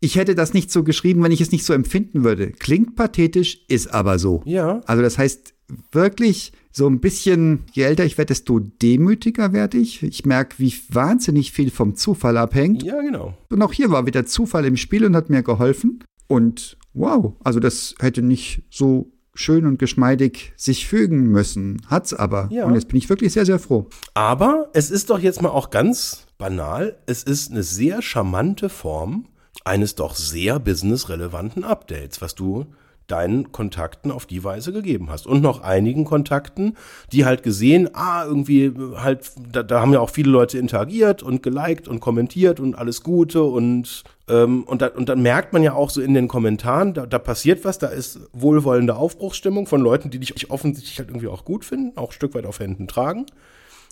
ich 0.00 0.16
hätte 0.16 0.34
das 0.34 0.54
nicht 0.54 0.70
so 0.70 0.84
geschrieben, 0.84 1.22
wenn 1.22 1.32
ich 1.32 1.40
es 1.40 1.50
nicht 1.50 1.64
so 1.64 1.72
empfinden 1.72 2.24
würde. 2.24 2.52
Klingt 2.52 2.96
pathetisch, 2.96 3.58
ist 3.68 3.92
aber 3.92 4.18
so. 4.18 4.42
Ja. 4.46 4.80
Also 4.86 5.02
das 5.02 5.18
heißt, 5.18 5.54
wirklich 5.92 6.52
so 6.72 6.86
ein 6.86 7.00
bisschen, 7.00 7.64
je 7.72 7.82
älter 7.82 8.04
ich 8.04 8.16
werde, 8.18 8.28
desto 8.28 8.58
demütiger 8.58 9.52
werde 9.52 9.78
ich. 9.78 10.02
Ich 10.02 10.24
merke, 10.24 10.58
wie 10.58 10.72
wahnsinnig 10.90 11.52
viel 11.52 11.70
vom 11.70 11.94
Zufall 11.94 12.36
abhängt. 12.36 12.82
Ja, 12.82 13.00
genau. 13.00 13.36
Und 13.50 13.62
auch 13.62 13.72
hier 13.72 13.90
war 13.90 14.06
wieder 14.06 14.26
Zufall 14.26 14.64
im 14.64 14.76
Spiel 14.76 15.04
und 15.04 15.16
hat 15.16 15.30
mir 15.30 15.42
geholfen. 15.42 16.04
Und 16.26 16.78
wow, 16.94 17.34
also 17.42 17.60
das 17.60 17.94
hätte 18.00 18.22
nicht 18.22 18.62
so 18.70 19.12
schön 19.34 19.66
und 19.66 19.78
geschmeidig 19.78 20.52
sich 20.56 20.86
fügen 20.86 21.28
müssen. 21.28 21.80
Hat's 21.86 22.12
aber. 22.12 22.48
Ja. 22.50 22.64
Und 22.64 22.74
jetzt 22.74 22.88
bin 22.88 22.98
ich 22.98 23.08
wirklich 23.08 23.32
sehr, 23.32 23.46
sehr 23.46 23.58
froh. 23.58 23.88
Aber 24.14 24.70
es 24.72 24.90
ist 24.90 25.10
doch 25.10 25.20
jetzt 25.20 25.42
mal 25.42 25.50
auch 25.50 25.70
ganz 25.70 26.26
banal. 26.38 26.98
Es 27.06 27.22
ist 27.22 27.50
eine 27.50 27.62
sehr 27.62 28.02
charmante 28.02 28.68
Form 28.68 29.26
eines 29.64 29.94
doch 29.94 30.16
sehr 30.16 30.58
businessrelevanten 30.58 31.64
Updates, 31.64 32.20
was 32.20 32.34
du 32.34 32.66
deinen 33.08 33.52
Kontakten 33.52 34.10
auf 34.10 34.26
die 34.26 34.44
Weise 34.44 34.72
gegeben 34.72 35.10
hast. 35.10 35.26
Und 35.26 35.42
noch 35.42 35.62
einigen 35.62 36.04
Kontakten, 36.04 36.76
die 37.12 37.24
halt 37.24 37.42
gesehen, 37.42 37.90
ah, 37.94 38.24
irgendwie 38.24 38.72
halt, 38.96 39.32
da, 39.50 39.62
da 39.62 39.80
haben 39.80 39.92
ja 39.92 40.00
auch 40.00 40.10
viele 40.10 40.30
Leute 40.30 40.58
interagiert 40.58 41.22
und 41.22 41.42
geliked 41.42 41.88
und 41.88 42.00
kommentiert 42.00 42.60
und 42.60 42.76
alles 42.76 43.02
Gute 43.02 43.42
und 43.42 44.04
ähm, 44.28 44.64
und, 44.64 44.82
da, 44.82 44.88
und 44.88 45.08
dann 45.08 45.22
merkt 45.22 45.52
man 45.52 45.62
ja 45.62 45.72
auch 45.72 45.90
so 45.90 46.02
in 46.02 46.14
den 46.14 46.28
Kommentaren, 46.28 46.92
da, 46.92 47.06
da 47.06 47.18
passiert 47.18 47.64
was, 47.64 47.78
da 47.78 47.88
ist 47.88 48.20
wohlwollende 48.32 48.94
Aufbruchsstimmung 48.94 49.66
von 49.66 49.80
Leuten, 49.80 50.10
die 50.10 50.18
dich 50.18 50.50
offensichtlich 50.50 50.98
halt 50.98 51.08
irgendwie 51.08 51.28
auch 51.28 51.44
gut 51.44 51.64
finden, 51.64 51.96
auch 51.96 52.10
ein 52.10 52.12
Stück 52.12 52.34
weit 52.34 52.44
auf 52.44 52.60
Händen 52.60 52.88
tragen. 52.88 53.26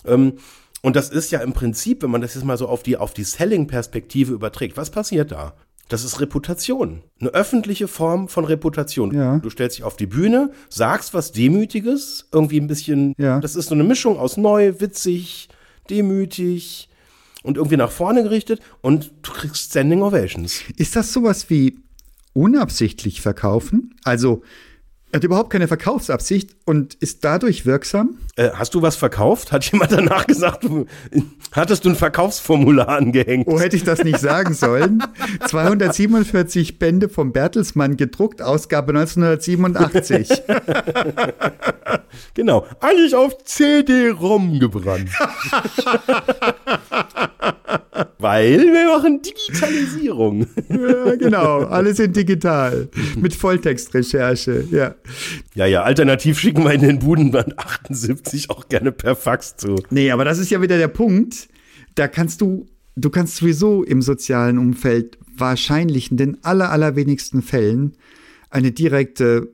Ähm, 0.04 0.34
und 0.82 0.94
das 0.94 1.08
ist 1.08 1.32
ja 1.32 1.40
im 1.40 1.52
Prinzip, 1.52 2.02
wenn 2.02 2.10
man 2.10 2.20
das 2.20 2.34
jetzt 2.34 2.44
mal 2.44 2.58
so 2.58 2.68
auf 2.68 2.82
die, 2.82 2.96
auf 2.96 3.14
die 3.14 3.24
Selling-Perspektive 3.24 4.32
überträgt, 4.32 4.76
was 4.76 4.90
passiert 4.90 5.32
da? 5.32 5.54
Das 5.88 6.02
ist 6.04 6.20
Reputation. 6.20 7.02
Eine 7.20 7.30
öffentliche 7.30 7.86
Form 7.86 8.28
von 8.28 8.44
Reputation. 8.44 9.14
Ja. 9.14 9.38
Du 9.38 9.50
stellst 9.50 9.76
dich 9.78 9.84
auf 9.84 9.96
die 9.96 10.06
Bühne, 10.06 10.50
sagst 10.68 11.14
was 11.14 11.30
Demütiges, 11.32 12.28
irgendwie 12.32 12.60
ein 12.60 12.66
bisschen, 12.66 13.14
Ja. 13.18 13.38
das 13.40 13.54
ist 13.54 13.68
so 13.68 13.74
eine 13.74 13.84
Mischung 13.84 14.18
aus 14.18 14.36
neu, 14.36 14.74
witzig, 14.80 15.48
demütig 15.88 16.88
und 17.44 17.56
irgendwie 17.56 17.76
nach 17.76 17.92
vorne 17.92 18.24
gerichtet 18.24 18.60
und 18.80 19.12
du 19.22 19.30
kriegst 19.32 19.70
Standing 19.70 20.02
Ovations. 20.02 20.62
Ist 20.76 20.96
das 20.96 21.12
sowas 21.12 21.48
wie 21.50 21.78
unabsichtlich 22.32 23.20
verkaufen? 23.20 23.94
Also 24.04 24.42
er 25.16 25.20
hat 25.20 25.24
überhaupt 25.24 25.48
keine 25.48 25.66
Verkaufsabsicht 25.66 26.54
und 26.66 26.92
ist 26.92 27.24
dadurch 27.24 27.64
wirksam? 27.64 28.18
Äh, 28.36 28.50
hast 28.52 28.74
du 28.74 28.82
was 28.82 28.96
verkauft? 28.96 29.50
Hat 29.50 29.64
jemand 29.72 29.90
danach 29.90 30.26
gesagt, 30.26 30.64
du, 30.64 30.84
hattest 31.52 31.86
du 31.86 31.88
ein 31.88 31.96
Verkaufsformular 31.96 32.90
angehängt? 32.90 33.46
Oh, 33.48 33.58
hätte 33.58 33.76
ich 33.76 33.84
das 33.84 34.04
nicht 34.04 34.18
sagen 34.18 34.52
sollen? 34.52 35.02
247 35.46 36.78
Bände 36.78 37.08
vom 37.08 37.32
Bertelsmann 37.32 37.96
gedruckt, 37.96 38.42
Ausgabe 38.42 38.92
1987. 38.92 40.42
Genau, 42.34 42.66
eigentlich 42.80 43.14
auf 43.14 43.36
CD-ROM 43.44 44.58
gebrannt. 44.58 45.10
Weil 48.18 48.60
wir 48.60 48.96
machen 48.96 49.22
Digitalisierung. 49.22 50.46
ja, 50.68 51.14
genau, 51.16 51.64
alles 51.64 51.98
in 51.98 52.12
digital. 52.12 52.88
Mit 53.16 53.34
Volltextrecherche, 53.34 54.64
ja. 54.70 54.94
Ja, 55.54 55.66
ja, 55.66 55.82
alternativ 55.82 56.38
schicken 56.38 56.64
wir 56.64 56.72
in 56.72 56.82
den 56.82 56.98
Budenband 56.98 57.58
78 57.58 58.50
auch 58.50 58.68
gerne 58.68 58.92
per 58.92 59.16
Fax 59.16 59.56
zu. 59.56 59.76
Nee, 59.90 60.10
aber 60.10 60.24
das 60.24 60.38
ist 60.38 60.50
ja 60.50 60.60
wieder 60.62 60.78
der 60.78 60.88
Punkt. 60.88 61.48
Da 61.94 62.08
kannst 62.08 62.40
du, 62.40 62.66
du 62.96 63.10
kannst 63.10 63.36
sowieso 63.36 63.82
im 63.82 64.02
sozialen 64.02 64.58
Umfeld 64.58 65.18
wahrscheinlich 65.36 66.10
in 66.10 66.16
den 66.16 66.44
aller, 66.44 66.70
allerwenigsten 66.70 67.42
Fällen 67.42 67.96
eine 68.50 68.72
direkte 68.72 69.48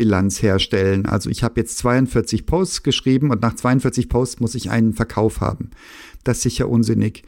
Ursache-Wirkung-Bilanz 0.00 0.42
herstellen. 0.42 1.06
Also 1.06 1.30
ich 1.30 1.42
habe 1.42 1.60
jetzt 1.60 1.78
42 1.78 2.46
Posts 2.46 2.82
geschrieben 2.82 3.30
und 3.30 3.42
nach 3.42 3.54
42 3.54 4.08
Posts 4.08 4.40
muss 4.40 4.54
ich 4.54 4.70
einen 4.70 4.94
Verkauf 4.94 5.40
haben. 5.40 5.70
Das 6.22 6.38
ist 6.38 6.42
sicher 6.42 6.68
unsinnig. 6.68 7.22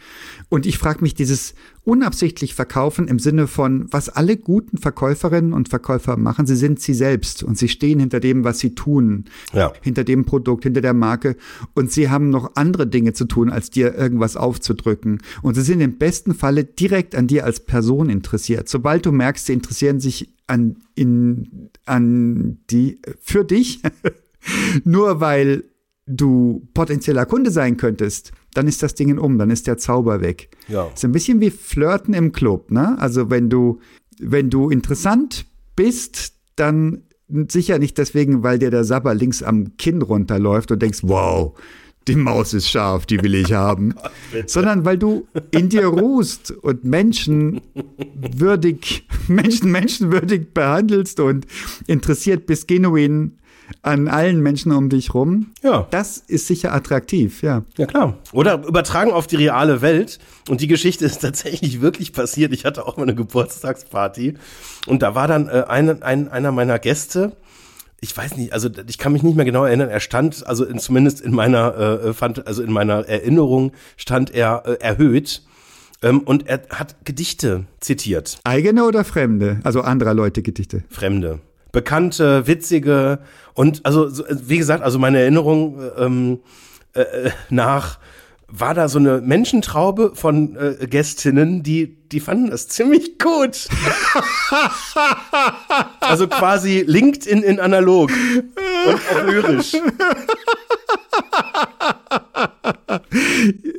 Und 0.51 0.67
ich 0.67 0.77
frage 0.77 1.01
mich, 1.01 1.15
dieses 1.15 1.55
unabsichtlich 1.85 2.55
Verkaufen 2.55 3.09
im 3.09 3.19
Sinne 3.19 3.47
von, 3.47 3.87
was 3.91 4.11
alle 4.11 4.37
guten 4.37 4.77
Verkäuferinnen 4.77 5.55
und 5.55 5.71
Verkäufer 5.71 6.19
machen, 6.19 6.47
sie 6.47 6.57
sind 6.57 6.79
sie 6.79 6.93
selbst 6.93 7.43
und 7.43 7.57
sie 7.57 7.69
stehen 7.69 8.01
hinter 8.01 8.21
dem, 8.21 8.45
was 8.45 8.59
sie 8.59 8.75
tun 8.75 9.25
Ja. 9.55 9.73
hinter 9.81 10.05
dem 10.05 10.27
Produkt, 10.27 10.65
hinter 10.65 10.83
der 10.83 10.93
Marke 10.93 11.37
und 11.75 11.91
sie 11.91 12.11
haben 12.11 12.29
noch 12.29 12.53
andere 12.55 12.87
Dinge 12.87 13.15
zu 13.15 13.25
tun, 13.25 13.49
als 13.49 13.71
dir 13.71 13.95
irgendwas 13.95 14.37
aufzudrücken. 14.37 15.23
Und 15.41 15.55
sie 15.55 15.63
sind 15.63 15.81
im 15.81 15.97
besten 15.97 16.35
Falle 16.35 16.65
direkt 16.65 17.15
an 17.15 17.27
dir 17.27 17.47
als 17.47 17.61
Person 17.61 18.11
interessiert. 18.11 18.69
Sobald 18.69 19.07
du 19.07 19.13
merkst, 19.13 19.47
sie 19.47 19.55
interessieren 19.55 20.01
sich 20.01 20.35
an, 20.53 20.77
in, 20.95 21.71
an 21.87 22.59
die, 22.71 23.01
für 23.21 23.43
dich, 23.43 23.81
nur 24.85 25.21
weil 25.21 25.65
du 26.07 26.69
potenzieller 26.75 27.25
Kunde 27.25 27.51
sein 27.51 27.79
könntest, 27.79 28.33
dann 28.53 28.69
ist 28.69 28.83
das 28.83 28.95
Ding 28.95 29.17
um, 29.19 29.39
dann 29.39 29.51
ist 29.51 29.67
der 29.67 29.79
Zauber 29.79 30.21
weg. 30.21 30.51
Ja. 30.69 30.91
Ist 30.95 31.05
ein 31.07 31.13
bisschen 31.13 31.41
wie 31.41 31.51
Flirten 31.51 32.13
im 32.13 32.33
Club, 32.33 32.71
ne? 32.71 32.99
Also 32.99 33.31
wenn 33.31 33.49
du, 33.49 33.81
wenn 34.21 34.51
du 34.51 34.69
interessant 34.69 35.47
bist, 35.75 36.35
dann 36.57 37.05
sicher 37.49 37.79
nicht 37.79 37.97
deswegen, 37.97 38.43
weil 38.43 38.59
dir 38.59 38.71
der 38.71 38.85
Sabber 38.85 39.15
links 39.15 39.43
am 39.43 39.79
Kinn 39.79 40.03
runterläuft 40.03 40.71
und 40.71 40.83
denkst, 40.83 41.01
wow, 41.05 41.59
die 42.09 42.17
Maus 42.17 42.55
ist 42.55 42.69
scharf, 42.69 43.07
die 43.07 43.23
will 43.23 43.35
ich 43.35 43.53
haben. 43.53 43.95
Sondern 44.47 44.85
weil 44.85 44.99
du 44.99 45.27
in 45.51 45.69
dir 45.69 45.87
ruhst 45.87 46.51
und 46.51 46.85
Menschen 46.85 47.61
würdig, 48.37 49.07
Menschen 49.29 49.71
menschenwürdig 49.71 50.53
behandelst 50.55 51.21
und 51.21 51.47
interessiert 51.87 52.47
bist 52.47 52.69
genuin 52.69 53.39
an 53.81 54.09
allen 54.09 54.41
Menschen 54.41 54.73
um 54.73 54.89
dich 54.89 55.15
rum. 55.15 55.53
Ja. 55.63 55.87
Das 55.91 56.19
ist 56.19 56.47
sicher 56.47 56.75
attraktiv, 56.75 57.43
ja. 57.43 57.65
Ja, 57.79 57.87
klar. 57.87 58.19
Oder 58.33 58.65
übertragen 58.67 59.13
auf 59.13 59.27
die 59.27 59.37
reale 59.37 59.81
Welt. 59.81 60.19
Und 60.49 60.61
die 60.61 60.67
Geschichte 60.67 61.05
ist 61.05 61.19
tatsächlich 61.23 61.81
wirklich 61.81 62.13
passiert. 62.13 62.53
Ich 62.53 62.65
hatte 62.65 62.87
auch 62.87 62.97
mal 62.97 63.05
eine 63.05 63.15
Geburtstagsparty. 63.15 64.35
Und 64.87 65.03
da 65.03 65.15
war 65.15 65.29
dann 65.29 65.49
äh, 65.49 65.65
ein, 65.69 66.03
ein, 66.03 66.29
einer 66.29 66.53
meiner 66.53 66.79
Gäste, 66.79 67.37
ich 68.03 68.15
weiß 68.17 68.37
nicht, 68.37 68.53
also 68.53 68.69
ich 68.89 68.99
kann 68.99 69.13
mich 69.13 69.23
nicht 69.23 69.37
mehr 69.37 69.45
genau 69.45 69.65
erinnern, 69.65 69.89
er 69.89 70.01
stand, 70.01 70.45
also 70.45 70.65
in, 70.65 70.81
zumindest 70.81 71.21
in 71.21 71.33
meiner, 71.33 71.79
äh, 71.79 72.13
fand, 72.13 72.49
also 72.49 72.63
in 72.63 72.73
meiner 72.73 73.09
Erinnerung 73.09 73.71
stand 73.97 74.35
er 74.35 74.65
äh, 74.67 74.73
erhöht. 74.81 75.43
Ähm, 76.03 76.19
und 76.19 76.49
er 76.49 76.63
hat 76.71 76.97
Gedichte 77.05 77.65
zitiert. 77.79 78.41
Eigene 78.43 78.85
oder 78.85 79.05
fremde? 79.05 79.61
Also 79.63 79.83
anderer 79.83 80.15
Leute 80.15 80.43
Gedichte. 80.43 80.83
Fremde. 80.89 81.39
Bekannte, 81.71 82.49
witzige 82.49 83.21
und 83.55 83.87
also 83.87 84.09
so, 84.09 84.25
wie 84.29 84.59
gesagt, 84.59 84.83
also 84.83 84.99
meine 84.99 85.21
Erinnerung 85.21 85.81
ähm, 85.97 86.41
äh, 86.95 87.31
nach 87.51 88.01
war 88.55 88.75
da 88.75 88.89
so 88.89 88.99
eine 88.99 89.21
Menschentraube 89.21 90.13
von 90.15 90.57
äh, 90.57 90.87
Gästinnen, 90.87 91.63
die 91.63 91.97
die 92.13 92.21
fanden 92.21 92.51
das 92.51 92.69
ziemlich 92.69 93.19
gut. 93.19 93.67
also 96.01 96.29
quasi 96.29 96.85
LinkedIn 96.87 97.43
in 97.43 97.59
analog 97.59 98.11
und 98.87 98.95
auch 98.95 99.25
lyrisch. 99.27 99.73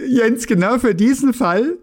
Jens, 0.07 0.47
genau 0.47 0.79
für 0.79 0.95
diesen 0.95 1.35
Fall 1.35 1.77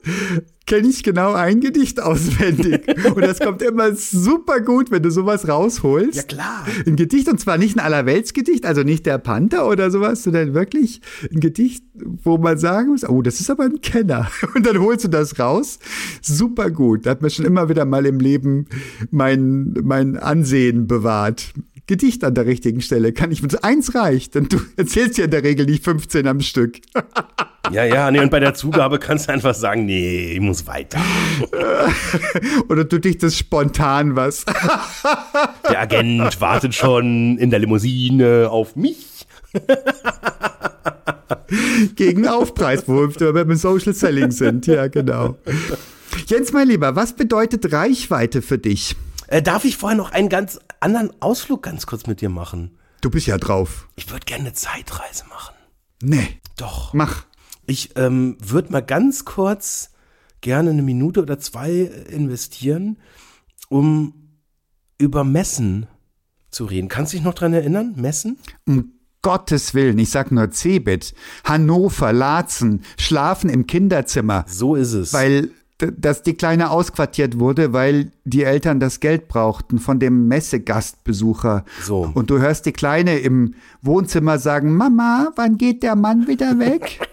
kenne 0.67 0.89
ich 0.89 1.03
genau 1.03 1.33
ein 1.33 1.61
Gedicht 1.61 2.01
auswendig. 2.01 2.83
Und 3.15 3.23
das 3.23 3.41
kommt 3.41 3.63
immer 3.63 3.95
super 3.95 4.61
gut, 4.61 4.91
wenn 4.91 5.03
du 5.03 5.11
sowas 5.11 5.49
rausholst. 5.49 6.17
Ja, 6.17 6.23
klar. 6.23 6.67
Ein 6.87 6.97
Gedicht, 6.97 7.29
und 7.29 7.41
zwar 7.41 7.59
nicht 7.59 7.77
ein 7.77 7.81
Allerweltsgedicht, 7.81 8.65
also 8.65 8.83
nicht 8.83 9.07
der 9.07 9.19
Panther 9.19 9.69
oder 9.69 9.91
sowas, 9.91 10.23
sondern 10.23 10.55
wirklich 10.55 11.01
ein 11.33 11.41
Gedicht, 11.41 11.85
wo 11.95 12.39
man 12.39 12.59
sagen 12.59 12.91
muss, 12.91 13.09
oh, 13.09 13.23
das 13.23 13.41
ist 13.41 13.51
aber 13.51 13.65
ein 13.65 13.81
Kenner. 13.81 14.31
Und 14.55 14.67
dann 14.67 14.79
holst 14.79 15.05
du 15.05 15.09
das 15.09 15.39
raus. 15.39 15.79
Super 16.23 16.71
gut. 16.71 17.07
Da 17.07 17.11
hat 17.11 17.23
mir 17.23 17.31
schon 17.31 17.45
immer 17.45 17.69
wieder 17.69 17.85
mal 17.85 18.07
im 18.07 18.21
Leben 18.21 18.67
mein, 19.11 19.75
mein 19.83 20.17
Ansehen 20.17 20.87
bewahrt. 20.87 21.53
Gedicht 21.91 22.22
an 22.22 22.36
der 22.36 22.47
richtigen 22.47 22.82
Stelle 22.82 23.12
kann 23.12 23.32
ich 23.32 23.43
mit 23.43 23.64
eins 23.64 23.97
reicht, 23.97 24.36
denn 24.36 24.49
du 24.49 24.61
erzählst 24.76 25.18
ja 25.18 25.24
in 25.24 25.32
der 25.32 25.43
Regel 25.43 25.66
nicht 25.66 25.82
15 25.82 26.26
am 26.28 26.41
Stück. 26.41 26.78
Ja, 27.72 27.84
ja, 27.84 28.11
nee, 28.11 28.18
und 28.18 28.30
bei 28.30 28.41
der 28.41 28.55
Zugabe 28.55 28.99
kannst 28.99 29.28
du 29.28 29.32
einfach 29.32 29.55
sagen, 29.55 29.84
nee, 29.84 30.32
ich 30.32 30.41
muss 30.41 30.66
weiter. 30.66 30.99
Oder 32.68 32.84
du 32.84 32.99
dichtest 32.99 33.38
spontan 33.38 34.16
was. 34.16 34.45
Der 35.68 35.78
Agent 35.78 36.41
wartet 36.41 36.74
schon 36.74 37.38
in 37.38 37.51
der 37.51 37.61
Limousine 37.61 38.49
auf 38.51 38.74
mich. 38.74 39.26
Gegen 41.95 42.26
Aufpreis, 42.26 42.88
wo 42.88 43.09
wir 43.09 43.32
beim 43.32 43.55
Social 43.55 43.95
Selling 43.95 44.32
sind. 44.32 44.66
Ja, 44.66 44.88
genau. 44.88 45.36
Jens, 46.26 46.53
mein 46.53 46.66
Lieber, 46.66 46.97
was 46.97 47.14
bedeutet 47.14 47.72
Reichweite 47.72 48.43
für 48.43 48.59
dich? 48.59 48.97
Äh, 49.31 49.43
darf 49.43 49.64
ich 49.64 49.76
vorher 49.76 49.97
noch 49.97 50.11
einen 50.11 50.28
ganz 50.28 50.59
anderen 50.81 51.11
Ausflug 51.22 51.62
ganz 51.62 51.87
kurz 51.87 52.07
mit 52.07 52.20
dir 52.20 52.28
machen? 52.28 52.76
Du 53.01 53.11
bist 53.11 53.26
ja 53.26 53.39
drauf. 53.39 53.89
Ich 53.97 54.11
würde 54.11 54.24
gerne 54.26 54.45
eine 54.45 54.53
Zeitreise 54.53 55.24
machen. 55.28 55.55
Nee, 56.03 56.41
Doch. 56.57 56.93
mach. 56.93 57.24
Ich 57.66 57.97
ähm, 57.97 58.37
würde 58.41 58.72
mal 58.72 58.81
ganz 58.83 59.24
kurz 59.24 59.91
gerne 60.41 60.70
eine 60.70 60.83
Minute 60.83 61.22
oder 61.22 61.39
zwei 61.39 61.70
investieren, 62.11 62.99
um 63.68 64.14
über 64.99 65.22
Messen 65.24 65.87
zu 66.51 66.64
reden. 66.64 66.89
Kannst 66.89 67.12
du 67.12 67.16
dich 67.18 67.24
noch 67.24 67.35
dran 67.35 67.53
erinnern? 67.55 67.95
Messen? 67.97 68.39
Um 68.66 68.95
Gottes 69.22 69.74
Willen, 69.74 69.99
ich 69.99 70.11
sag 70.11 70.33
nur 70.33 70.51
Cebit, 70.51 71.14
Hannover, 71.45 72.12
Laatzen, 72.12 72.83
schlafen 72.99 73.51
im 73.51 73.66
Kinderzimmer, 73.66 74.45
So 74.49 74.74
ist 74.74 74.95
es. 74.95 75.12
weil 75.12 75.51
dass 75.97 76.22
die 76.22 76.35
Kleine 76.35 76.70
ausquartiert 76.70 77.39
wurde, 77.39 77.72
weil 77.72 78.12
die 78.24 78.45
Eltern 78.45 78.81
das 78.81 79.01
Geld 79.01 79.28
brauchten 79.28 79.78
von 79.78 79.99
dem 79.99 80.28
Messegastbesucher. 80.28 81.64
So. 81.83 82.11
Und 82.14 82.31
du 82.31 82.39
hörst 82.39 82.66
die 82.66 82.72
Kleine 82.72 83.18
im 83.18 83.55
Wohnzimmer 83.83 84.39
sagen, 84.39 84.76
Mama, 84.76 85.31
wann 85.37 85.57
geht 85.57 85.83
der 85.83 85.97
Mann 85.97 86.26
wieder 86.26 86.59
weg? 86.59 87.01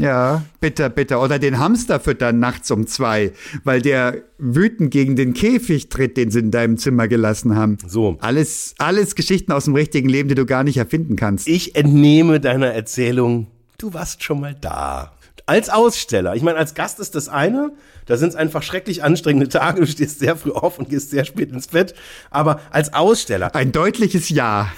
Ja, 0.00 0.44
bitter, 0.60 0.88
bitter. 0.90 1.22
Oder 1.22 1.38
den 1.38 1.58
Hamster 1.58 2.00
füttern 2.00 2.38
nachts 2.38 2.70
um 2.70 2.86
zwei, 2.86 3.32
weil 3.64 3.80
der 3.80 4.22
wütend 4.38 4.90
gegen 4.90 5.16
den 5.16 5.32
Käfig 5.32 5.88
tritt, 5.88 6.16
den 6.16 6.30
sie 6.30 6.40
in 6.40 6.50
deinem 6.50 6.76
Zimmer 6.76 7.08
gelassen 7.08 7.56
haben. 7.56 7.78
So. 7.86 8.16
Alles, 8.20 8.74
alles 8.78 9.14
Geschichten 9.14 9.52
aus 9.52 9.64
dem 9.64 9.74
richtigen 9.74 10.08
Leben, 10.08 10.28
die 10.28 10.34
du 10.34 10.44
gar 10.44 10.64
nicht 10.64 10.76
erfinden 10.76 11.16
kannst. 11.16 11.48
Ich 11.48 11.76
entnehme 11.76 12.40
deiner 12.40 12.68
Erzählung, 12.68 13.46
du 13.78 13.94
warst 13.94 14.22
schon 14.22 14.40
mal 14.40 14.54
da. 14.60 15.15
Als 15.46 15.70
Aussteller. 15.70 16.34
Ich 16.34 16.42
meine, 16.42 16.58
als 16.58 16.74
Gast 16.74 16.98
ist 16.98 17.14
das 17.14 17.28
eine. 17.28 17.72
Da 18.06 18.16
sind 18.16 18.30
es 18.30 18.34
einfach 18.34 18.64
schrecklich 18.64 19.04
anstrengende 19.04 19.48
Tage. 19.48 19.80
Du 19.80 19.86
stehst 19.86 20.18
sehr 20.18 20.36
früh 20.36 20.50
auf 20.50 20.78
und 20.78 20.88
gehst 20.88 21.10
sehr 21.10 21.24
spät 21.24 21.52
ins 21.52 21.68
Bett. 21.68 21.94
Aber 22.30 22.60
als 22.70 22.92
Aussteller. 22.92 23.54
Ein 23.54 23.70
deutliches 23.70 24.28
Ja. 24.28 24.72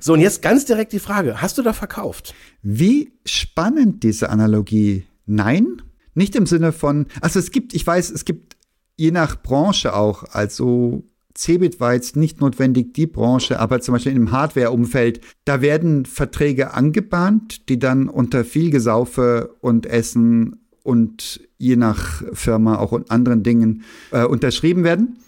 So, 0.00 0.14
und 0.14 0.20
jetzt 0.20 0.40
ganz 0.40 0.64
direkt 0.64 0.92
die 0.92 1.00
Frage. 1.00 1.42
Hast 1.42 1.58
du 1.58 1.62
da 1.62 1.72
verkauft? 1.72 2.34
Wie 2.62 3.12
spannend 3.26 4.02
diese 4.04 4.30
Analogie. 4.30 5.06
Nein, 5.26 5.82
nicht 6.14 6.34
im 6.36 6.46
Sinne 6.46 6.72
von, 6.72 7.06
also 7.20 7.38
es 7.38 7.50
gibt, 7.50 7.74
ich 7.74 7.86
weiß, 7.86 8.10
es 8.10 8.24
gibt 8.24 8.56
je 8.96 9.10
nach 9.10 9.42
Branche 9.42 9.94
auch, 9.94 10.24
also 10.32 11.04
Cebit 11.42 11.80
war 11.80 11.94
jetzt 11.94 12.14
nicht 12.14 12.40
notwendig 12.40 12.94
die 12.94 13.08
Branche, 13.08 13.58
aber 13.58 13.80
zum 13.80 13.94
Beispiel 13.94 14.12
im 14.12 14.30
Hardware-Umfeld, 14.30 15.20
da 15.44 15.60
werden 15.60 16.06
Verträge 16.06 16.74
angebahnt, 16.74 17.68
die 17.68 17.80
dann 17.80 18.08
unter 18.08 18.44
viel 18.44 18.70
Gesaufe 18.70 19.56
und 19.60 19.86
Essen 19.86 20.60
und 20.84 21.40
je 21.58 21.74
nach 21.74 22.22
Firma 22.32 22.78
auch 22.78 22.92
und 22.92 23.10
anderen 23.10 23.42
Dingen 23.42 23.82
äh, 24.12 24.24
unterschrieben 24.24 24.84
werden. 24.84 25.18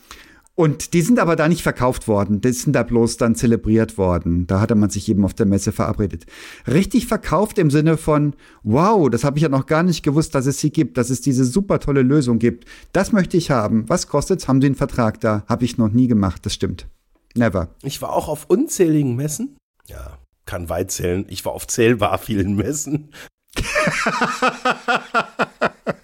Und 0.56 0.94
die 0.94 1.02
sind 1.02 1.18
aber 1.18 1.34
da 1.34 1.48
nicht 1.48 1.62
verkauft 1.62 2.06
worden, 2.06 2.40
die 2.40 2.52
sind 2.52 2.74
da 2.74 2.84
bloß 2.84 3.16
dann 3.16 3.34
zelebriert 3.34 3.98
worden. 3.98 4.46
Da 4.46 4.60
hatte 4.60 4.76
man 4.76 4.88
sich 4.88 5.08
eben 5.08 5.24
auf 5.24 5.34
der 5.34 5.46
Messe 5.46 5.72
verabredet. 5.72 6.26
Richtig 6.68 7.08
verkauft 7.08 7.58
im 7.58 7.70
Sinne 7.70 7.96
von, 7.96 8.36
wow, 8.62 9.10
das 9.10 9.24
habe 9.24 9.36
ich 9.36 9.42
ja 9.42 9.48
noch 9.48 9.66
gar 9.66 9.82
nicht 9.82 10.04
gewusst, 10.04 10.32
dass 10.34 10.46
es 10.46 10.60
sie 10.60 10.70
gibt, 10.70 10.96
dass 10.96 11.10
es 11.10 11.20
diese 11.20 11.44
super 11.44 11.80
tolle 11.80 12.02
Lösung 12.02 12.38
gibt. 12.38 12.66
Das 12.92 13.10
möchte 13.10 13.36
ich 13.36 13.50
haben. 13.50 13.88
Was 13.88 14.06
kostet's? 14.06 14.46
Haben 14.46 14.60
Sie 14.60 14.66
einen 14.66 14.76
Vertrag 14.76 15.20
da? 15.20 15.42
Habe 15.48 15.64
ich 15.64 15.76
noch 15.76 15.90
nie 15.90 16.06
gemacht, 16.06 16.46
das 16.46 16.54
stimmt. 16.54 16.86
Never. 17.34 17.68
Ich 17.82 18.00
war 18.00 18.12
auch 18.12 18.28
auf 18.28 18.44
unzähligen 18.46 19.16
Messen. 19.16 19.56
Ja, 19.88 20.18
kann 20.46 20.68
weit 20.68 20.92
zählen. 20.92 21.26
Ich 21.28 21.44
war 21.44 21.52
auf 21.52 21.66
zählbar 21.66 22.18
vielen 22.18 22.54
Messen. 22.54 23.10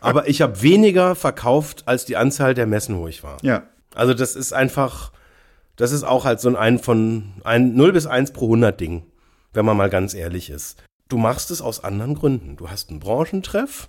Aber 0.00 0.28
ich 0.28 0.42
habe 0.42 0.60
weniger 0.62 1.14
verkauft 1.14 1.84
als 1.86 2.04
die 2.04 2.16
Anzahl 2.16 2.54
der 2.54 2.66
Messen, 2.66 2.96
wo 2.96 3.06
ich 3.06 3.22
war. 3.22 3.36
Ja. 3.42 3.62
Also 3.94 4.14
das 4.14 4.36
ist 4.36 4.52
einfach, 4.52 5.12
das 5.76 5.92
ist 5.92 6.04
auch 6.04 6.24
halt 6.24 6.40
so 6.40 6.48
ein, 6.48 6.56
ein 6.56 6.78
von 6.78 7.32
ein 7.44 7.74
0 7.74 7.92
bis 7.92 8.06
1 8.06 8.32
pro 8.32 8.46
100 8.46 8.80
Ding, 8.80 9.04
wenn 9.52 9.64
man 9.64 9.76
mal 9.76 9.90
ganz 9.90 10.14
ehrlich 10.14 10.50
ist. 10.50 10.82
Du 11.08 11.18
machst 11.18 11.50
es 11.50 11.60
aus 11.60 11.82
anderen 11.82 12.14
Gründen. 12.14 12.56
Du 12.56 12.70
hast 12.70 12.90
einen 12.90 13.00
Branchentreff 13.00 13.88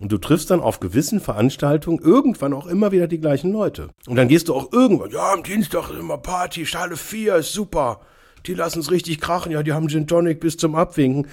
und 0.00 0.10
du 0.10 0.18
triffst 0.18 0.50
dann 0.50 0.60
auf 0.60 0.80
gewissen 0.80 1.20
Veranstaltungen 1.20 1.98
irgendwann 1.98 2.54
auch 2.54 2.66
immer 2.66 2.90
wieder 2.90 3.06
die 3.06 3.20
gleichen 3.20 3.52
Leute. 3.52 3.90
Und 4.06 4.16
dann 4.16 4.28
gehst 4.28 4.48
du 4.48 4.54
auch 4.54 4.72
irgendwann, 4.72 5.10
ja, 5.10 5.32
am 5.32 5.42
Dienstag 5.42 5.90
ist 5.90 5.98
immer 5.98 6.16
Party, 6.16 6.64
Schale 6.64 6.96
4 6.96 7.36
ist 7.36 7.52
super. 7.52 8.00
Die 8.46 8.54
lassen 8.54 8.80
es 8.80 8.90
richtig 8.90 9.20
krachen, 9.20 9.52
ja, 9.52 9.62
die 9.62 9.74
haben 9.74 9.88
Gin 9.88 10.06
Tonic 10.06 10.40
bis 10.40 10.56
zum 10.56 10.74
Abwinken. 10.74 11.30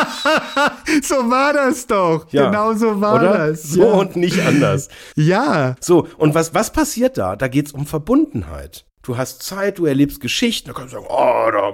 so 1.02 1.14
war 1.30 1.52
das 1.52 1.86
doch. 1.86 2.26
Ja. 2.30 2.46
Genau 2.46 2.74
so 2.74 3.00
war 3.00 3.16
Oder? 3.16 3.48
das. 3.48 3.62
So 3.62 3.82
ja. 3.82 3.92
und 3.92 4.16
nicht 4.16 4.40
anders. 4.40 4.88
ja. 5.16 5.76
So, 5.80 6.06
und 6.18 6.34
was, 6.34 6.54
was 6.54 6.72
passiert 6.72 7.18
da? 7.18 7.36
Da 7.36 7.48
geht's 7.48 7.72
um 7.72 7.86
Verbundenheit. 7.86 8.84
Du 9.02 9.16
hast 9.16 9.42
Zeit, 9.42 9.78
du 9.78 9.86
erlebst 9.86 10.20
Geschichten, 10.20 10.68
da 10.68 10.74
kannst 10.74 10.92
du 10.92 10.98
sagen, 10.98 11.06
oh, 11.08 11.50
da 11.50 11.72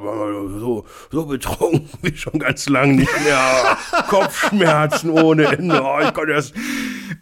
so, 0.61 0.85
so 1.11 1.27
betrunken 1.27 1.89
wie 2.03 2.17
schon 2.17 2.39
ganz 2.39 2.69
lang 2.69 2.95
nicht 2.95 3.11
mehr. 3.25 3.77
Kopfschmerzen 4.09 5.11
ohne 5.11 5.47
Ende. 5.47 5.83
Oh, 5.83 5.99
ich 6.01 6.15
kann 6.15 6.29
erst, 6.29 6.55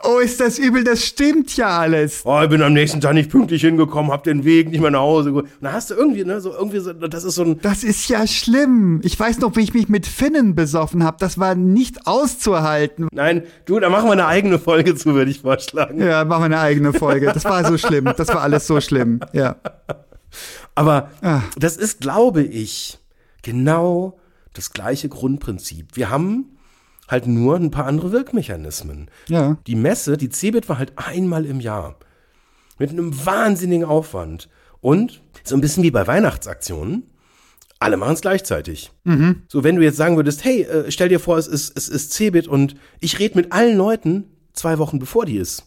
Oh, 0.02 0.18
ist 0.18 0.40
das 0.40 0.58
übel, 0.58 0.84
das 0.84 1.04
stimmt 1.04 1.56
ja 1.56 1.78
alles. 1.78 2.20
oh, 2.26 2.38
ich 2.42 2.50
bin 2.50 2.60
am 2.60 2.74
nächsten 2.74 3.00
Tag 3.00 3.14
nicht 3.14 3.30
pünktlich 3.30 3.62
hingekommen, 3.62 4.12
hab 4.12 4.24
den 4.24 4.44
Weg 4.44 4.68
nicht 4.70 4.80
mehr 4.80 4.90
nach 4.90 5.00
Hause. 5.00 5.32
Und 5.32 5.48
da 5.62 5.72
hast 5.72 5.90
du 5.90 5.94
irgendwie, 5.94 6.24
ne, 6.24 6.38
so 6.40 6.52
irgendwie 6.52 6.80
so, 6.80 6.92
das 6.92 7.24
ist 7.24 7.36
so 7.36 7.42
ein, 7.44 7.60
Das 7.62 7.82
ist 7.82 8.06
ja 8.08 8.26
schlimm. 8.26 9.00
Ich 9.04 9.18
weiß 9.18 9.38
noch, 9.38 9.56
wie 9.56 9.60
ich 9.60 9.72
mich 9.72 9.88
mit 9.88 10.06
Finnen 10.06 10.54
besoffen 10.54 11.02
habe. 11.02 11.16
Das 11.20 11.38
war 11.38 11.54
nicht 11.54 12.06
auszuhalten. 12.06 13.08
nein, 13.12 13.44
du, 13.64 13.80
da 13.80 13.88
machen 13.88 14.06
wir 14.08 14.12
eine 14.12 14.26
eigene 14.26 14.58
Folge 14.58 14.94
zu, 14.96 15.14
würde 15.14 15.30
ich 15.30 15.40
vorschlagen. 15.40 15.98
Ja, 16.02 16.24
machen 16.24 16.42
wir 16.42 16.46
eine 16.46 16.60
eigene 16.60 16.92
Folge. 16.92 17.30
Das 17.32 17.44
war 17.46 17.64
so 17.64 17.78
schlimm. 17.78 18.10
Das 18.16 18.28
war 18.28 18.42
alles 18.42 18.66
so 18.66 18.80
schlimm. 18.82 19.20
Ja. 19.32 19.56
Aber 20.74 21.10
Ah. 21.22 21.42
das 21.56 21.76
ist, 21.76 22.00
glaube 22.00 22.42
ich, 22.42 22.98
genau 23.42 24.18
das 24.52 24.72
gleiche 24.72 25.08
Grundprinzip. 25.08 25.96
Wir 25.96 26.10
haben 26.10 26.56
halt 27.08 27.26
nur 27.26 27.56
ein 27.56 27.70
paar 27.70 27.86
andere 27.86 28.12
Wirkmechanismen. 28.12 29.10
Ja. 29.28 29.58
Die 29.66 29.74
Messe, 29.74 30.16
die 30.16 30.30
CeBIT 30.30 30.68
war 30.68 30.78
halt 30.78 30.92
einmal 30.96 31.44
im 31.44 31.60
Jahr. 31.60 31.96
Mit 32.78 32.90
einem 32.90 33.24
wahnsinnigen 33.26 33.84
Aufwand. 33.84 34.48
Und 34.80 35.22
so 35.44 35.54
ein 35.54 35.60
bisschen 35.60 35.82
wie 35.82 35.90
bei 35.90 36.06
Weihnachtsaktionen. 36.06 37.04
Alle 37.78 37.96
machen 37.98 38.14
es 38.14 38.20
gleichzeitig. 38.22 38.92
So, 39.48 39.62
wenn 39.64 39.76
du 39.76 39.82
jetzt 39.82 39.96
sagen 39.98 40.16
würdest, 40.16 40.44
hey, 40.44 40.62
äh, 40.62 40.90
stell 40.90 41.08
dir 41.10 41.20
vor, 41.20 41.36
es 41.36 41.46
ist, 41.46 41.76
es 41.76 41.88
ist 41.88 42.12
CeBIT 42.12 42.48
und 42.48 42.76
ich 43.00 43.18
rede 43.18 43.36
mit 43.36 43.52
allen 43.52 43.76
Leuten 43.76 44.24
zwei 44.54 44.78
Wochen 44.78 44.98
bevor 44.98 45.26
die 45.26 45.36
ist. 45.36 45.64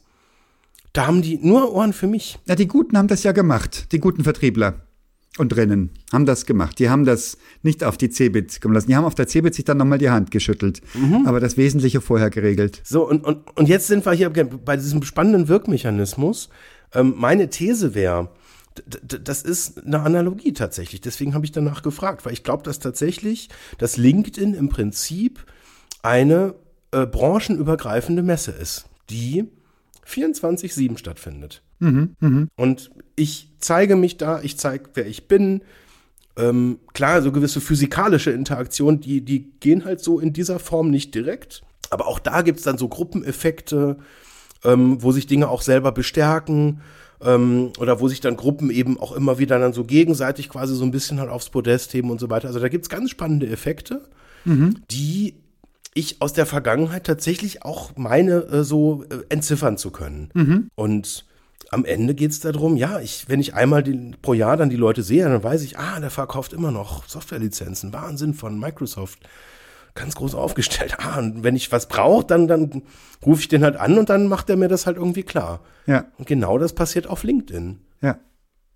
Da 0.94 1.08
haben 1.08 1.22
die 1.22 1.38
nur 1.38 1.74
Ohren 1.74 1.94
für 1.94 2.08
mich. 2.08 2.40
Ja, 2.46 2.56
die 2.56 2.68
Guten 2.68 2.98
haben 2.98 3.08
das 3.08 3.24
ja 3.24 3.32
gemacht. 3.32 3.92
Die 3.92 4.00
guten 4.00 4.24
Vertriebler 4.24 4.88
und 5.38 5.50
drinnen 5.50 5.92
haben 6.12 6.26
das 6.26 6.46
gemacht. 6.46 6.80
Die 6.80 6.90
haben 6.90 7.06
das 7.06 7.38
nicht 7.62 7.84
auf 7.84 7.98
die 7.98 8.10
Cebit 8.10 8.62
kommen 8.62 8.74
lassen. 8.74 8.88
Die 8.88 8.96
haben 8.96 9.06
auf 9.06 9.16
der 9.16 9.28
Cebit 9.28 9.56
sich 9.56 9.66
dann 9.66 9.78
nochmal 9.78 10.00
die 10.00 10.10
Hand 10.10 10.32
geschüttelt. 10.32 10.82
Aber 11.26 11.40
das 11.40 11.58
Wesentliche 11.58 12.02
vorher 12.02 12.30
geregelt. 12.30 12.82
So, 12.84 13.08
und, 13.08 13.24
und, 13.24 13.56
und 13.56 13.70
jetzt 13.70 13.88
sind 13.88 14.06
wir 14.06 14.14
hier 14.14 14.30
bei 14.30 14.78
diesem 14.78 15.04
spannenden 15.04 15.48
Wirkmechanismus. 15.48 16.50
Ähm, 16.94 17.14
meine 17.18 17.50
These 17.50 17.94
wäre, 17.94 18.30
das 19.04 19.42
ist 19.42 19.86
eine 19.86 20.02
Analogie 20.02 20.54
tatsächlich. 20.54 21.02
Deswegen 21.02 21.34
habe 21.34 21.46
ich 21.46 21.52
danach 21.52 21.82
gefragt, 21.82 22.26
weil 22.26 22.34
ich 22.34 22.44
glaube, 22.44 22.64
dass 22.64 22.80
tatsächlich 22.80 23.50
das 23.78 23.98
LinkedIn 23.98 24.54
im 24.54 24.70
Prinzip 24.70 25.46
eine 26.02 26.56
äh, 26.92 27.06
branchenübergreifende 27.06 28.24
Messe 28.24 28.52
ist, 28.52 28.86
die 29.10 29.46
24-7 30.08 30.98
stattfindet. 30.98 31.62
Und 32.56 32.92
ich 33.16 33.50
zeige 33.60 33.96
mich 33.96 34.18
da, 34.18 34.42
ich 34.42 34.58
zeige, 34.58 34.90
wer 34.94 35.08
ich 35.08 35.28
bin. 35.28 35.62
Ähm, 36.38 36.80
klar, 36.94 37.22
so 37.22 37.32
gewisse 37.32 37.62
physikalische 37.62 38.32
Interaktionen, 38.32 39.02
die, 39.02 39.22
die 39.22 39.52
gehen 39.60 39.86
halt 39.86 40.02
so 40.02 40.20
in 40.20 40.34
dieser 40.34 40.60
Form 40.60 40.90
nicht 40.90 41.14
direkt. 41.16 41.62
Aber 41.90 42.08
auch 42.08 42.20
da 42.20 42.42
gibt's 42.42 42.64
dann 42.64 42.78
so 42.78 42.88
Gruppeneffekte, 42.88 43.98
ähm, 44.64 45.02
wo 45.02 45.12
sich 45.12 45.28
Dinge 45.28 45.50
auch 45.50 45.62
selber 45.62 45.92
bestärken 45.92 46.82
ähm, 47.22 47.72
oder 47.80 48.00
wo 48.00 48.08
sich 48.08 48.22
dann 48.22 48.36
Gruppen 48.38 48.70
eben 48.70 49.00
auch 49.00 49.12
immer 49.14 49.40
wieder 49.40 49.60
dann 49.60 49.74
so 49.74 49.84
gegenseitig 49.84 50.50
quasi 50.50 50.76
so 50.76 50.84
ein 50.84 50.92
bisschen 50.92 51.20
halt 51.20 51.30
aufs 51.30 51.50
Podest 51.50 51.94
heben 51.94 52.12
und 52.12 52.20
so 52.20 52.30
weiter. 52.30 52.48
Also 52.48 52.60
da 52.60 52.68
gibt's 52.68 52.90
ganz 52.90 53.10
spannende 53.10 53.48
Effekte, 53.48 54.10
die 54.92 55.36
ich 55.98 56.22
aus 56.22 56.34
der 56.34 56.46
Vergangenheit 56.46 57.06
tatsächlich 57.06 57.64
auch 57.64 57.92
meine, 57.98 58.36
äh, 58.44 58.64
so 58.64 59.04
äh, 59.10 59.20
entziffern 59.30 59.78
zu 59.78 59.92
können. 59.92 60.70
Und 60.76 61.26
am 61.70 61.84
Ende 61.86 62.16
geht's 62.16 62.40
darum, 62.40 62.78
ja, 62.78 63.00
ich, 63.00 63.28
wenn 63.28 63.40
ich 63.42 63.54
einmal 63.54 63.84
den, 63.84 64.16
pro 64.22 64.34
Jahr 64.34 64.56
dann 64.58 64.70
die 64.70 64.76
Leute 64.78 65.04
sehe, 65.04 65.24
dann 65.28 65.44
weiß 65.44 65.64
ich, 65.64 65.78
ah, 65.78 66.00
der 66.00 66.10
verkauft 66.10 66.54
immer 66.54 66.72
noch 66.72 67.08
Softwarelizenzen. 67.08 67.92
Wahnsinn 67.94 68.34
von 68.34 68.58
Microsoft. 68.60 69.20
Ganz 69.96 70.16
groß 70.16 70.36
aufgestellt. 70.36 70.96
Ah, 71.00 71.18
und 71.20 71.44
wenn 71.44 71.56
ich 71.56 71.72
was 71.72 71.88
brauche, 71.88 72.26
dann, 72.26 72.48
dann 72.48 72.84
rufe 73.26 73.42
ich 73.42 73.48
den 73.48 73.64
halt 73.64 73.76
an 73.76 73.98
und 73.98 74.10
dann 74.10 74.28
macht 74.28 74.50
er 74.50 74.56
mir 74.56 74.68
das 74.70 74.86
halt 74.86 74.98
irgendwie 74.98 75.24
klar. 75.24 75.60
Ja, 75.88 76.06
Und 76.18 76.28
genau 76.28 76.58
das 76.58 76.74
passiert 76.74 77.08
auf 77.08 77.24
LinkedIn. 77.24 77.80
ja. 78.02 78.18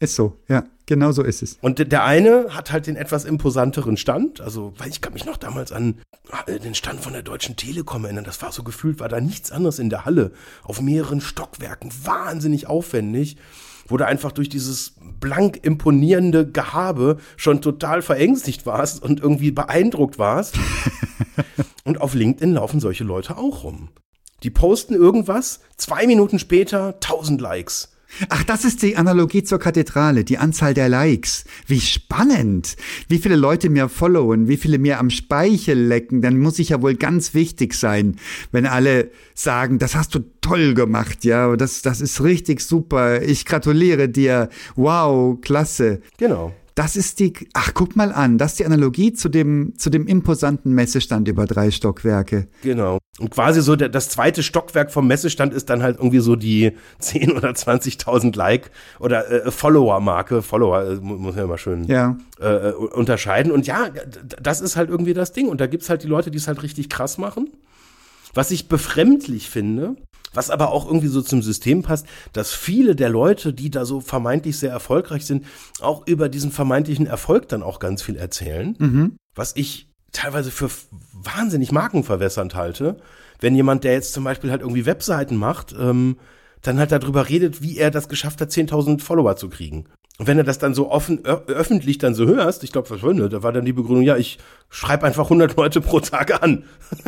Ist 0.01 0.15
so. 0.15 0.35
Ja, 0.47 0.63
genau 0.87 1.11
so 1.11 1.21
ist 1.21 1.43
es. 1.43 1.59
Und 1.61 1.77
der- 1.91 2.03
eine 2.03 2.47
hat 2.55 2.71
halt 2.71 2.87
den 2.87 2.95
etwas 2.95 3.23
imposanteren 3.23 3.97
Stand, 3.97 4.41
also, 4.41 4.73
weil 4.79 4.89
ich 4.89 4.99
kann 4.99 5.13
mich 5.13 5.25
noch 5.25 5.37
damals 5.37 5.71
an 5.71 6.01
äh, 6.47 6.59
den 6.59 6.73
Stand 6.73 7.01
von 7.01 7.13
der 7.13 7.21
Deutschen 7.21 7.55
Telekom 7.55 8.03
erinnern, 8.05 8.23
das 8.23 8.41
war 8.41 8.51
so 8.51 8.63
gefühlt, 8.63 8.99
war 8.99 9.09
da 9.09 9.21
nichts 9.21 9.51
anderes 9.51 9.77
in 9.77 9.91
der 9.91 10.03
Halle, 10.05 10.31
auf 10.63 10.81
mehreren 10.81 11.21
Stockwerken, 11.21 11.91
wahnsinnig 12.03 12.65
aufwendig, 12.65 13.37
wo 13.87 13.97
du 13.97 14.07
einfach 14.07 14.31
durch 14.31 14.49
dieses 14.49 14.95
blank 15.19 15.59
imponierende 15.63 16.49
Gehabe 16.49 17.17
schon 17.37 17.61
total 17.61 18.01
verängstigt 18.01 18.65
warst 18.65 19.03
und 19.03 19.19
irgendwie 19.19 19.51
beeindruckt 19.51 20.17
warst. 20.17 20.57
und 21.83 22.01
auf 22.01 22.15
LinkedIn 22.15 22.53
laufen 22.53 22.79
solche 22.79 23.03
Leute 23.03 23.37
auch 23.37 23.63
rum. 23.63 23.89
Die 24.41 24.49
posten 24.49 24.95
irgendwas, 24.95 25.59
zwei 25.77 26.07
Minuten 26.07 26.39
später 26.39 26.95
1000 26.95 27.39
Likes. 27.39 27.91
Ach, 28.29 28.43
das 28.43 28.65
ist 28.65 28.83
die 28.83 28.97
Analogie 28.97 29.43
zur 29.43 29.59
Kathedrale, 29.59 30.23
die 30.23 30.37
Anzahl 30.37 30.73
der 30.73 30.89
Likes. 30.89 31.45
Wie 31.67 31.79
spannend. 31.79 32.75
Wie 33.07 33.17
viele 33.17 33.35
Leute 33.35 33.69
mir 33.69 33.89
followen, 33.89 34.47
wie 34.47 34.57
viele 34.57 34.77
mir 34.77 34.99
am 34.99 35.09
Speichel 35.09 35.79
lecken, 35.79 36.21
dann 36.21 36.39
muss 36.39 36.59
ich 36.59 36.69
ja 36.69 36.81
wohl 36.81 36.95
ganz 36.95 37.33
wichtig 37.33 37.73
sein, 37.73 38.17
wenn 38.51 38.65
alle 38.65 39.11
sagen, 39.33 39.79
das 39.79 39.95
hast 39.95 40.15
du 40.15 40.19
toll 40.41 40.73
gemacht, 40.73 41.23
ja, 41.23 41.55
das, 41.55 41.81
das 41.81 42.01
ist 42.01 42.23
richtig 42.23 42.61
super, 42.61 43.21
ich 43.21 43.45
gratuliere 43.45 44.09
dir, 44.09 44.49
wow, 44.75 45.39
klasse. 45.41 46.01
Genau. 46.17 46.53
Das 46.81 46.95
ist 46.95 47.19
die, 47.19 47.33
ach, 47.53 47.75
guck 47.75 47.95
mal 47.95 48.11
an, 48.11 48.39
das 48.39 48.53
ist 48.53 48.59
die 48.59 48.65
Analogie 48.65 49.13
zu 49.13 49.29
dem, 49.29 49.73
zu 49.77 49.91
dem 49.91 50.07
imposanten 50.07 50.73
Messestand 50.73 51.27
über 51.27 51.45
drei 51.45 51.69
Stockwerke. 51.69 52.47
Genau. 52.63 52.97
Und 53.19 53.29
quasi 53.29 53.61
so 53.61 53.75
der, 53.75 53.87
das 53.87 54.09
zweite 54.09 54.41
Stockwerk 54.41 54.91
vom 54.91 55.05
Messestand 55.05 55.53
ist 55.53 55.69
dann 55.69 55.83
halt 55.83 55.97
irgendwie 55.99 56.21
so 56.21 56.35
die 56.35 56.71
10 56.97 57.33
oder 57.33 57.51
20.000 57.51 58.35
Like 58.35 58.71
oder 58.99 59.29
äh, 59.29 59.51
Follower-Marke. 59.51 60.41
Follower 60.41 60.83
äh, 60.83 60.95
muss 60.95 61.35
ja 61.35 61.43
immer 61.43 61.59
schön 61.59 61.83
Ja. 61.83 62.17
äh, 62.39 62.71
unterscheiden. 62.71 63.51
Und 63.51 63.67
ja, 63.67 63.89
das 64.41 64.59
ist 64.59 64.75
halt 64.75 64.89
irgendwie 64.89 65.13
das 65.13 65.33
Ding. 65.33 65.49
Und 65.49 65.61
da 65.61 65.67
gibt's 65.67 65.87
halt 65.87 66.01
die 66.01 66.07
Leute, 66.07 66.31
die 66.31 66.39
es 66.39 66.47
halt 66.47 66.63
richtig 66.63 66.89
krass 66.89 67.19
machen. 67.19 67.51
Was 68.33 68.49
ich 68.49 68.69
befremdlich 68.69 69.51
finde, 69.51 69.97
was 70.33 70.49
aber 70.49 70.71
auch 70.71 70.85
irgendwie 70.85 71.07
so 71.07 71.21
zum 71.21 71.41
System 71.41 71.83
passt, 71.83 72.05
dass 72.33 72.51
viele 72.53 72.95
der 72.95 73.09
Leute, 73.09 73.53
die 73.53 73.69
da 73.69 73.85
so 73.85 73.99
vermeintlich 73.99 74.57
sehr 74.57 74.71
erfolgreich 74.71 75.25
sind, 75.25 75.45
auch 75.79 76.07
über 76.07 76.29
diesen 76.29 76.51
vermeintlichen 76.51 77.07
Erfolg 77.07 77.49
dann 77.49 77.63
auch 77.63 77.79
ganz 77.79 78.01
viel 78.01 78.15
erzählen. 78.15 78.75
Was 79.35 79.55
ich 79.55 79.89
teilweise 80.11 80.51
für 80.51 80.69
wahnsinnig 81.13 81.71
markenverwässernd 81.71 82.55
halte, 82.55 82.97
wenn 83.39 83.55
jemand, 83.55 83.83
der 83.83 83.93
jetzt 83.93 84.13
zum 84.13 84.23
Beispiel 84.23 84.51
halt 84.51 84.61
irgendwie 84.61 84.85
Webseiten 84.85 85.35
macht, 85.35 85.73
ähm, 85.77 86.17
dann 86.61 86.79
halt 86.79 86.91
darüber 86.91 87.29
redet, 87.29 87.61
wie 87.61 87.77
er 87.77 87.91
das 87.91 88.09
geschafft 88.09 88.41
hat, 88.41 88.49
10.000 88.51 89.01
Follower 89.01 89.35
zu 89.35 89.49
kriegen. 89.49 89.85
Und 90.17 90.27
wenn 90.27 90.37
er 90.37 90.43
das 90.43 90.59
dann 90.59 90.75
so 90.75 90.91
offen, 90.91 91.25
öffentlich 91.25 91.97
dann 91.97 92.13
so 92.13 92.27
hörst, 92.27 92.63
ich 92.63 92.71
glaube, 92.71 92.87
denn, 92.87 93.27
da 93.27 93.41
war 93.41 93.51
dann 93.51 93.65
die 93.65 93.73
Begründung, 93.73 94.03
ja, 94.03 94.17
ich 94.17 94.37
schreibe 94.69 95.07
einfach 95.07 95.23
100 95.23 95.55
Leute 95.57 95.81
pro 95.81 95.99
Tag 95.99 96.43
an. 96.43 96.63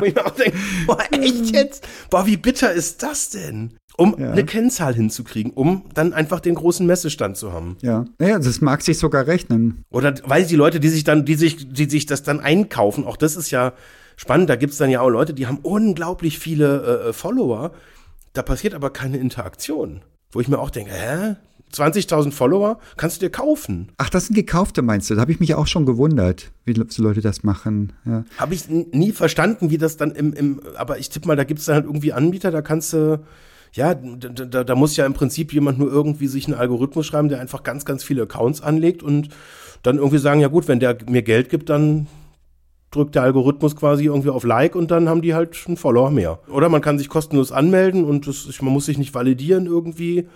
Wo 0.00 0.04
ich 0.04 0.14
mir 0.14 0.26
auch 0.26 0.34
denke, 0.34 0.56
boah, 0.86 0.98
echt 1.12 1.54
jetzt? 1.54 1.86
Boah, 2.10 2.26
wie 2.26 2.36
bitter 2.36 2.72
ist 2.72 3.02
das 3.02 3.30
denn? 3.30 3.74
Um 3.98 4.16
Ja. 4.18 4.32
eine 4.32 4.44
Kennzahl 4.44 4.94
hinzukriegen, 4.94 5.52
um 5.52 5.84
dann 5.94 6.14
einfach 6.14 6.40
den 6.40 6.54
großen 6.54 6.86
Messestand 6.86 7.36
zu 7.36 7.52
haben. 7.52 7.76
Ja. 7.82 8.06
Naja, 8.18 8.38
das 8.38 8.60
mag 8.62 8.80
sich 8.82 8.98
sogar 8.98 9.26
rechnen. 9.26 9.84
Oder 9.90 10.14
weil 10.24 10.46
die 10.46 10.56
Leute, 10.56 10.80
die 10.80 10.88
sich 10.88 11.04
dann, 11.04 11.24
die 11.26 11.34
sich, 11.34 11.70
die 11.72 11.88
sich 11.88 12.06
das 12.06 12.22
dann 12.22 12.40
einkaufen, 12.40 13.04
auch 13.04 13.18
das 13.18 13.36
ist 13.36 13.50
ja 13.50 13.74
spannend, 14.22 14.48
da 14.48 14.56
gibt's 14.56 14.78
dann 14.78 14.88
ja 14.88 15.00
auch 15.00 15.08
Leute, 15.08 15.34
die 15.34 15.48
haben 15.48 15.58
unglaublich 15.62 16.38
viele 16.38 17.08
äh, 17.08 17.12
Follower, 17.12 17.72
da 18.32 18.42
passiert 18.42 18.72
aber 18.72 18.90
keine 18.90 19.18
Interaktion. 19.18 20.02
Wo 20.30 20.40
ich 20.40 20.48
mir 20.48 20.60
auch 20.60 20.70
denke, 20.70 20.92
hä? 20.92 21.34
20.000 21.74 22.30
Follower 22.30 22.78
kannst 22.96 23.16
du 23.16 23.26
dir 23.26 23.30
kaufen. 23.30 23.88
Ach, 23.96 24.10
das 24.10 24.26
sind 24.26 24.36
gekaufte, 24.36 24.82
meinst 24.82 25.10
du? 25.10 25.14
Da 25.14 25.22
habe 25.22 25.32
ich 25.32 25.40
mich 25.40 25.54
auch 25.54 25.66
schon 25.66 25.86
gewundert, 25.86 26.52
wie 26.64 26.74
so 26.88 27.02
Leute 27.02 27.20
das 27.20 27.42
machen. 27.42 27.94
Ja. 28.04 28.24
Habe 28.36 28.54
ich 28.54 28.68
nie 28.68 29.10
verstanden, 29.10 29.70
wie 29.70 29.78
das 29.78 29.96
dann 29.96 30.12
im, 30.12 30.34
im 30.34 30.60
aber 30.76 30.98
ich 30.98 31.08
tippe 31.08 31.26
mal, 31.26 31.36
da 31.36 31.44
gibt's 31.44 31.64
dann 31.64 31.76
halt 31.76 31.86
irgendwie 31.86 32.12
Anbieter, 32.12 32.50
da 32.50 32.62
kannst 32.62 32.92
du, 32.92 33.24
ja, 33.72 33.94
da, 33.94 34.28
da, 34.28 34.64
da 34.64 34.74
muss 34.74 34.96
ja 34.96 35.06
im 35.06 35.14
Prinzip 35.14 35.52
jemand 35.52 35.78
nur 35.78 35.90
irgendwie 35.90 36.28
sich 36.28 36.46
einen 36.46 36.54
Algorithmus 36.54 37.06
schreiben, 37.06 37.28
der 37.28 37.40
einfach 37.40 37.62
ganz, 37.62 37.84
ganz 37.84 38.04
viele 38.04 38.22
Accounts 38.22 38.60
anlegt 38.60 39.02
und 39.02 39.30
dann 39.82 39.96
irgendwie 39.96 40.18
sagen, 40.18 40.40
ja 40.40 40.48
gut, 40.48 40.68
wenn 40.68 40.78
der 40.78 40.96
mir 41.08 41.22
Geld 41.22 41.48
gibt, 41.48 41.70
dann 41.70 42.06
drückt 42.92 43.14
der 43.16 43.22
Algorithmus 43.22 43.74
quasi 43.74 44.04
irgendwie 44.04 44.28
auf 44.30 44.44
Like 44.44 44.76
und 44.76 44.90
dann 44.92 45.08
haben 45.08 45.22
die 45.22 45.34
halt 45.34 45.58
einen 45.66 45.76
Follower 45.76 46.10
mehr. 46.10 46.38
Oder 46.48 46.68
man 46.68 46.80
kann 46.80 46.98
sich 46.98 47.08
kostenlos 47.08 47.50
anmelden 47.50 48.04
und 48.04 48.26
ist- 48.28 48.62
man 48.62 48.72
muss 48.72 48.86
sich 48.86 48.98
nicht 48.98 49.14
validieren 49.14 49.66
irgendwie. 49.66 50.28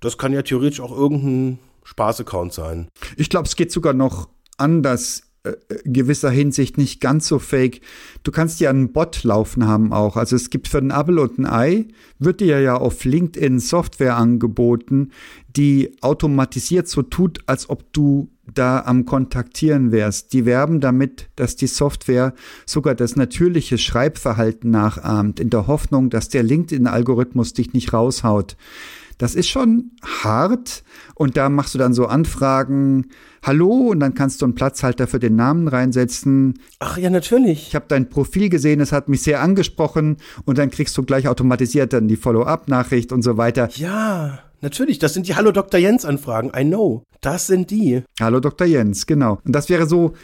Das 0.00 0.16
kann 0.16 0.32
ja 0.32 0.42
theoretisch 0.42 0.80
auch 0.80 0.96
irgendein 0.96 1.58
Spaß-Account 1.84 2.52
sein. 2.52 2.88
Ich 3.16 3.28
glaube, 3.28 3.46
es 3.46 3.56
geht 3.56 3.70
sogar 3.72 3.92
noch 3.92 4.28
anders 4.56 5.22
äh, 5.42 5.52
in 5.84 5.92
gewisser 5.92 6.30
Hinsicht 6.30 6.78
nicht 6.78 7.00
ganz 7.00 7.28
so 7.28 7.38
fake. 7.38 7.80
Du 8.22 8.30
kannst 8.32 8.60
ja 8.60 8.70
einen 8.70 8.92
Bot 8.92 9.24
laufen 9.24 9.66
haben 9.66 9.92
auch. 9.92 10.16
Also 10.16 10.36
es 10.36 10.48
gibt 10.50 10.68
für 10.68 10.78
ein 10.78 10.90
Apple 10.90 11.20
und 11.20 11.38
ein 11.38 11.46
Ei, 11.46 11.88
wird 12.18 12.40
dir 12.40 12.60
ja 12.60 12.76
auf 12.76 13.04
LinkedIn 13.04 13.58
Software 13.58 14.16
angeboten, 14.16 15.10
die 15.54 15.96
automatisiert 16.00 16.88
so 16.88 17.02
tut, 17.02 17.40
als 17.46 17.68
ob 17.68 17.92
du 17.92 18.30
da 18.52 18.80
am 18.80 19.04
Kontaktieren 19.04 19.92
wärst. 19.92 20.32
Die 20.32 20.44
werben 20.44 20.80
damit, 20.80 21.28
dass 21.36 21.56
die 21.56 21.66
Software 21.66 22.34
sogar 22.66 22.94
das 22.94 23.16
natürliche 23.16 23.78
Schreibverhalten 23.78 24.70
nachahmt, 24.70 25.40
in 25.40 25.50
der 25.50 25.66
Hoffnung, 25.66 26.10
dass 26.10 26.28
der 26.28 26.42
LinkedIn-Algorithmus 26.42 27.52
dich 27.52 27.72
nicht 27.72 27.92
raushaut. 27.92 28.56
Das 29.18 29.34
ist 29.34 29.48
schon 29.48 29.92
hart 30.02 30.82
und 31.14 31.36
da 31.36 31.48
machst 31.48 31.74
du 31.74 31.78
dann 31.78 31.94
so 31.94 32.06
Anfragen, 32.06 33.06
hallo 33.42 33.88
und 33.90 34.00
dann 34.00 34.14
kannst 34.14 34.40
du 34.40 34.46
einen 34.46 34.54
Platzhalter 34.54 35.06
für 35.06 35.18
den 35.18 35.36
Namen 35.36 35.68
reinsetzen. 35.68 36.58
Ach 36.80 36.98
ja, 36.98 37.10
natürlich. 37.10 37.68
Ich 37.68 37.74
habe 37.74 37.86
dein 37.88 38.08
Profil 38.08 38.48
gesehen, 38.48 38.80
es 38.80 38.92
hat 38.92 39.08
mich 39.08 39.22
sehr 39.22 39.40
angesprochen 39.40 40.16
und 40.44 40.58
dann 40.58 40.70
kriegst 40.70 40.96
du 40.96 41.02
gleich 41.02 41.28
automatisiert 41.28 41.92
dann 41.92 42.08
die 42.08 42.16
Follow-up-Nachricht 42.16 43.12
und 43.12 43.22
so 43.22 43.36
weiter. 43.36 43.68
Ja, 43.74 44.40
natürlich. 44.60 44.98
Das 44.98 45.14
sind 45.14 45.28
die 45.28 45.36
Hallo 45.36 45.52
Dr. 45.52 45.78
Jens 45.78 46.04
Anfragen. 46.04 46.50
I 46.56 46.64
know. 46.64 47.04
Das 47.20 47.46
sind 47.46 47.70
die. 47.70 48.02
Hallo 48.20 48.40
Dr. 48.40 48.66
Jens, 48.66 49.06
genau. 49.06 49.38
Und 49.44 49.54
das 49.54 49.68
wäre 49.68 49.86
so 49.86 50.14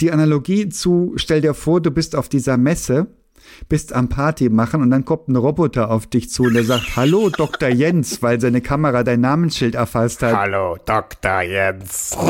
die 0.00 0.12
Analogie 0.12 0.68
zu, 0.68 1.12
stell 1.16 1.40
dir 1.40 1.54
vor, 1.54 1.80
du 1.80 1.90
bist 1.90 2.14
auf 2.14 2.28
dieser 2.28 2.56
Messe, 2.56 3.08
bist 3.68 3.92
am 3.92 4.08
Party 4.08 4.48
machen 4.48 4.82
und 4.82 4.90
dann 4.90 5.04
kommt 5.04 5.28
ein 5.28 5.36
Roboter 5.36 5.90
auf 5.90 6.06
dich 6.06 6.30
zu 6.30 6.44
und 6.44 6.54
der 6.54 6.64
sagt, 6.64 6.96
hallo 6.96 7.30
Dr. 7.30 7.68
Jens, 7.68 8.22
weil 8.22 8.40
seine 8.40 8.60
Kamera 8.60 9.02
dein 9.02 9.20
Namensschild 9.20 9.74
erfasst 9.74 10.22
hat. 10.22 10.34
Hallo 10.34 10.76
Dr. 10.84 11.42
Jens. 11.42 12.16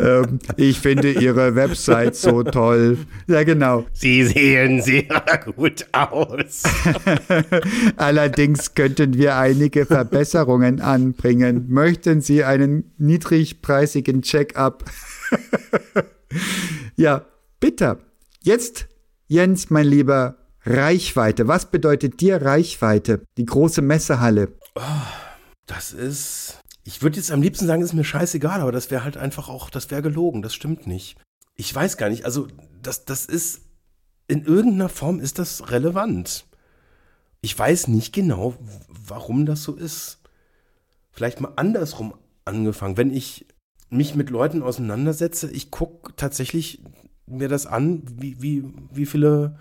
Ähm, 0.00 0.38
ich 0.56 0.80
finde 0.80 1.12
Ihre 1.12 1.54
Website 1.54 2.16
so 2.16 2.42
toll. 2.42 2.98
Ja, 3.26 3.42
genau. 3.44 3.84
Sie 3.92 4.24
sehen 4.24 4.80
sehr 4.82 5.04
gut 5.56 5.86
aus. 5.92 6.62
Allerdings 7.96 8.74
könnten 8.74 9.14
wir 9.14 9.36
einige 9.36 9.86
Verbesserungen 9.86 10.80
anbringen. 10.80 11.66
Möchten 11.68 12.20
Sie 12.20 12.44
einen 12.44 12.92
niedrigpreisigen 12.98 14.22
Check-up? 14.22 14.84
ja, 16.96 17.24
bitte. 17.64 17.98
Jetzt, 18.42 18.88
Jens, 19.26 19.70
mein 19.70 19.86
Lieber, 19.86 20.36
Reichweite. 20.66 21.48
Was 21.48 21.70
bedeutet 21.70 22.20
dir 22.20 22.42
Reichweite? 22.42 23.22
Die 23.38 23.46
große 23.46 23.80
Messehalle. 23.80 24.52
Das 25.64 25.92
ist. 25.92 26.60
Ich 26.82 27.00
würde 27.00 27.16
jetzt 27.16 27.30
am 27.30 27.40
liebsten 27.40 27.66
sagen, 27.66 27.80
ist 27.80 27.94
mir 27.94 28.04
scheißegal, 28.04 28.60
aber 28.60 28.70
das 28.70 28.90
wäre 28.90 29.02
halt 29.02 29.16
einfach 29.16 29.48
auch, 29.48 29.70
das 29.70 29.90
wäre 29.90 30.02
gelogen. 30.02 30.42
Das 30.42 30.52
stimmt 30.52 30.86
nicht. 30.86 31.16
Ich 31.54 31.74
weiß 31.74 31.96
gar 31.96 32.10
nicht. 32.10 32.26
Also, 32.26 32.48
das, 32.82 33.06
das 33.06 33.24
ist. 33.24 33.62
In 34.28 34.44
irgendeiner 34.44 34.90
Form 34.90 35.18
ist 35.18 35.38
das 35.38 35.70
relevant. 35.70 36.44
Ich 37.40 37.58
weiß 37.58 37.88
nicht 37.88 38.12
genau, 38.12 38.56
warum 38.88 39.46
das 39.46 39.62
so 39.62 39.74
ist. 39.74 40.18
Vielleicht 41.12 41.40
mal 41.40 41.54
andersrum 41.56 42.12
angefangen. 42.44 42.98
Wenn 42.98 43.10
ich 43.10 43.46
mich 43.88 44.14
mit 44.14 44.28
Leuten 44.28 44.62
auseinandersetze, 44.62 45.50
ich 45.50 45.70
gucke 45.70 46.12
tatsächlich 46.16 46.82
mir 47.26 47.48
das 47.48 47.66
an, 47.66 48.02
wie, 48.18 48.40
wie, 48.40 48.64
wie 48.92 49.06
viele, 49.06 49.56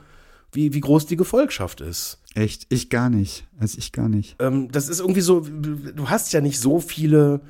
wie, 0.52 0.74
wie 0.74 0.82
groß 0.82 1.06
die 1.06 1.16
Gefolgschaft 1.16 1.82
ist. 1.82 2.20
Echt? 2.36 2.66
Ich 2.70 2.90
gar 2.90 3.10
nicht. 3.10 3.48
Also 3.60 3.78
ich 3.78 3.92
gar 3.92 4.10
nicht. 4.10 4.36
Ähm, 4.40 4.72
das 4.72 4.90
ist 4.90 5.00
irgendwie 5.00 5.22
so, 5.22 5.42
du 5.42 6.10
hast 6.10 6.34
ja 6.34 6.42
nicht 6.42 6.60
so 6.60 6.80
viele, 6.80 7.42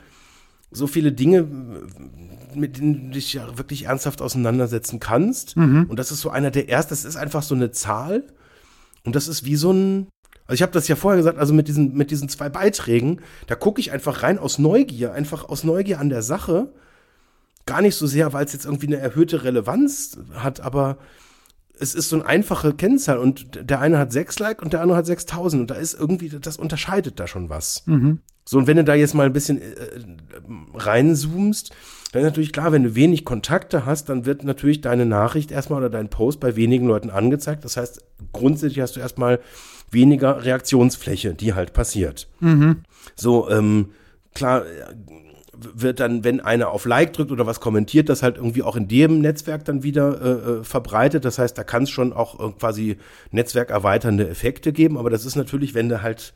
so 0.72 0.88
viele 0.88 1.12
Dinge, 1.12 1.48
mit 2.56 2.78
denen 2.78 3.06
du 3.06 3.10
dich 3.12 3.34
ja 3.34 3.58
wirklich 3.58 3.86
ernsthaft 3.86 4.22
auseinandersetzen 4.22 5.00
kannst. 5.00 5.56
Und 5.90 5.98
das 5.98 6.12
ist 6.12 6.22
so 6.22 6.30
einer 6.30 6.52
der 6.52 6.70
ersten, 6.70 6.90
das 6.92 7.06
ist 7.06 7.16
einfach 7.16 7.44
so 7.44 7.56
eine 7.56 7.72
Zahl. 7.72 8.24
Und 9.04 9.16
das 9.16 9.28
ist 9.28 9.46
wie 9.46 9.56
so 9.56 9.72
ein, 9.72 10.08
also 10.46 10.56
ich 10.56 10.62
habe 10.62 10.72
das 10.72 10.88
ja 10.88 10.96
vorher 10.96 11.18
gesagt, 11.18 11.38
also 11.38 11.54
mit 11.54 11.68
diesen, 11.68 11.94
mit 11.94 12.12
diesen 12.12 12.30
zwei 12.30 12.50
Beiträgen, 12.50 13.22
da 13.48 13.56
gucke 13.56 13.80
ich 13.80 13.92
einfach 13.92 14.24
rein 14.24 14.38
aus 14.38 14.60
Neugier, 14.60 15.14
einfach 15.14 15.48
aus 15.48 15.64
Neugier 15.64 16.00
an 16.00 16.10
der 16.10 16.22
Sache. 16.22 16.74
Gar 17.66 17.82
nicht 17.82 17.96
so 17.96 18.08
sehr, 18.08 18.34
weil 18.34 18.46
es 18.46 18.54
jetzt 18.54 18.66
irgendwie 18.66 18.88
eine 18.88 18.98
erhöhte 18.98 19.44
Relevanz 19.44 20.18
hat, 20.34 20.60
aber 20.60 20.98
es 21.80 21.96
ist 21.96 22.10
so 22.10 22.18
eine 22.18 22.26
einfache 22.26 22.74
Kennzahl 22.74 23.18
und 23.18 23.70
der 23.70 23.80
eine 23.80 23.98
hat 23.98 24.12
sechs 24.12 24.38
Like 24.40 24.62
und 24.62 24.74
der 24.74 24.82
andere 24.82 24.98
hat 24.98 25.06
6000 25.06 25.62
und 25.62 25.72
da 25.72 25.76
ist 25.76 25.94
irgendwie, 26.00 26.30
das 26.30 26.58
unterscheidet 26.58 27.20
da 27.20 27.28
schon 27.28 27.50
was. 27.50 27.84
So, 28.46 28.58
und 28.58 28.68
wenn 28.68 28.78
du 28.78 28.84
da 28.84 28.94
jetzt 28.94 29.16
mal 29.16 29.26
ein 29.26 29.34
bisschen 29.34 29.62
äh, 29.62 29.66
reinzoomst, 30.74 31.72
dann 32.12 32.22
ist 32.22 32.28
natürlich 32.28 32.52
klar, 32.54 32.72
wenn 32.72 32.84
du 32.84 32.96
wenig 32.96 33.26
Kontakte 33.26 33.86
hast, 33.86 34.10
dann 34.10 34.26
wird 34.26 34.44
natürlich 34.44 34.82
deine 34.82 35.06
Nachricht 35.06 35.50
erstmal 35.50 35.80
oder 35.80 35.90
dein 35.90 36.10
Post 36.10 36.40
bei 36.42 36.56
wenigen 36.56 36.86
Leuten 36.86 37.10
angezeigt. 37.10 37.66
Das 37.66 37.78
heißt, 37.78 38.04
grundsätzlich 38.34 38.82
hast 38.82 38.96
du 38.96 39.00
erstmal 39.00 39.40
weniger 39.90 40.44
Reaktionsfläche, 40.44 41.34
die 41.34 41.54
halt 41.54 41.74
passiert. 41.74 42.28
So, 43.16 43.50
ähm, 43.50 43.92
klar, 44.36 44.64
wird 45.74 46.00
dann, 46.00 46.24
wenn 46.24 46.40
einer 46.40 46.70
auf 46.70 46.86
Like 46.86 47.14
drückt 47.14 47.32
oder 47.32 47.46
was 47.46 47.60
kommentiert, 47.60 48.10
das 48.10 48.24
halt 48.24 48.38
irgendwie 48.38 48.64
auch 48.64 48.76
in 48.76 48.88
dem 48.88 49.20
Netzwerk 49.20 49.66
dann 49.66 49.84
wieder 49.84 50.22
äh, 50.22 50.30
äh, 50.30 50.64
verbreitet. 50.64 51.26
Das 51.26 51.40
heißt, 51.40 51.58
da 51.58 51.64
kann 51.64 51.84
es 51.84 51.90
schon 51.90 52.14
auch 52.14 52.40
äh, 52.40 52.52
quasi 52.54 52.98
netzwerkerweiternde 53.32 54.28
Effekte 54.28 54.74
geben. 54.74 54.98
Aber 54.98 55.10
das 55.10 55.26
ist 55.26 55.36
natürlich, 55.36 55.74
wenn 55.74 55.90
du 55.90 56.02
halt 56.02 56.34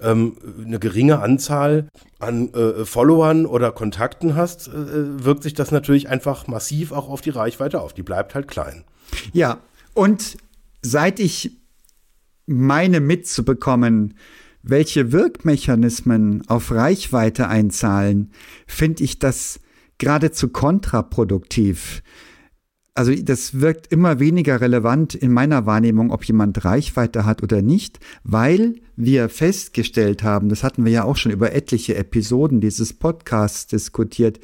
ähm, 0.00 0.36
eine 0.64 0.78
geringe 0.78 1.20
Anzahl 1.20 1.88
an 2.18 2.52
äh, 2.54 2.84
Followern 2.84 3.46
oder 3.46 3.72
Kontakten 3.72 4.34
hast, 4.34 4.68
äh, 4.68 5.24
wirkt 5.24 5.42
sich 5.42 5.54
das 5.54 5.70
natürlich 5.70 6.08
einfach 6.08 6.46
massiv 6.46 6.92
auch 6.92 7.08
auf 7.08 7.20
die 7.20 7.30
Reichweite 7.30 7.80
auf. 7.80 7.92
Die 7.92 8.02
bleibt 8.02 8.34
halt 8.34 8.48
klein. 8.48 8.84
Ja, 9.32 9.58
und 9.94 10.36
seit 10.82 11.20
ich 11.20 11.58
meine 12.46 13.00
mitzubekommen, 13.00 14.14
welche 14.64 15.12
Wirkmechanismen 15.12 16.42
auf 16.48 16.70
Reichweite 16.70 17.48
einzahlen, 17.48 18.30
finde 18.66 19.04
ich 19.04 19.18
das 19.18 19.60
geradezu 19.98 20.48
kontraproduktiv. 20.48 22.02
Also 22.94 23.12
das 23.14 23.60
wirkt 23.60 23.88
immer 23.92 24.20
weniger 24.20 24.60
relevant 24.60 25.14
in 25.14 25.32
meiner 25.32 25.66
Wahrnehmung, 25.66 26.10
ob 26.10 26.24
jemand 26.24 26.64
Reichweite 26.64 27.24
hat 27.24 27.42
oder 27.42 27.60
nicht, 27.60 27.98
weil 28.22 28.76
wir 28.96 29.28
festgestellt 29.28 30.22
haben, 30.22 30.48
das 30.48 30.62
hatten 30.62 30.84
wir 30.84 30.92
ja 30.92 31.04
auch 31.04 31.16
schon 31.16 31.32
über 31.32 31.52
etliche 31.52 31.96
Episoden 31.96 32.60
dieses 32.60 32.92
Podcasts 32.92 33.66
diskutiert, 33.66 34.40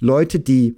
Leute, 0.00 0.38
die 0.38 0.76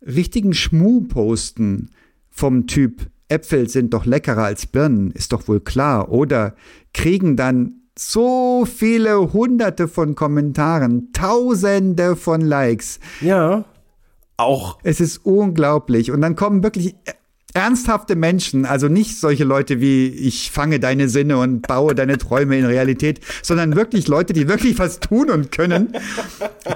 richtigen 0.00 0.54
Schmuh 0.54 1.02
posten 1.02 1.90
vom 2.30 2.66
Typ 2.66 3.10
Äpfel 3.28 3.68
sind 3.68 3.92
doch 3.92 4.06
leckerer 4.06 4.44
als 4.44 4.66
Birnen, 4.66 5.10
ist 5.10 5.32
doch 5.32 5.48
wohl 5.48 5.60
klar, 5.60 6.12
oder 6.12 6.54
kriegen 6.92 7.36
dann 7.36 7.81
so 7.98 8.66
viele 8.66 9.32
hunderte 9.32 9.88
von 9.88 10.14
Kommentaren, 10.14 11.12
tausende 11.12 12.16
von 12.16 12.40
Likes. 12.40 13.00
Ja 13.20 13.64
auch. 14.42 14.78
Es 14.82 15.00
ist 15.00 15.18
unglaublich. 15.24 16.10
Und 16.10 16.20
dann 16.20 16.36
kommen 16.36 16.62
wirklich 16.62 16.94
ernsthafte 17.54 18.16
Menschen, 18.16 18.64
also 18.64 18.88
nicht 18.88 19.20
solche 19.20 19.44
Leute 19.44 19.80
wie 19.80 20.06
ich 20.08 20.50
fange 20.50 20.80
deine 20.80 21.08
Sinne 21.08 21.36
und 21.36 21.66
baue 21.66 21.94
deine 21.94 22.16
Träume 22.16 22.58
in 22.58 22.64
Realität, 22.64 23.20
sondern 23.42 23.76
wirklich 23.76 24.08
Leute, 24.08 24.32
die 24.32 24.48
wirklich 24.48 24.78
was 24.78 25.00
tun 25.00 25.30
und 25.30 25.52
können, 25.52 25.92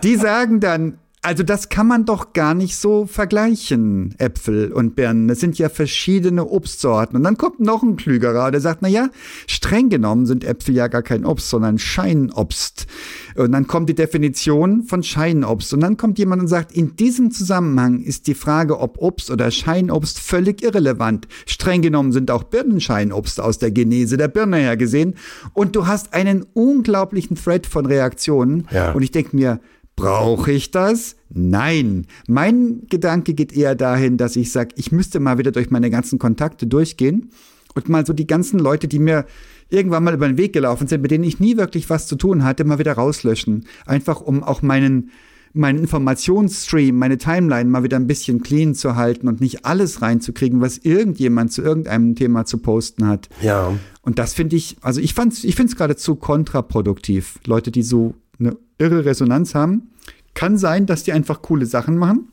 die 0.03 0.17
sagen 0.17 0.61
dann, 0.61 0.99
also 1.27 1.43
das 1.43 1.68
kann 1.68 1.89
man 1.89 2.05
doch 2.05 2.35
gar 2.35 2.55
nicht 2.55 2.77
so 2.77 3.05
vergleichen, 3.05 4.14
Äpfel 4.18 4.70
und 4.70 4.95
Birnen. 4.95 5.27
Das 5.27 5.41
sind 5.41 5.59
ja 5.59 5.68
verschiedene 5.68 6.47
Obstsorten. 6.47 7.16
Und 7.16 7.24
dann 7.24 7.37
kommt 7.37 7.59
noch 7.59 7.83
ein 7.83 7.97
Klügerer, 7.97 8.53
der 8.53 8.61
sagt, 8.61 8.81
na 8.81 8.87
ja, 8.87 9.09
streng 9.49 9.89
genommen 9.89 10.27
sind 10.27 10.45
Äpfel 10.45 10.77
ja 10.77 10.87
gar 10.87 11.03
kein 11.03 11.24
Obst, 11.24 11.51
sondern 11.51 11.81
Scheinobst. 11.81 12.87
Und 13.35 13.51
dann 13.51 13.66
kommt 13.66 13.89
die 13.89 13.97
Definition 13.97 14.85
von 14.85 15.03
Scheinobst. 15.03 15.74
Und 15.74 15.81
dann 15.81 15.97
kommt 15.97 16.20
jemand 16.20 16.43
und 16.43 16.49
sagt, 16.49 16.70
in 16.70 16.95
diesem 16.95 17.33
Zusammenhang 17.33 17.99
ist 18.03 18.29
die 18.29 18.35
Frage, 18.35 18.79
ob 18.79 18.99
Obst 18.99 19.29
oder 19.29 19.51
Scheinobst 19.51 20.20
völlig 20.20 20.62
irrelevant. 20.62 21.27
Streng 21.45 21.83
genommen 21.83 22.12
sind 22.12 22.31
auch 22.31 22.45
Birnen 22.45 22.81
Scheinobst 22.81 23.41
aus 23.41 23.59
der 23.59 23.72
Genese 23.72 24.16
der 24.16 24.29
Birne 24.29 24.59
her 24.59 24.77
gesehen. 24.77 25.16
Und 25.55 25.74
du 25.74 25.89
hast 25.89 26.14
einen 26.14 26.47
unglaublichen 26.55 27.35
Thread 27.35 27.66
von 27.66 27.85
Reaktionen. 27.85 28.68
Ja. 28.70 28.93
Und 28.93 29.03
ich 29.03 29.11
denke 29.11 29.35
mir, 29.35 29.59
Brauche 29.97 30.53
ich 30.53 30.70
das? 30.70 31.16
Nein. 31.30 32.07
Mein 32.28 32.82
Gedanke 32.88 33.32
geht 33.34 33.57
eher 33.57 33.74
dahin, 33.74 34.18
dass 34.18 34.36
ich 34.36 34.53
sage, 34.53 34.74
ich 34.76 34.92
müsste 34.92 35.20
mal 35.20 35.38
wieder 35.38 35.53
durch 35.53 35.70
meine 35.70 35.90
ganzen 35.90 36.18
Kontakte 36.18 36.66
durchgehen 36.66 37.30
und 37.74 37.88
mal 37.88 38.05
so 38.05 38.12
die 38.12 38.26
ganzen 38.26 38.59
Leute, 38.59 38.88
die 38.88 38.99
mir 38.99 39.24
irgendwann 39.70 40.05
mal 40.05 40.14
über 40.14 40.28
den 40.28 40.38
Weg 40.38 40.53
gelaufen 40.53 40.86
sind, 40.86 41.03
mit 41.03 41.11
denen 41.11 41.24
ich 41.24 41.40
nie 41.40 41.57
wirklich 41.57 41.90
was 41.90 42.07
zu 42.07 42.16
tun 42.16 42.44
hatte, 42.44 42.64
mal 42.64 42.78
wieder 42.78 42.92
rauslöschen. 42.92 43.64
Einfach 43.86 44.20
um 44.20 44.44
auch 44.44 44.62
meinen 44.62 45.11
meinen 45.57 45.78
Informationsstream, 45.78 46.97
meine 46.97 47.16
Timeline 47.16 47.68
mal 47.70 47.82
wieder 47.82 47.97
ein 47.97 48.07
bisschen 48.07 48.42
clean 48.42 48.74
zu 48.74 48.94
halten 48.94 49.26
und 49.26 49.40
nicht 49.40 49.64
alles 49.64 50.03
reinzukriegen, 50.03 50.61
was 50.61 50.78
irgendjemand 50.78 51.51
zu 51.51 51.62
irgendeinem 51.62 52.14
Thema 52.14 52.44
zu 52.44 52.59
posten 52.59 53.09
hat. 53.09 53.28
Ja. 53.42 53.72
Und 54.03 54.18
das 54.18 54.34
finde 54.34 54.57
ich, 54.57 54.76
also 54.82 55.01
ich 55.01 55.14
fand's, 55.14 55.44
ich 55.44 55.57
finde 55.57 55.70
es 55.70 55.76
geradezu 55.76 56.14
kontraproduktiv. 56.14 57.38
Leute, 57.47 57.70
die 57.70 57.82
so 57.82 58.14
eine 58.39 58.57
irre 58.78 59.05
Resonanz 59.05 59.55
haben. 59.55 59.91
Kann 60.34 60.59
sein, 60.59 60.87
dass 60.87 61.03
die 61.03 61.12
einfach 61.12 61.43
coole 61.43 61.66
Sachen 61.66 61.97
machen. 61.97 62.28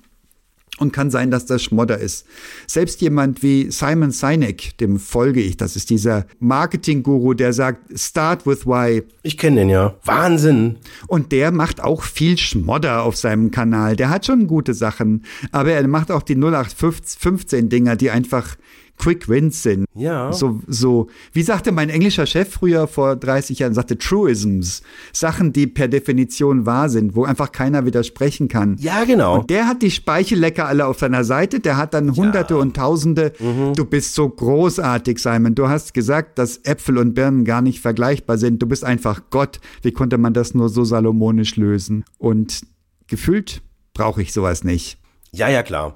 Und 0.79 0.91
kann 0.91 1.11
sein, 1.11 1.29
dass 1.29 1.45
das 1.45 1.61
Schmodder 1.61 1.99
ist. 1.99 2.25
Selbst 2.65 2.99
jemand 3.01 3.43
wie 3.43 3.69
Simon 3.69 4.09
Sinek, 4.09 4.75
dem 4.79 4.97
folge 4.97 5.39
ich, 5.39 5.55
das 5.55 5.75
ist 5.75 5.91
dieser 5.91 6.25
Marketing-Guru, 6.39 7.35
der 7.35 7.53
sagt, 7.53 7.97
start 7.97 8.47
with 8.47 8.65
why. 8.65 9.03
Ich 9.21 9.37
kenne 9.37 9.57
den 9.57 9.69
ja. 9.69 9.93
Wahnsinn. 10.03 10.77
Und 11.05 11.31
der 11.31 11.51
macht 11.51 11.79
auch 11.79 12.01
viel 12.01 12.39
Schmodder 12.39 13.03
auf 13.03 13.15
seinem 13.15 13.51
Kanal. 13.51 13.95
Der 13.95 14.09
hat 14.09 14.25
schon 14.25 14.47
gute 14.47 14.73
Sachen, 14.73 15.25
aber 15.51 15.73
er 15.73 15.87
macht 15.87 16.09
auch 16.09 16.23
die 16.23 16.35
0815 16.35 17.69
Dinger, 17.69 17.95
die 17.95 18.09
einfach 18.09 18.55
Quick 18.97 19.27
Wins 19.27 19.63
sind. 19.63 19.85
Ja. 19.95 20.31
So, 20.31 20.61
so, 20.67 21.07
wie 21.33 21.43
sagte 21.43 21.71
mein 21.71 21.89
englischer 21.89 22.25
Chef 22.25 22.49
früher 22.49 22.87
vor 22.87 23.15
30 23.15 23.59
Jahren, 23.59 23.73
sagte 23.73 23.97
Truisms. 23.97 24.81
Sachen, 25.11 25.51
die 25.51 25.67
per 25.67 25.87
Definition 25.87 26.65
wahr 26.65 26.89
sind, 26.89 27.15
wo 27.15 27.25
einfach 27.25 27.51
keiner 27.51 27.85
widersprechen 27.85 28.47
kann. 28.47 28.77
Ja, 28.79 29.03
genau. 29.03 29.39
Und 29.39 29.49
der 29.49 29.67
hat 29.67 29.81
die 29.81 29.91
Speichellecker 29.91 30.67
alle 30.67 30.85
auf 30.85 30.99
seiner 30.99 31.23
Seite, 31.23 31.59
der 31.59 31.77
hat 31.77 31.93
dann 31.93 32.15
Hunderte 32.15 32.53
ja. 32.53 32.59
und 32.61 32.75
Tausende. 32.75 33.33
Mhm. 33.39 33.73
Du 33.73 33.85
bist 33.85 34.15
so 34.15 34.29
großartig, 34.29 35.19
Simon. 35.19 35.55
Du 35.55 35.67
hast 35.67 35.93
gesagt, 35.93 36.37
dass 36.39 36.57
Äpfel 36.63 36.97
und 36.97 37.13
Birnen 37.13 37.45
gar 37.45 37.61
nicht 37.61 37.81
vergleichbar 37.81 38.37
sind. 38.37 38.61
Du 38.61 38.67
bist 38.67 38.83
einfach 38.83 39.23
Gott. 39.29 39.59
Wie 39.81 39.91
konnte 39.91 40.17
man 40.17 40.33
das 40.33 40.53
nur 40.53 40.69
so 40.69 40.85
salomonisch 40.85 41.55
lösen? 41.57 42.05
Und 42.17 42.61
gefühlt 43.07 43.61
brauche 43.93 44.21
ich 44.21 44.33
sowas 44.33 44.63
nicht. 44.63 44.97
Ja, 45.35 45.49
ja, 45.49 45.63
klar. 45.63 45.95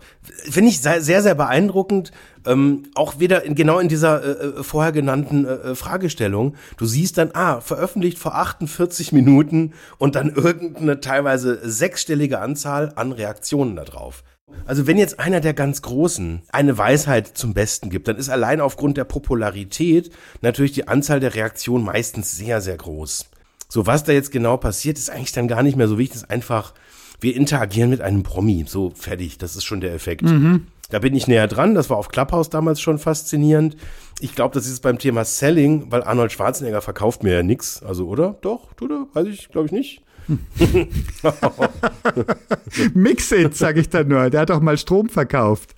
Finde 0.49 0.71
ich 0.71 0.81
sehr, 0.81 1.01
sehr 1.01 1.35
beeindruckend. 1.35 2.11
Ähm, 2.43 2.87
auch 2.95 3.19
wieder 3.19 3.43
in, 3.43 3.53
genau 3.53 3.77
in 3.77 3.87
dieser 3.87 4.23
äh, 4.23 4.29
äh, 4.31 4.63
vorher 4.63 4.91
genannten 4.91 5.45
äh, 5.45 5.53
äh 5.53 5.75
Fragestellung. 5.75 6.55
Du 6.77 6.87
siehst 6.87 7.19
dann, 7.19 7.29
ah, 7.33 7.61
veröffentlicht 7.61 8.17
vor 8.17 8.33
48 8.33 9.11
Minuten 9.11 9.73
und 9.99 10.15
dann 10.15 10.33
irgendeine 10.33 11.01
teilweise 11.01 11.59
sechsstellige 11.69 12.39
Anzahl 12.39 12.93
an 12.95 13.11
Reaktionen 13.11 13.75
darauf. 13.75 14.23
Also 14.65 14.87
wenn 14.87 14.97
jetzt 14.97 15.19
einer 15.19 15.39
der 15.39 15.53
ganz 15.53 15.83
Großen 15.83 16.41
eine 16.51 16.77
Weisheit 16.79 17.27
zum 17.27 17.53
Besten 17.53 17.91
gibt, 17.91 18.07
dann 18.07 18.15
ist 18.17 18.29
allein 18.29 18.59
aufgrund 18.59 18.97
der 18.97 19.03
Popularität 19.03 20.09
natürlich 20.41 20.71
die 20.71 20.87
Anzahl 20.87 21.19
der 21.19 21.35
Reaktionen 21.35 21.85
meistens 21.85 22.35
sehr, 22.35 22.59
sehr 22.61 22.77
groß. 22.77 23.29
So, 23.69 23.85
was 23.85 24.03
da 24.03 24.13
jetzt 24.13 24.31
genau 24.31 24.57
passiert, 24.57 24.97
ist 24.97 25.09
eigentlich 25.09 25.33
dann 25.33 25.49
gar 25.49 25.61
nicht 25.61 25.75
mehr 25.75 25.89
so 25.89 25.97
wichtig, 25.97 26.17
ist 26.17 26.31
einfach 26.31 26.73
wir 27.19 27.35
interagieren 27.35 27.89
mit 27.89 28.01
einem 28.01 28.23
Promi. 28.23 28.65
So 28.67 28.91
fertig, 28.95 29.37
das 29.37 29.55
ist 29.55 29.65
schon 29.65 29.81
der 29.81 29.93
Effekt. 29.93 30.23
Mhm. 30.23 30.67
Da 30.89 30.99
bin 30.99 31.15
ich 31.15 31.27
näher 31.27 31.47
dran. 31.47 31.75
Das 31.75 31.89
war 31.89 31.97
auf 31.97 32.07
Clubhouse 32.07 32.49
damals 32.49 32.79
schon 32.79 32.97
faszinierend. 32.97 33.75
Ich 34.19 34.35
glaube, 34.35 34.53
das 34.53 34.67
ist 34.67 34.81
beim 34.81 34.99
Thema 34.99 35.25
Selling, 35.25 35.91
weil 35.91 36.03
Arnold 36.03 36.31
Schwarzenegger 36.31 36.81
verkauft 36.81 37.23
mir 37.23 37.33
ja 37.33 37.43
nichts. 37.43 37.83
Also, 37.83 38.07
oder? 38.07 38.37
Doch, 38.41 38.73
tut 38.73 38.91
er? 38.91 39.07
Weiß 39.13 39.27
ich, 39.27 39.49
glaube 39.49 39.67
ich 39.67 39.71
nicht. 39.73 40.01
Mix 42.93 43.31
it, 43.31 43.55
sag 43.55 43.77
ich 43.77 43.89
da 43.89 44.03
nur. 44.03 44.29
Der 44.29 44.41
hat 44.41 44.49
doch 44.49 44.59
mal 44.59 44.77
Strom 44.77 45.07
verkauft. 45.09 45.73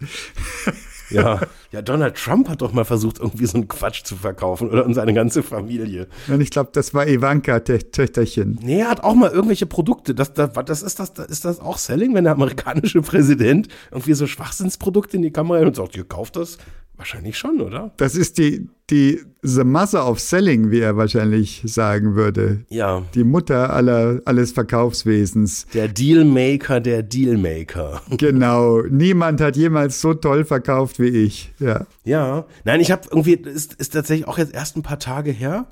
Ja, 1.12 1.42
ja, 1.72 1.82
Donald 1.82 2.16
Trump 2.16 2.50
hat 2.50 2.62
doch 2.62 2.74
mal 2.74 2.84
versucht, 2.84 3.20
irgendwie 3.20 3.46
so 3.46 3.58
einen 3.58 3.68
Quatsch 3.68 4.04
zu 4.04 4.16
verkaufen 4.16 4.70
oder 4.70 4.86
und 4.86 4.96
seine 4.96 5.14
ganze 5.14 5.44
Familie. 5.44 6.08
Und 6.28 6.42
ich 6.42 6.50
glaube, 6.50 6.72
das 6.74 6.94
war 6.94 7.08
Ivanka, 7.08 7.60
Töchterchen. 7.60 8.60
Nee, 8.64 8.80
er 8.80 8.90
hat 8.90 9.04
auch 9.04 9.14
mal 9.14 9.30
irgendwelche 9.30 9.68
Produkte. 9.68 10.16
Das, 10.16 10.34
das, 10.34 10.52
das 10.66 10.82
ist 10.82 11.00
das, 11.00 11.12
ist 11.30 11.46
das 11.46 11.60
auch 11.60 11.78
Selling, 11.78 12.16
wenn 12.16 12.24
der 12.24 12.34
amerikanische 12.34 13.02
Präsident 13.02 13.68
irgendwie 13.92 14.14
so 14.14 14.26
Schwachsinnsprodukte 14.26 15.18
in 15.18 15.24
die 15.24 15.32
Kamera 15.32 15.66
und 15.66 15.76
sagt, 15.76 15.96
ihr 15.96 16.06
kauft 16.06 16.36
das? 16.38 16.58
Wahrscheinlich 17.00 17.38
schon, 17.38 17.62
oder? 17.62 17.94
Das 17.96 18.14
ist 18.14 18.38
die, 18.40 18.68
die 18.90 19.22
The 19.42 19.64
Mother 19.64 20.06
of 20.06 20.20
Selling, 20.20 20.70
wie 20.70 20.82
er 20.82 20.98
wahrscheinlich 20.98 21.62
sagen 21.66 22.16
würde. 22.16 22.66
Ja. 22.68 23.04
Die 23.16 23.24
Mutter 23.24 23.72
aller, 23.72 24.22
alles 24.26 24.52
Verkaufswesens. 24.52 25.66
Der 25.74 25.88
Dealmaker 25.88 26.82
der 26.82 27.02
Dealmaker. 27.02 28.02
Genau. 28.18 28.82
Niemand 28.82 29.40
hat 29.40 29.56
jemals 29.56 30.02
so 30.02 30.14
toll 30.14 30.44
verkauft 30.44 31.00
wie 31.00 31.08
ich. 31.08 31.54
Ja. 31.60 31.86
Ja. 32.04 32.46
Nein, 32.64 32.80
ich 32.80 32.92
habe 32.92 33.08
irgendwie, 33.12 33.34
ist, 33.34 33.74
ist 33.76 33.94
tatsächlich 33.94 34.28
auch 34.28 34.38
jetzt 34.38 34.54
erst 34.54 34.78
ein 34.78 34.84
paar 34.84 35.00
Tage 35.00 35.32
her. 35.32 35.68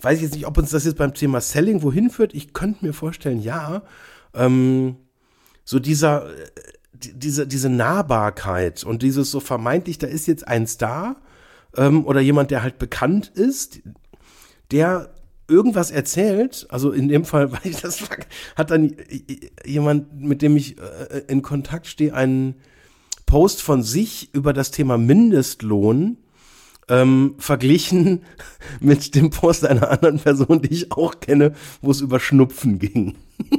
Weiß 0.00 0.16
ich 0.16 0.22
jetzt 0.22 0.34
nicht, 0.34 0.46
ob 0.46 0.58
uns 0.58 0.70
das 0.70 0.84
jetzt 0.84 0.98
beim 0.98 1.14
Thema 1.14 1.40
Selling 1.40 1.82
wohin 1.82 2.10
führt. 2.10 2.34
Ich 2.34 2.52
könnte 2.52 2.84
mir 2.84 2.92
vorstellen, 2.92 3.40
ja. 3.40 3.82
Ähm, 4.34 4.96
so 5.64 5.78
dieser, 5.78 6.28
diese, 6.94 7.46
diese 7.46 7.68
Nahbarkeit 7.68 8.84
und 8.84 9.02
dieses 9.02 9.30
so 9.30 9.40
vermeintlich, 9.40 9.98
da 9.98 10.06
ist 10.06 10.26
jetzt 10.26 10.46
ein 10.46 10.66
Star 10.66 11.16
ähm, 11.76 12.06
oder 12.06 12.20
jemand, 12.20 12.50
der 12.50 12.62
halt 12.62 12.78
bekannt 12.78 13.28
ist, 13.34 13.80
der 14.70 15.10
irgendwas 15.48 15.90
erzählt, 15.90 16.66
also 16.70 16.90
in 16.90 17.08
dem 17.08 17.24
Fall, 17.24 17.52
weil 17.52 17.60
ich 17.64 17.80
das 17.80 18.02
hat 18.56 18.70
dann 18.70 18.96
jemand, 19.64 20.20
mit 20.20 20.42
dem 20.42 20.56
ich 20.56 20.78
äh, 20.78 21.22
in 21.28 21.42
Kontakt 21.42 21.86
stehe, 21.86 22.14
einen 22.14 22.56
Post 23.26 23.62
von 23.62 23.82
sich 23.82 24.30
über 24.32 24.52
das 24.52 24.70
Thema 24.70 24.98
Mindestlohn 24.98 26.16
ähm, 26.88 27.34
verglichen 27.38 28.22
mit 28.80 29.14
dem 29.14 29.30
Post 29.30 29.66
einer 29.66 29.90
anderen 29.90 30.18
Person, 30.18 30.62
die 30.62 30.72
ich 30.72 30.92
auch 30.92 31.20
kenne, 31.20 31.52
wo 31.82 31.90
es 31.90 32.00
über 32.00 32.20
Schnupfen 32.20 32.78
ging. 32.78 33.16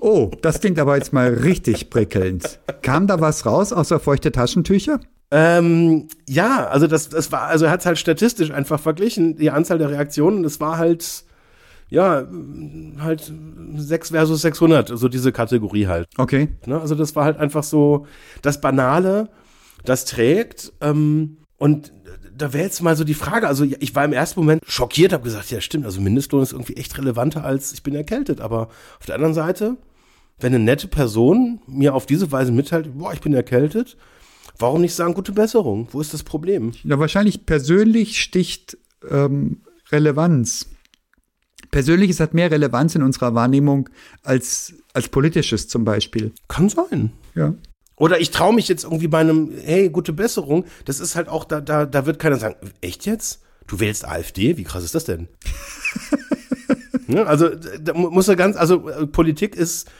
Oh, 0.00 0.30
das 0.42 0.60
klingt 0.60 0.78
aber 0.78 0.98
jetzt 0.98 1.14
mal 1.14 1.32
richtig 1.32 1.88
prickelnd. 1.88 2.60
Kam 2.82 3.06
da 3.06 3.22
was 3.22 3.46
raus 3.46 3.72
außer 3.72 3.98
feuchte 3.98 4.32
Taschentücher? 4.32 5.00
Ähm, 5.30 6.08
ja, 6.28 6.66
also 6.66 6.86
das, 6.86 7.08
das 7.08 7.32
war, 7.32 7.44
also 7.44 7.64
er 7.64 7.70
hat 7.70 7.80
es 7.80 7.86
halt 7.86 7.98
statistisch 7.98 8.50
einfach 8.50 8.78
verglichen, 8.78 9.36
die 9.36 9.50
Anzahl 9.50 9.78
der 9.78 9.88
Reaktionen, 9.88 10.44
es 10.44 10.60
war 10.60 10.76
halt, 10.76 11.24
ja, 11.94 12.26
halt 12.98 13.32
6 13.76 14.10
versus 14.10 14.42
600, 14.42 14.90
so 14.98 15.08
diese 15.08 15.30
Kategorie 15.30 15.86
halt. 15.86 16.08
Okay. 16.18 16.48
Ne? 16.66 16.80
Also 16.80 16.94
das 16.96 17.14
war 17.14 17.24
halt 17.24 17.38
einfach 17.38 17.62
so 17.62 18.06
das 18.42 18.60
Banale, 18.60 19.28
das 19.84 20.04
trägt 20.04 20.72
ähm, 20.80 21.38
und 21.56 21.92
da 22.36 22.52
wäre 22.52 22.64
jetzt 22.64 22.82
mal 22.82 22.96
so 22.96 23.04
die 23.04 23.14
Frage, 23.14 23.46
also 23.46 23.64
ich 23.64 23.94
war 23.94 24.04
im 24.04 24.12
ersten 24.12 24.40
Moment 24.40 24.62
schockiert, 24.66 25.12
habe 25.12 25.22
gesagt, 25.22 25.52
ja 25.52 25.60
stimmt, 25.60 25.84
also 25.84 26.00
Mindestlohn 26.00 26.42
ist 26.42 26.52
irgendwie 26.52 26.76
echt 26.76 26.98
relevanter 26.98 27.44
als 27.44 27.72
ich 27.72 27.84
bin 27.84 27.94
erkältet, 27.94 28.40
aber 28.40 28.68
auf 28.98 29.06
der 29.06 29.14
anderen 29.14 29.34
Seite, 29.34 29.76
wenn 30.40 30.52
eine 30.52 30.64
nette 30.64 30.88
Person 30.88 31.60
mir 31.68 31.94
auf 31.94 32.06
diese 32.06 32.32
Weise 32.32 32.50
mitteilt, 32.50 32.98
boah, 32.98 33.12
ich 33.12 33.20
bin 33.20 33.34
erkältet, 33.34 33.96
warum 34.58 34.80
nicht 34.80 34.94
sagen, 34.94 35.14
gute 35.14 35.30
Besserung? 35.30 35.86
Wo 35.92 36.00
ist 36.00 36.12
das 36.12 36.24
Problem? 36.24 36.72
Ja, 36.82 36.98
wahrscheinlich 36.98 37.46
persönlich 37.46 38.20
sticht 38.20 38.78
ähm, 39.08 39.60
Relevanz. 39.92 40.73
Persönliches 41.74 42.20
hat 42.20 42.34
mehr 42.34 42.52
Relevanz 42.52 42.94
in 42.94 43.02
unserer 43.02 43.34
Wahrnehmung 43.34 43.88
als, 44.22 44.74
als 44.92 45.08
politisches 45.08 45.66
zum 45.66 45.84
Beispiel. 45.84 46.30
Kann 46.46 46.68
sein. 46.68 47.10
Ja. 47.34 47.52
Oder 47.96 48.20
ich 48.20 48.30
traue 48.30 48.54
mich 48.54 48.68
jetzt 48.68 48.84
irgendwie 48.84 49.08
bei 49.08 49.18
einem, 49.18 49.50
hey, 49.64 49.88
gute 49.88 50.12
Besserung. 50.12 50.66
Das 50.84 51.00
ist 51.00 51.16
halt 51.16 51.28
auch, 51.28 51.44
da, 51.44 51.60
da, 51.60 51.84
da 51.84 52.06
wird 52.06 52.20
keiner 52.20 52.36
sagen, 52.36 52.54
echt 52.80 53.06
jetzt? 53.06 53.42
Du 53.66 53.80
wählst 53.80 54.06
AfD? 54.06 54.56
Wie 54.56 54.62
krass 54.62 54.84
ist 54.84 54.94
das 54.94 55.04
denn? 55.04 55.26
ne? 57.08 57.26
Also, 57.26 57.48
da 57.48 57.92
muss 57.92 58.28
er 58.28 58.36
ganz, 58.36 58.56
also 58.56 58.88
äh, 58.88 59.08
Politik 59.08 59.56
ist 59.56 59.90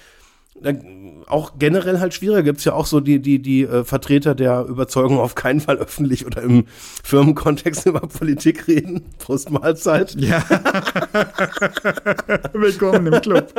auch 1.27 1.53
generell 1.59 2.01
halt 2.01 2.15
schwieriger. 2.15 2.43
Gibt 2.43 2.59
es 2.59 2.65
ja 2.65 2.73
auch 2.73 2.87
so 2.87 3.01
die, 3.01 3.21
die, 3.21 3.41
die 3.41 3.63
äh, 3.63 3.85
Vertreter 3.85 4.35
der 4.35 4.65
Überzeugung 4.67 5.19
auf 5.19 5.35
keinen 5.35 5.61
Fall 5.61 5.79
öffentlich 5.79 6.27
oder 6.27 6.43
im 6.43 6.65
Firmenkontext 7.03 7.87
über 7.87 8.01
Politik 8.01 8.69
reden. 8.69 9.03
Prost 9.19 9.51
Mahlzeit. 9.51 10.15
Ja. 10.19 10.43
Willkommen 12.53 13.13
im 13.13 13.21
Club. 13.21 13.53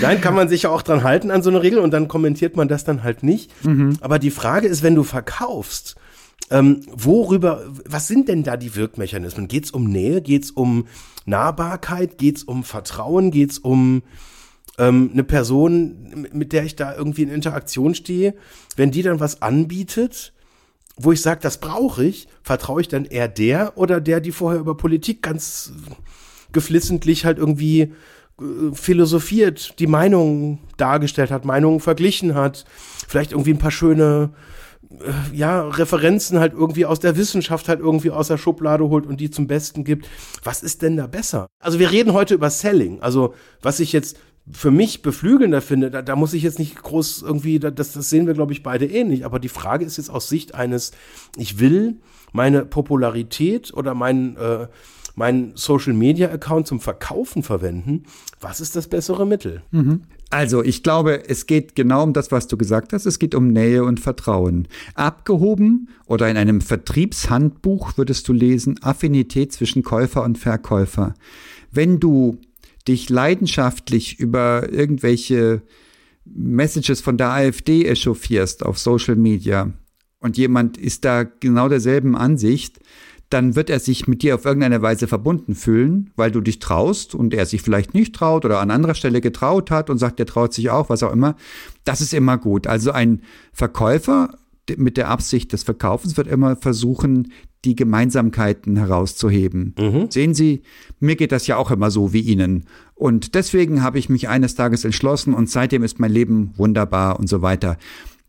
Nein, 0.00 0.20
kann 0.20 0.34
man 0.34 0.48
sich 0.48 0.62
ja 0.62 0.70
auch 0.70 0.82
dran 0.82 1.04
halten 1.04 1.30
an 1.30 1.42
so 1.42 1.50
eine 1.50 1.62
Regel 1.62 1.78
und 1.78 1.92
dann 1.92 2.08
kommentiert 2.08 2.56
man 2.56 2.68
das 2.68 2.84
dann 2.84 3.02
halt 3.02 3.22
nicht. 3.22 3.52
Mhm. 3.64 3.98
Aber 4.00 4.18
die 4.18 4.30
Frage 4.30 4.66
ist, 4.66 4.82
wenn 4.82 4.94
du 4.94 5.04
verkaufst, 5.04 5.96
ähm, 6.50 6.82
worüber, 6.92 7.64
was 7.84 8.06
sind 8.06 8.28
denn 8.28 8.42
da 8.42 8.56
die 8.56 8.76
Wirkmechanismen? 8.76 9.48
Geht 9.48 9.64
es 9.64 9.70
um 9.70 9.84
Nähe? 9.84 10.22
Geht 10.22 10.44
es 10.44 10.50
um 10.50 10.86
Nahbarkeit? 11.24 12.18
Geht 12.18 12.38
es 12.38 12.44
um 12.44 12.62
Vertrauen? 12.62 13.30
Geht 13.30 13.52
es 13.52 13.58
um 13.58 14.02
ähm, 14.78 15.10
eine 15.12 15.24
Person, 15.24 16.28
mit 16.32 16.52
der 16.52 16.64
ich 16.64 16.76
da 16.76 16.94
irgendwie 16.94 17.22
in 17.22 17.30
Interaktion 17.30 17.94
stehe? 17.94 18.34
Wenn 18.76 18.90
die 18.90 19.02
dann 19.02 19.20
was 19.20 19.42
anbietet, 19.42 20.32
wo 20.96 21.12
ich 21.12 21.20
sage, 21.20 21.40
das 21.42 21.58
brauche 21.58 22.04
ich, 22.04 22.26
vertraue 22.42 22.80
ich 22.80 22.88
dann 22.88 23.04
eher 23.04 23.28
der 23.28 23.76
oder 23.76 24.00
der, 24.00 24.20
die 24.20 24.32
vorher 24.32 24.60
über 24.60 24.76
Politik 24.76 25.22
ganz 25.22 25.72
geflissentlich 26.52 27.24
halt 27.24 27.38
irgendwie 27.38 27.92
äh, 28.40 28.72
philosophiert, 28.72 29.78
die 29.78 29.86
Meinungen 29.86 30.58
dargestellt 30.76 31.30
hat, 31.30 31.44
Meinungen 31.44 31.80
verglichen 31.80 32.34
hat, 32.34 32.64
vielleicht 33.06 33.32
irgendwie 33.32 33.52
ein 33.52 33.58
paar 33.58 33.70
schöne 33.70 34.30
äh, 34.90 35.36
ja, 35.36 35.68
Referenzen 35.68 36.38
halt 36.38 36.54
irgendwie 36.54 36.86
aus 36.86 37.00
der 37.00 37.16
Wissenschaft 37.16 37.68
halt 37.68 37.80
irgendwie 37.80 38.10
aus 38.10 38.28
der 38.28 38.38
Schublade 38.38 38.88
holt 38.88 39.06
und 39.06 39.20
die 39.20 39.30
zum 39.30 39.46
Besten 39.46 39.84
gibt. 39.84 40.08
Was 40.44 40.62
ist 40.62 40.80
denn 40.80 40.96
da 40.96 41.06
besser? 41.06 41.46
Also 41.60 41.78
wir 41.78 41.90
reden 41.90 42.12
heute 42.14 42.34
über 42.34 42.50
Selling. 42.50 43.00
Also 43.02 43.34
was 43.60 43.80
ich 43.80 43.92
jetzt 43.92 44.16
für 44.50 44.70
mich 44.70 45.02
beflügelnder 45.02 45.60
finde, 45.60 45.90
da, 45.90 46.02
da 46.02 46.16
muss 46.16 46.32
ich 46.32 46.42
jetzt 46.42 46.58
nicht 46.58 46.80
groß 46.82 47.22
irgendwie, 47.22 47.58
das, 47.58 47.92
das 47.92 48.10
sehen 48.10 48.26
wir, 48.26 48.34
glaube 48.34 48.52
ich, 48.52 48.62
beide 48.62 48.86
ähnlich. 48.86 49.24
Aber 49.24 49.38
die 49.40 49.48
Frage 49.48 49.84
ist 49.84 49.96
jetzt 49.96 50.10
aus 50.10 50.28
Sicht 50.28 50.54
eines, 50.54 50.92
ich 51.36 51.58
will 51.58 51.96
meine 52.32 52.64
Popularität 52.64 53.72
oder 53.74 53.94
meinen 53.94 54.36
äh, 54.36 54.68
meinen 55.16 55.52
Social 55.56 55.94
Media 55.94 56.30
Account 56.30 56.66
zum 56.66 56.78
Verkaufen 56.78 57.42
verwenden, 57.42 58.04
was 58.40 58.60
ist 58.60 58.76
das 58.76 58.86
bessere 58.86 59.26
Mittel? 59.26 59.62
Mhm. 59.72 60.02
Also, 60.28 60.62
ich 60.62 60.82
glaube, 60.82 61.28
es 61.28 61.46
geht 61.46 61.74
genau 61.74 62.02
um 62.02 62.12
das, 62.12 62.30
was 62.32 62.48
du 62.48 62.56
gesagt 62.56 62.92
hast. 62.92 63.06
Es 63.06 63.18
geht 63.18 63.34
um 63.34 63.48
Nähe 63.48 63.84
und 63.84 64.00
Vertrauen. 64.00 64.68
Abgehoben 64.94 65.88
oder 66.06 66.28
in 66.28 66.36
einem 66.36 66.60
Vertriebshandbuch 66.60 67.96
würdest 67.96 68.28
du 68.28 68.32
lesen, 68.32 68.78
Affinität 68.82 69.52
zwischen 69.52 69.82
Käufer 69.82 70.24
und 70.24 70.36
Verkäufer. 70.36 71.14
Wenn 71.70 72.00
du 72.00 72.38
dich 72.88 73.08
leidenschaftlich 73.08 74.18
über 74.18 74.72
irgendwelche 74.72 75.62
Messages 76.24 77.00
von 77.00 77.16
der 77.16 77.30
AfD 77.30 77.84
echauffierst 77.84 78.64
auf 78.64 78.78
Social 78.78 79.16
Media 79.16 79.72
und 80.18 80.36
jemand 80.36 80.76
ist 80.76 81.04
da 81.04 81.24
genau 81.24 81.68
derselben 81.68 82.16
Ansicht, 82.16 82.80
dann 83.30 83.56
wird 83.56 83.70
er 83.70 83.80
sich 83.80 84.06
mit 84.06 84.22
dir 84.22 84.36
auf 84.36 84.44
irgendeine 84.44 84.82
Weise 84.82 85.08
verbunden 85.08 85.54
fühlen, 85.54 86.10
weil 86.14 86.30
du 86.30 86.40
dich 86.40 86.58
traust 86.60 87.14
und 87.14 87.34
er 87.34 87.44
sich 87.46 87.62
vielleicht 87.62 87.92
nicht 87.92 88.14
traut 88.14 88.44
oder 88.44 88.60
an 88.60 88.70
anderer 88.70 88.94
Stelle 88.94 89.20
getraut 89.20 89.70
hat 89.70 89.90
und 89.90 89.98
sagt, 89.98 90.20
er 90.20 90.26
traut 90.26 90.54
sich 90.54 90.70
auch, 90.70 90.88
was 90.90 91.02
auch 91.02 91.12
immer. 91.12 91.36
Das 91.84 92.00
ist 92.00 92.14
immer 92.14 92.38
gut. 92.38 92.66
Also 92.66 92.92
ein 92.92 93.22
Verkäufer 93.52 94.38
mit 94.76 94.96
der 94.96 95.08
Absicht 95.08 95.52
des 95.52 95.62
Verkaufens 95.62 96.16
wird 96.16 96.26
immer 96.26 96.56
versuchen, 96.56 97.32
die 97.64 97.74
Gemeinsamkeiten 97.74 98.76
herauszuheben. 98.76 99.74
Mhm. 99.78 100.10
Sehen 100.10 100.34
Sie, 100.34 100.62
mir 101.00 101.16
geht 101.16 101.32
das 101.32 101.46
ja 101.46 101.56
auch 101.56 101.70
immer 101.70 101.90
so 101.90 102.12
wie 102.12 102.20
Ihnen. 102.20 102.64
Und 102.94 103.34
deswegen 103.34 103.82
habe 103.82 103.98
ich 103.98 104.08
mich 104.08 104.28
eines 104.28 104.54
Tages 104.54 104.84
entschlossen 104.84 105.34
und 105.34 105.50
seitdem 105.50 105.82
ist 105.82 105.98
mein 105.98 106.12
Leben 106.12 106.52
wunderbar 106.56 107.18
und 107.18 107.28
so 107.28 107.42
weiter. 107.42 107.76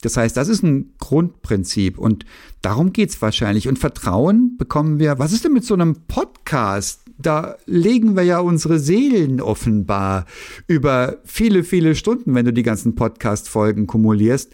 Das 0.02 0.18
heißt, 0.18 0.38
das 0.38 0.48
ist 0.48 0.64
ein 0.64 0.94
Grundprinzip 1.00 1.98
und 1.98 2.26
darum 2.62 2.94
geht's 2.94 3.22
wahrscheinlich. 3.22 3.68
Und 3.68 3.80
Vertrauen 3.80 4.56
bekommen 4.58 5.00
wir, 5.00 5.18
was 5.18 5.34
ist 5.34 5.44
denn 5.44 5.54
mit 5.54 5.66
so 5.66 5.74
einem 5.74 5.96
Podcast? 6.08 7.02
Da 7.20 7.56
legen 7.66 8.16
wir 8.16 8.24
ja 8.24 8.40
unsere 8.40 8.78
Seelen 8.78 9.42
offenbar 9.42 10.26
über 10.68 11.18
viele, 11.26 11.64
viele 11.64 11.96
Stunden, 11.96 12.36
wenn 12.36 12.46
du 12.46 12.54
die 12.54 12.62
ganzen 12.62 12.94
Podcast-Folgen 12.94 13.88
kumulierst. 13.88 14.52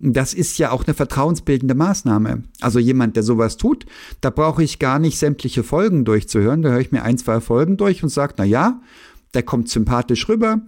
Das 0.00 0.32
ist 0.32 0.58
ja 0.58 0.70
auch 0.70 0.84
eine 0.86 0.94
vertrauensbildende 0.94 1.74
Maßnahme. 1.74 2.44
Also 2.60 2.78
jemand, 2.78 3.16
der 3.16 3.22
sowas 3.22 3.56
tut, 3.56 3.84
da 4.20 4.30
brauche 4.30 4.62
ich 4.62 4.78
gar 4.78 4.98
nicht 4.98 5.18
sämtliche 5.18 5.64
Folgen 5.64 6.04
durchzuhören. 6.04 6.62
Da 6.62 6.70
höre 6.70 6.80
ich 6.80 6.92
mir 6.92 7.02
ein, 7.02 7.18
zwei 7.18 7.40
Folgen 7.40 7.76
durch 7.76 8.02
und 8.02 8.08
sage, 8.08 8.34
na 8.38 8.44
ja, 8.44 8.80
der 9.34 9.42
kommt 9.42 9.68
sympathisch 9.68 10.28
rüber. 10.28 10.60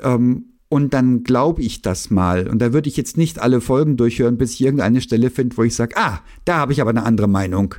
Ähm, 0.00 0.46
und 0.70 0.94
dann 0.94 1.24
glaube 1.24 1.62
ich 1.62 1.82
das 1.82 2.10
mal. 2.10 2.48
Und 2.48 2.58
da 2.58 2.72
würde 2.72 2.88
ich 2.88 2.96
jetzt 2.96 3.16
nicht 3.16 3.38
alle 3.38 3.60
Folgen 3.60 3.96
durchhören, 3.96 4.38
bis 4.38 4.54
ich 4.54 4.62
irgendeine 4.62 5.00
Stelle 5.00 5.30
finde, 5.30 5.56
wo 5.56 5.62
ich 5.62 5.74
sage, 5.74 5.96
ah, 5.96 6.20
da 6.44 6.56
habe 6.56 6.72
ich 6.72 6.80
aber 6.80 6.90
eine 6.90 7.04
andere 7.04 7.28
Meinung. 7.28 7.74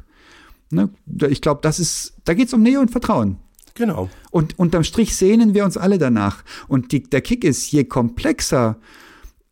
Ne? 0.70 0.90
Ich 1.30 1.42
glaube, 1.42 1.62
das 1.62 1.80
ist, 1.80 2.14
da 2.24 2.34
geht 2.34 2.48
es 2.48 2.54
um 2.54 2.62
Nähe 2.62 2.80
und 2.80 2.92
Vertrauen. 2.92 3.38
Genau. 3.74 4.10
Und 4.32 4.58
unterm 4.58 4.84
Strich 4.84 5.16
sehnen 5.16 5.54
wir 5.54 5.66
uns 5.66 5.78
alle 5.78 5.98
danach. 5.98 6.44
Und 6.68 6.92
die, 6.92 7.04
der 7.04 7.22
Kick 7.22 7.44
ist, 7.44 7.72
je 7.72 7.84
komplexer 7.84 8.78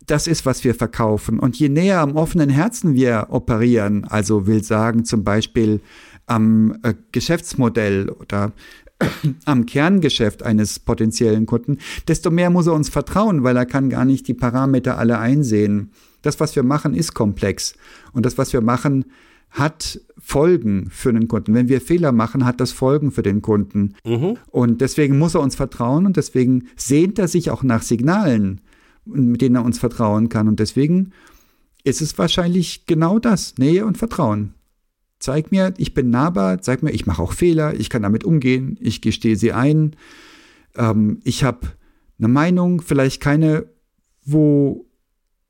das 0.05 0.27
ist, 0.27 0.45
was 0.45 0.63
wir 0.63 0.75
verkaufen 0.75 1.39
und 1.39 1.57
je 1.57 1.69
näher 1.69 2.01
am 2.01 2.15
offenen 2.15 2.49
Herzen 2.49 2.93
wir 2.93 3.27
operieren, 3.29 4.05
also 4.05 4.47
will 4.47 4.63
sagen 4.63 5.05
zum 5.05 5.23
Beispiel 5.23 5.81
am 6.25 6.77
äh, 6.83 6.93
Geschäftsmodell 7.11 8.09
oder 8.09 8.51
am 9.45 9.65
Kerngeschäft 9.65 10.43
eines 10.43 10.79
potenziellen 10.79 11.45
Kunden, 11.45 11.77
desto 12.07 12.31
mehr 12.31 12.49
muss 12.49 12.67
er 12.67 12.73
uns 12.73 12.89
vertrauen, 12.89 13.43
weil 13.43 13.57
er 13.57 13.65
kann 13.65 13.89
gar 13.89 14.05
nicht 14.05 14.27
die 14.27 14.33
Parameter 14.33 14.97
alle 14.97 15.19
einsehen. 15.19 15.91
Das, 16.21 16.39
was 16.39 16.55
wir 16.55 16.63
machen, 16.63 16.93
ist 16.93 17.13
komplex. 17.13 17.75
Und 18.13 18.25
das, 18.25 18.37
was 18.37 18.53
wir 18.53 18.61
machen, 18.61 19.05
hat 19.49 19.99
Folgen 20.17 20.87
für 20.89 21.13
den 21.13 21.27
Kunden. 21.27 21.53
Wenn 21.53 21.67
wir 21.67 21.81
Fehler 21.81 22.11
machen, 22.11 22.45
hat 22.45 22.59
das 22.59 22.71
Folgen 22.71 23.11
für 23.11 23.21
den 23.21 23.41
Kunden. 23.41 23.93
Mhm. 24.03 24.37
Und 24.49 24.81
deswegen 24.81 25.19
muss 25.19 25.35
er 25.35 25.41
uns 25.41 25.55
vertrauen 25.55 26.05
und 26.05 26.17
deswegen 26.17 26.69
sehnt 26.75 27.19
er 27.19 27.27
sich 27.27 27.51
auch 27.51 27.61
nach 27.61 27.83
Signalen, 27.83 28.61
mit 29.05 29.41
denen 29.41 29.55
er 29.55 29.65
uns 29.65 29.79
vertrauen 29.79 30.29
kann. 30.29 30.47
Und 30.47 30.59
deswegen 30.59 31.11
ist 31.83 32.01
es 32.01 32.17
wahrscheinlich 32.17 32.85
genau 32.85 33.19
das, 33.19 33.57
Nähe 33.57 33.85
und 33.85 33.97
Vertrauen. 33.97 34.53
Zeig 35.19 35.51
mir, 35.51 35.73
ich 35.77 35.93
bin 35.93 36.09
nahbar, 36.09 36.61
zeig 36.61 36.83
mir, 36.83 36.91
ich 36.91 37.05
mache 37.05 37.21
auch 37.21 37.31
Fehler, 37.31 37.79
ich 37.79 37.89
kann 37.89 38.01
damit 38.01 38.23
umgehen, 38.23 38.77
ich 38.81 39.01
gestehe 39.01 39.35
sie 39.35 39.53
ein. 39.53 39.95
Ähm, 40.75 41.19
ich 41.23 41.43
habe 41.43 41.67
eine 42.19 42.27
Meinung, 42.27 42.81
vielleicht 42.81 43.21
keine, 43.21 43.65
wo 44.25 44.85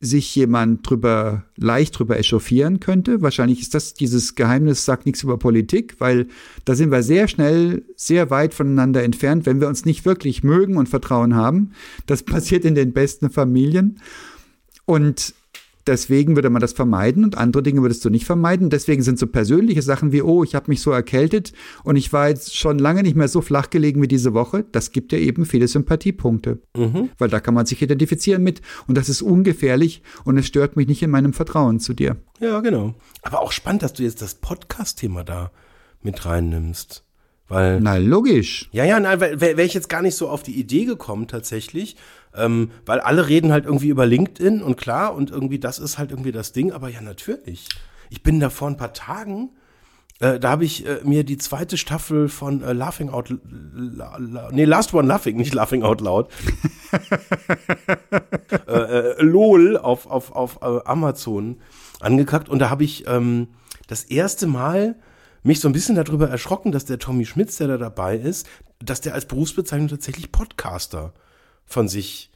sich 0.03 0.35
jemand 0.35 0.87
drüber 0.87 1.45
leicht 1.55 1.97
drüber 1.97 2.19
echauffieren 2.19 2.79
könnte. 2.79 3.21
Wahrscheinlich 3.21 3.61
ist 3.61 3.73
das 3.73 3.93
dieses 3.93 4.35
Geheimnis 4.35 4.85
sagt 4.85 5.05
nichts 5.05 5.23
über 5.23 5.37
Politik, 5.37 5.95
weil 5.99 6.27
da 6.65 6.75
sind 6.75 6.91
wir 6.91 7.03
sehr 7.03 7.27
schnell 7.27 7.83
sehr 7.95 8.29
weit 8.29 8.53
voneinander 8.53 9.03
entfernt, 9.03 9.45
wenn 9.45 9.61
wir 9.61 9.67
uns 9.67 9.85
nicht 9.85 10.05
wirklich 10.05 10.43
mögen 10.43 10.77
und 10.77 10.89
Vertrauen 10.89 11.35
haben. 11.35 11.71
Das 12.05 12.23
passiert 12.23 12.65
in 12.65 12.75
den 12.75 12.91
besten 12.91 13.29
Familien. 13.29 13.99
Und 14.85 15.33
Deswegen 15.85 16.35
würde 16.35 16.49
man 16.49 16.61
das 16.61 16.73
vermeiden 16.73 17.23
und 17.23 17.37
andere 17.37 17.61
Dinge 17.61 17.81
würdest 17.81 18.05
du 18.05 18.09
nicht 18.09 18.25
vermeiden. 18.25 18.69
Deswegen 18.69 19.03
sind 19.03 19.19
so 19.19 19.27
persönliche 19.27 19.81
Sachen 19.81 20.11
wie, 20.11 20.21
oh, 20.21 20.43
ich 20.43 20.55
habe 20.55 20.69
mich 20.69 20.81
so 20.81 20.91
erkältet 20.91 21.51
und 21.83 21.97
ich 21.97 22.13
war 22.13 22.29
jetzt 22.29 22.55
schon 22.55 22.79
lange 22.79 23.03
nicht 23.03 23.15
mehr 23.15 23.27
so 23.27 23.41
flach 23.41 23.69
gelegen 23.69 24.01
wie 24.01 24.07
diese 24.07 24.33
Woche. 24.33 24.65
Das 24.71 24.91
gibt 24.91 25.11
dir 25.11 25.19
eben 25.19 25.45
viele 25.45 25.67
Sympathiepunkte. 25.67 26.59
Mhm. 26.75 27.09
Weil 27.17 27.29
da 27.29 27.39
kann 27.39 27.53
man 27.53 27.65
sich 27.65 27.81
identifizieren 27.81 28.43
mit 28.43 28.61
und 28.87 28.97
das 28.97 29.09
ist 29.09 29.21
ungefährlich 29.21 30.01
und 30.23 30.37
es 30.37 30.47
stört 30.47 30.75
mich 30.75 30.87
nicht 30.87 31.03
in 31.03 31.09
meinem 31.09 31.33
Vertrauen 31.33 31.79
zu 31.79 31.93
dir. 31.93 32.17
Ja, 32.39 32.61
genau. 32.61 32.95
Aber 33.21 33.41
auch 33.41 33.51
spannend, 33.51 33.83
dass 33.83 33.93
du 33.93 34.03
jetzt 34.03 34.21
das 34.21 34.35
Podcast-Thema 34.35 35.23
da 35.23 35.51
mit 36.01 36.25
reinnimmst. 36.25 37.03
Weil, 37.47 37.81
na, 37.81 37.97
logisch. 37.97 38.69
Ja, 38.71 38.85
ja, 38.85 38.99
nein, 38.99 39.19
wäre 39.19 39.39
wär 39.39 39.59
ich 39.59 39.73
jetzt 39.73 39.89
gar 39.89 40.01
nicht 40.01 40.15
so 40.15 40.29
auf 40.29 40.43
die 40.43 40.57
Idee 40.57 40.85
gekommen 40.85 41.27
tatsächlich. 41.27 41.97
Ähm, 42.35 42.71
weil 42.85 42.99
alle 42.99 43.27
reden 43.27 43.51
halt 43.51 43.65
irgendwie 43.65 43.89
über 43.89 44.05
LinkedIn 44.05 44.61
und 44.61 44.75
klar, 44.75 45.13
und 45.13 45.29
irgendwie 45.31 45.59
das 45.59 45.79
ist 45.79 45.97
halt 45.97 46.11
irgendwie 46.11 46.31
das 46.31 46.51
Ding, 46.51 46.71
aber 46.71 46.89
ja, 46.89 47.01
natürlich. 47.01 47.69
Ich 48.09 48.23
bin 48.23 48.39
da 48.39 48.49
vor 48.49 48.67
ein 48.67 48.77
paar 48.77 48.93
Tagen, 48.93 49.51
äh, 50.19 50.39
da 50.39 50.51
habe 50.51 50.65
ich 50.65 50.85
äh, 50.87 51.01
mir 51.03 51.23
die 51.23 51.37
zweite 51.37 51.77
Staffel 51.77 52.29
von 52.29 52.63
äh, 52.63 52.73
Laughing 52.73 53.09
Out, 53.09 53.35
la, 53.73 54.17
la, 54.17 54.49
nee, 54.51 54.63
Last 54.63 54.93
One 54.93 55.07
Laughing, 55.07 55.37
nicht 55.37 55.53
Laughing 55.53 55.83
Out 55.83 56.01
Loud. 56.01 56.29
äh, 58.67 58.71
äh, 58.71 59.21
LOL 59.21 59.77
auf, 59.77 60.09
auf, 60.09 60.31
auf 60.31 60.59
äh, 60.61 60.79
Amazon 60.85 61.57
angekackt 61.99 62.49
und 62.49 62.59
da 62.59 62.69
habe 62.69 62.83
ich 62.83 63.05
ähm, 63.07 63.49
das 63.87 64.03
erste 64.03 64.47
Mal 64.47 64.95
mich 65.43 65.59
so 65.59 65.67
ein 65.67 65.73
bisschen 65.73 65.95
darüber 65.95 66.29
erschrocken, 66.29 66.71
dass 66.71 66.85
der 66.85 66.99
Tommy 66.99 67.25
Schmitz, 67.25 67.57
der 67.57 67.67
da 67.67 67.77
dabei 67.77 68.15
ist, 68.15 68.47
dass 68.79 69.01
der 69.01 69.13
als 69.13 69.25
Berufsbezeichnung 69.25 69.89
tatsächlich 69.89 70.31
Podcaster 70.31 71.13
von 71.65 71.87
sich 71.87 72.31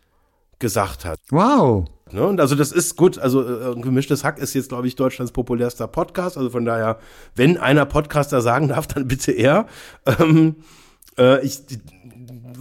gesagt 0.60 1.06
hat. 1.06 1.20
Wow. 1.30 1.88
Ne? 2.12 2.26
Und 2.26 2.40
also 2.40 2.56
das 2.56 2.72
ist 2.72 2.96
gut, 2.96 3.18
also 3.18 3.44
äh, 3.44 3.80
gemischtes 3.80 4.24
Hack 4.24 4.40
ist 4.40 4.54
jetzt, 4.54 4.70
glaube 4.70 4.88
ich, 4.88 4.96
Deutschlands 4.96 5.32
populärster 5.32 5.88
Podcast. 5.88 6.38
Also 6.38 6.50
von 6.50 6.66
daher, 6.66 7.00
wenn 7.36 7.58
einer 7.58 7.86
Podcaster 7.86 8.42
sagen 8.42 8.70
darf, 8.70 8.88
dann 8.88 9.08
bitte 9.08 9.32
er. 9.32 9.68
Ähm, 10.20 10.56
äh, 11.18 11.46
ich 11.46 11.60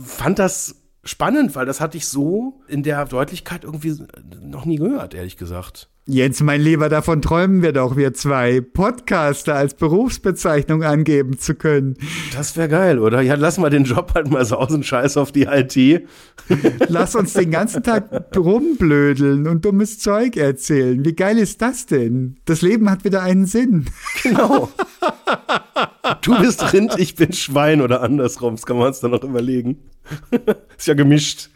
fand 0.05 0.39
das 0.39 0.77
spannend, 1.05 1.55
weil 1.55 1.67
das 1.67 1.81
hatte 1.81 1.97
ich 1.97 2.07
so 2.09 2.61
in 2.67 2.83
der 2.83 3.05
Deutlichkeit 3.05 3.65
irgendwie 3.65 4.05
noch 4.41 4.65
nie 4.65 4.77
gehört, 4.77 5.15
ehrlich 5.15 5.37
gesagt. 5.37 5.89
Jens, 6.09 6.41
mein 6.41 6.61
Lieber, 6.61 6.89
davon 6.89 7.21
träumen 7.21 7.63
wir 7.63 7.73
doch, 7.73 7.97
wir 7.97 8.15
zwei 8.15 8.61
Podcaster 8.61 9.57
als 9.57 9.75
Berufsbezeichnung 9.75 10.85
angeben 10.85 11.37
zu 11.37 11.57
können. 11.57 11.97
Das 12.33 12.57
wäre 12.57 12.69
geil, 12.69 13.01
oder? 13.01 13.23
Ja, 13.23 13.35
lass 13.35 13.59
mal 13.59 13.71
den 13.71 13.83
Job 13.83 14.13
halt 14.15 14.31
mal 14.31 14.45
sausen, 14.45 14.85
scheiß 14.85 15.17
auf 15.17 15.33
die 15.33 15.49
IT. 15.51 16.07
Lass 16.89 17.17
uns 17.17 17.33
den 17.33 17.51
ganzen 17.51 17.83
Tag 17.83 18.37
rumblödeln 18.37 19.49
und 19.49 19.65
dummes 19.65 19.99
Zeug 19.99 20.37
erzählen. 20.37 21.05
Wie 21.05 21.15
geil 21.15 21.39
ist 21.39 21.61
das 21.61 21.87
denn? 21.87 22.37
Das 22.45 22.63
Leben 22.63 22.89
hat 22.89 23.03
wieder 23.03 23.23
einen 23.23 23.47
Sinn. 23.47 23.87
Genau. 24.23 24.69
Du 26.23 26.39
bist 26.39 26.73
Rind, 26.73 26.95
ich 26.99 27.17
bin 27.17 27.33
Schwein 27.33 27.81
oder 27.81 28.01
andersrum, 28.03 28.55
das 28.55 28.65
kann 28.65 28.79
man 28.79 28.87
uns 28.87 29.01
dann 29.01 29.11
noch 29.11 29.25
überlegen. 29.25 29.79
Ist 30.79 30.87
ja 30.87 30.95
gemischt. 30.95 31.51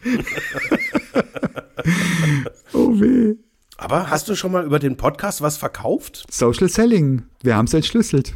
Oh 2.73 2.99
weh. 2.99 3.35
Aber 3.81 4.11
hast 4.11 4.29
du 4.29 4.35
schon 4.35 4.51
mal 4.51 4.63
über 4.63 4.77
den 4.77 4.95
Podcast 4.95 5.41
was 5.41 5.57
verkauft? 5.57 6.27
Social 6.29 6.69
Selling. 6.69 7.23
Wir 7.41 7.55
haben 7.55 7.65
es 7.65 7.73
entschlüsselt. 7.73 8.35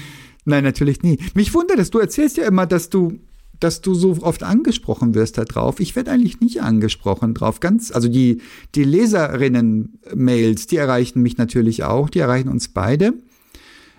Nein, 0.46 0.64
natürlich 0.64 1.02
nie. 1.02 1.18
Mich 1.34 1.52
wundert 1.52 1.78
es, 1.78 1.90
du 1.90 1.98
erzählst 1.98 2.38
ja 2.38 2.46
immer, 2.46 2.64
dass 2.64 2.88
du, 2.88 3.20
dass 3.60 3.82
du 3.82 3.92
so 3.92 4.16
oft 4.22 4.42
angesprochen 4.42 5.14
wirst 5.14 5.36
da 5.36 5.44
drauf. 5.44 5.80
Ich 5.80 5.96
werde 5.96 6.12
eigentlich 6.12 6.40
nicht 6.40 6.62
angesprochen 6.62 7.34
drauf. 7.34 7.60
Ganz, 7.60 7.92
also 7.92 8.08
die, 8.08 8.40
die 8.74 8.84
Leserinnen-Mails, 8.84 10.66
die 10.66 10.76
erreichen 10.78 11.20
mich 11.20 11.36
natürlich 11.36 11.84
auch, 11.84 12.08
die 12.08 12.20
erreichen 12.20 12.48
uns 12.48 12.68
beide. 12.68 13.12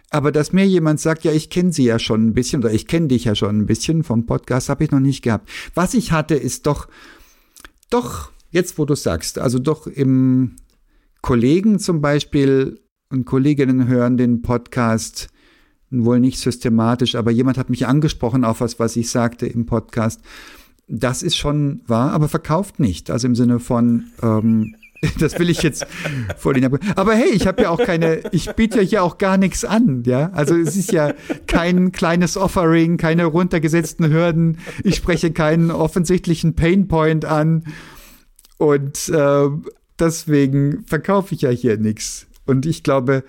Aber 0.10 0.32
dass 0.32 0.52
mir 0.52 0.66
jemand 0.66 1.00
sagt, 1.00 1.26
ja, 1.26 1.32
ich 1.32 1.52
kenne 1.52 1.74
sie 1.74 1.84
ja 1.84 2.00
schon 2.00 2.26
ein 2.26 2.34
bisschen 2.34 2.64
oder 2.64 2.74
ich 2.74 2.88
kenne 2.88 3.10
dich 3.10 3.26
ja 3.26 3.36
schon 3.36 3.56
ein 3.56 3.66
bisschen 3.68 4.04
vom 4.04 4.26
Podcast, 4.26 4.70
habe 4.70 4.84
ich 4.84 4.90
noch 4.90 5.00
nicht 5.00 5.22
gehabt. 5.22 5.48
Was 5.76 5.94
ich 5.94 6.12
hatte, 6.12 6.34
ist 6.34 6.66
doch, 6.66 6.88
doch, 7.92 8.32
jetzt 8.50 8.80
wo 8.80 8.86
du 8.86 8.96
sagst, 8.96 9.38
also 9.38 9.60
doch 9.60 9.86
im 9.86 10.56
Kollegen 11.22 11.80
zum 11.80 12.02
Beispiel 12.02 12.80
und 13.10 13.26
Kolleginnen 13.26 13.88
hören 13.88 14.18
den 14.18 14.42
Podcast 14.42 15.30
wohl 15.90 16.20
nicht 16.20 16.40
systematisch, 16.40 17.16
aber 17.16 17.32
jemand 17.32 17.58
hat 17.58 17.70
mich 17.70 17.88
angesprochen 17.88 18.44
auf 18.44 18.62
was, 18.62 18.80
was 18.80 18.96
ich 18.96 19.10
sagte 19.10 19.48
im 19.48 19.66
Podcast. 19.66 20.22
Das 20.88 21.22
ist 21.22 21.36
schon 21.36 21.82
wahr, 21.88 22.12
aber 22.12 22.28
verkauft 22.28 22.80
nicht. 22.80 23.12
Also 23.12 23.28
im 23.28 23.36
Sinne 23.36 23.60
von, 23.60 24.06
ähm, 24.22 24.76
das 25.20 25.38
will 25.38 25.50
ich 25.50 25.62
jetzt 25.62 25.86
vor 26.38 26.54
den 26.54 26.66
Aber 26.96 27.14
hey, 27.14 27.30
ich 27.32 27.46
habe 27.48 27.64
ja 27.64 27.70
auch 27.70 27.80
keine, 27.80 28.22
ich 28.32 28.54
biete 28.56 28.82
ja 28.82 28.84
hier 28.84 29.04
auch 29.04 29.18
gar 29.18 29.38
nichts 29.38 29.64
an, 29.64 30.04
ja. 30.06 30.32
Also 30.32 30.56
es 30.56 30.76
ist 30.76 30.92
ja 30.92 31.14
kein 31.46 31.92
kleines 31.92 32.38
Offering, 32.38 32.98
keine 32.98 33.26
runtergesetzten 33.26 34.10
Hürden. 34.12 34.58
Ich 34.84 34.96
spreche 34.96 35.32
keinen 35.32 35.72
offensichtlichen 35.72 36.56
Painpoint 36.56 37.26
an. 37.26 37.66
Und 38.58 39.10
äh, 39.10 39.50
deswegen 40.00 40.84
verkaufe 40.86 41.36
ich 41.36 41.42
ja 41.42 41.50
hier 41.50 41.78
nichts. 41.78 42.28
Und 42.46 42.66
ich 42.66 42.84
glaube, 42.84 43.24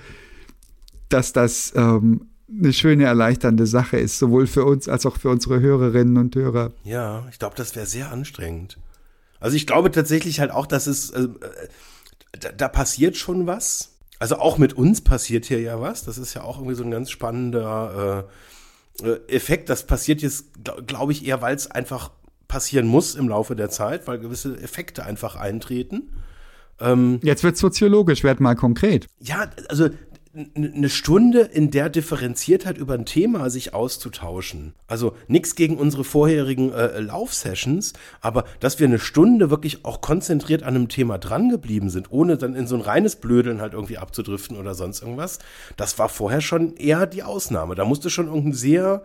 dass 1.08 1.32
das 1.32 1.72
ähm, 1.74 2.28
eine 2.50 2.72
schöne, 2.72 3.04
erleichternde 3.04 3.66
Sache 3.66 3.98
ist, 3.98 4.18
sowohl 4.18 4.46
für 4.46 4.64
uns 4.64 4.88
als 4.88 5.04
auch 5.06 5.18
für 5.18 5.30
unsere 5.30 5.60
Hörerinnen 5.60 6.16
und 6.16 6.34
Hörer. 6.34 6.72
Ja, 6.84 7.26
ich 7.30 7.38
glaube, 7.38 7.56
das 7.56 7.76
wäre 7.76 7.86
sehr 7.86 8.10
anstrengend. 8.10 8.78
Also 9.40 9.56
ich 9.56 9.66
glaube 9.66 9.90
tatsächlich 9.90 10.40
halt 10.40 10.50
auch, 10.50 10.66
dass 10.66 10.86
es, 10.86 11.10
äh, 11.10 11.28
da, 12.38 12.52
da 12.52 12.68
passiert 12.68 13.16
schon 13.16 13.46
was. 13.46 13.94
Also 14.18 14.36
auch 14.36 14.58
mit 14.58 14.72
uns 14.72 15.00
passiert 15.02 15.44
hier 15.44 15.60
ja 15.60 15.80
was. 15.80 16.04
Das 16.04 16.18
ist 16.18 16.34
ja 16.34 16.42
auch 16.42 16.58
irgendwie 16.58 16.74
so 16.74 16.82
ein 16.82 16.90
ganz 16.90 17.10
spannender 17.10 18.26
äh, 19.02 19.06
äh 19.06 19.20
Effekt. 19.28 19.68
Das 19.68 19.86
passiert 19.86 20.22
jetzt, 20.22 20.46
glaube 20.86 21.12
ich, 21.12 21.24
eher, 21.24 21.40
weil 21.40 21.54
es 21.54 21.70
einfach 21.70 22.10
passieren 22.48 22.86
muss 22.86 23.14
im 23.14 23.28
Laufe 23.28 23.54
der 23.54 23.70
Zeit, 23.70 24.06
weil 24.06 24.18
gewisse 24.18 24.58
Effekte 24.60 25.04
einfach 25.04 25.36
eintreten. 25.36 26.10
Ähm, 26.80 27.20
Jetzt 27.22 27.44
wird 27.44 27.56
soziologisch, 27.56 28.24
werd 28.24 28.40
mal 28.40 28.54
konkret. 28.54 29.06
Ja, 29.20 29.50
also 29.68 29.88
eine 30.54 30.88
Stunde 30.88 31.40
in 31.40 31.70
der 31.70 31.88
Differenziertheit 31.88 32.78
über 32.78 32.94
ein 32.94 33.06
Thema 33.06 33.50
sich 33.50 33.74
auszutauschen. 33.74 34.74
Also 34.86 35.16
nichts 35.26 35.56
gegen 35.56 35.76
unsere 35.76 36.04
vorherigen 36.04 36.70
äh, 36.72 37.00
Laufsessions, 37.00 37.94
aber 38.20 38.44
dass 38.60 38.78
wir 38.78 38.86
eine 38.86 38.98
Stunde 38.98 39.50
wirklich 39.50 39.84
auch 39.84 40.00
konzentriert 40.00 40.62
an 40.62 40.76
einem 40.76 40.88
Thema 40.88 41.18
drangeblieben 41.18 41.90
sind, 41.90 42.12
ohne 42.12 42.36
dann 42.36 42.54
in 42.54 42.66
so 42.66 42.76
ein 42.76 42.82
reines 42.82 43.16
Blödeln 43.16 43.60
halt 43.60 43.72
irgendwie 43.72 43.98
abzudriften 43.98 44.56
oder 44.56 44.74
sonst 44.74 45.02
irgendwas, 45.02 45.38
das 45.76 45.98
war 45.98 46.08
vorher 46.08 46.40
schon 46.40 46.76
eher 46.76 47.06
die 47.06 47.22
Ausnahme. 47.22 47.74
Da 47.74 47.84
musste 47.84 48.10
schon 48.10 48.26
irgendein 48.26 48.52
sehr 48.52 49.02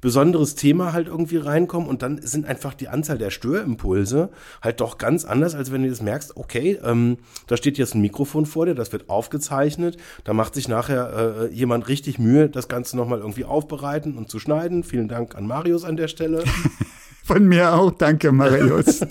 besonderes 0.00 0.54
Thema 0.54 0.92
halt 0.92 1.08
irgendwie 1.08 1.36
reinkommen 1.36 1.88
und 1.88 2.02
dann 2.02 2.20
sind 2.22 2.46
einfach 2.46 2.74
die 2.74 2.88
Anzahl 2.88 3.18
der 3.18 3.30
Störimpulse 3.30 4.30
halt 4.62 4.80
doch 4.80 4.98
ganz 4.98 5.24
anders, 5.24 5.54
als 5.54 5.72
wenn 5.72 5.82
du 5.82 5.88
das 5.88 6.02
merkst, 6.02 6.36
okay, 6.36 6.78
ähm, 6.84 7.18
da 7.46 7.56
steht 7.56 7.78
jetzt 7.78 7.94
ein 7.94 8.00
Mikrofon 8.00 8.46
vor 8.46 8.66
dir, 8.66 8.74
das 8.74 8.92
wird 8.92 9.08
aufgezeichnet, 9.08 9.96
da 10.24 10.32
macht 10.32 10.54
sich 10.54 10.68
nachher 10.68 11.48
äh, 11.50 11.54
jemand 11.54 11.88
richtig 11.88 12.18
Mühe, 12.18 12.48
das 12.48 12.68
Ganze 12.68 12.96
nochmal 12.96 13.20
irgendwie 13.20 13.44
aufbereiten 13.44 14.16
und 14.16 14.30
zu 14.30 14.38
schneiden. 14.38 14.84
Vielen 14.84 15.08
Dank 15.08 15.34
an 15.34 15.46
Marius 15.46 15.84
an 15.84 15.96
der 15.96 16.08
Stelle. 16.08 16.44
Von 17.24 17.46
mir 17.46 17.74
auch, 17.74 17.92
danke 17.92 18.32
Marius. 18.32 19.02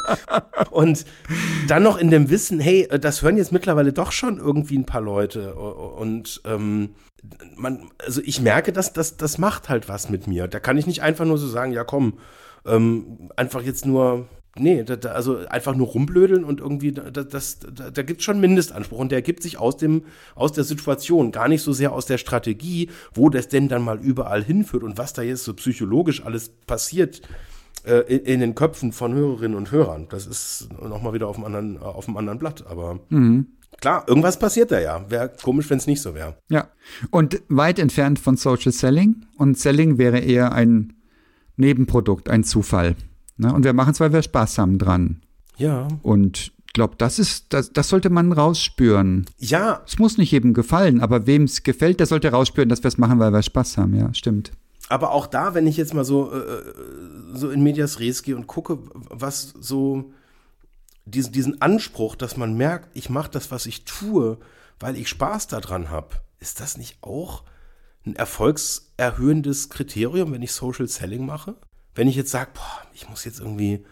und 0.70 1.04
dann 1.68 1.82
noch 1.82 1.98
in 1.98 2.10
dem 2.10 2.30
Wissen, 2.30 2.58
hey, 2.58 2.88
das 3.00 3.22
hören 3.22 3.36
jetzt 3.36 3.52
mittlerweile 3.52 3.92
doch 3.92 4.12
schon 4.12 4.38
irgendwie 4.38 4.78
ein 4.78 4.86
paar 4.86 5.02
Leute 5.02 5.54
und 5.54 6.40
ähm, 6.46 6.94
man, 7.56 7.90
also 8.04 8.20
ich 8.24 8.40
merke, 8.40 8.72
dass 8.72 8.92
das, 8.92 9.16
das 9.16 9.38
macht 9.38 9.68
halt 9.68 9.88
was 9.88 10.10
mit 10.10 10.26
mir. 10.26 10.48
Da 10.48 10.60
kann 10.60 10.78
ich 10.78 10.86
nicht 10.86 11.02
einfach 11.02 11.24
nur 11.24 11.38
so 11.38 11.46
sagen, 11.46 11.72
ja 11.72 11.84
komm, 11.84 12.14
ähm, 12.66 13.30
einfach 13.36 13.62
jetzt 13.62 13.86
nur, 13.86 14.28
nee, 14.56 14.82
da, 14.82 14.96
da, 14.96 15.10
also 15.12 15.38
einfach 15.48 15.74
nur 15.74 15.88
rumblödeln 15.88 16.44
und 16.44 16.60
irgendwie, 16.60 16.92
da, 16.92 17.10
das, 17.10 17.58
da, 17.60 17.90
da 17.90 18.02
gibt 18.02 18.20
es 18.20 18.24
schon 18.24 18.40
Mindestanspruch 18.40 18.98
und 18.98 19.12
der 19.12 19.18
ergibt 19.18 19.42
sich 19.42 19.58
aus 19.58 19.76
dem, 19.76 20.04
aus 20.34 20.52
der 20.52 20.64
Situation, 20.64 21.32
gar 21.32 21.48
nicht 21.48 21.62
so 21.62 21.72
sehr 21.72 21.92
aus 21.92 22.06
der 22.06 22.18
Strategie, 22.18 22.90
wo 23.14 23.28
das 23.28 23.48
denn 23.48 23.68
dann 23.68 23.82
mal 23.82 23.98
überall 23.98 24.42
hinführt 24.42 24.82
und 24.82 24.98
was 24.98 25.12
da 25.12 25.22
jetzt 25.22 25.44
so 25.44 25.54
psychologisch 25.54 26.24
alles 26.24 26.50
passiert 26.66 27.22
äh, 27.84 28.00
in, 28.00 28.20
in, 28.20 28.40
den 28.40 28.54
Köpfen 28.54 28.92
von 28.92 29.14
Hörerinnen 29.14 29.56
und 29.56 29.70
Hörern. 29.70 30.06
Das 30.10 30.26
ist 30.26 30.68
nochmal 30.82 31.12
wieder 31.12 31.28
auf 31.28 31.36
einem 31.36 31.46
anderen, 31.46 31.78
auf 31.78 32.08
einem 32.08 32.16
anderen 32.16 32.38
Blatt, 32.38 32.66
aber. 32.66 33.00
Mhm. 33.08 33.46
Klar, 33.80 34.04
irgendwas 34.06 34.38
passiert 34.38 34.70
da 34.70 34.80
ja. 34.80 35.08
Wäre 35.08 35.30
komisch, 35.42 35.70
wenn 35.70 35.78
es 35.78 35.86
nicht 35.86 36.02
so 36.02 36.14
wäre. 36.14 36.36
Ja. 36.50 36.68
Und 37.10 37.42
weit 37.48 37.78
entfernt 37.78 38.18
von 38.18 38.36
Social 38.36 38.72
Selling. 38.72 39.26
Und 39.36 39.58
Selling 39.58 39.98
wäre 39.98 40.18
eher 40.18 40.52
ein 40.52 40.92
Nebenprodukt, 41.56 42.28
ein 42.28 42.44
Zufall. 42.44 42.96
Ne? 43.36 43.52
Und 43.54 43.64
wir 43.64 43.72
machen 43.72 43.92
es, 43.92 44.00
weil 44.00 44.12
wir 44.12 44.22
Spaß 44.22 44.58
haben 44.58 44.78
dran. 44.78 45.22
Ja. 45.56 45.88
Und 46.02 46.52
ich 46.70 46.72
glaube, 46.74 46.94
das 46.98 47.18
ist, 47.18 47.52
das, 47.52 47.72
das 47.72 47.88
sollte 47.88 48.10
man 48.10 48.32
rausspüren. 48.32 49.26
Ja. 49.38 49.82
Es 49.86 49.98
muss 49.98 50.18
nicht 50.18 50.30
jedem 50.30 50.54
gefallen, 50.54 51.00
aber 51.00 51.26
wem 51.26 51.44
es 51.44 51.62
gefällt, 51.62 52.00
der 52.00 52.06
sollte 52.06 52.30
rausspüren, 52.30 52.68
dass 52.68 52.82
wir 52.82 52.88
es 52.88 52.98
machen, 52.98 53.18
weil 53.18 53.32
wir 53.32 53.42
Spaß 53.42 53.78
haben. 53.78 53.94
Ja, 53.96 54.12
stimmt. 54.14 54.52
Aber 54.88 55.12
auch 55.12 55.26
da, 55.26 55.54
wenn 55.54 55.66
ich 55.66 55.76
jetzt 55.76 55.94
mal 55.94 56.04
so, 56.04 56.32
äh, 56.32 56.62
so 57.32 57.50
in 57.50 57.62
Medias 57.62 57.98
Res 57.98 58.22
gehe 58.22 58.36
und 58.36 58.46
gucke, 58.46 58.78
was 59.08 59.54
so 59.60 60.12
diesen, 61.04 61.32
diesen 61.32 61.62
Anspruch, 61.62 62.16
dass 62.16 62.36
man 62.36 62.56
merkt, 62.56 62.96
ich 62.96 63.10
mache 63.10 63.30
das, 63.30 63.50
was 63.50 63.66
ich 63.66 63.84
tue, 63.84 64.38
weil 64.78 64.96
ich 64.96 65.08
Spaß 65.08 65.48
daran 65.48 65.90
habe, 65.90 66.16
ist 66.38 66.60
das 66.60 66.76
nicht 66.76 66.98
auch 67.02 67.44
ein 68.06 68.16
erfolgserhöhendes 68.16 69.68
Kriterium, 69.68 70.32
wenn 70.32 70.42
ich 70.42 70.52
Social 70.52 70.88
Selling 70.88 71.26
mache? 71.26 71.56
Wenn 71.94 72.08
ich 72.08 72.16
jetzt 72.16 72.30
sage, 72.30 72.50
ich 72.94 73.08
muss 73.08 73.24
jetzt 73.24 73.40
irgendwie 73.40 73.84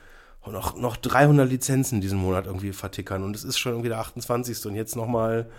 noch, 0.46 0.76
noch 0.76 0.96
300 0.96 1.48
Lizenzen 1.48 2.00
diesen 2.00 2.18
Monat 2.18 2.46
irgendwie 2.46 2.72
vertickern 2.72 3.22
und 3.22 3.36
es 3.36 3.44
ist 3.44 3.58
schon 3.58 3.72
irgendwie 3.72 3.90
der 3.90 3.98
28. 3.98 4.64
und 4.66 4.74
jetzt 4.76 4.96
nochmal 4.96 5.50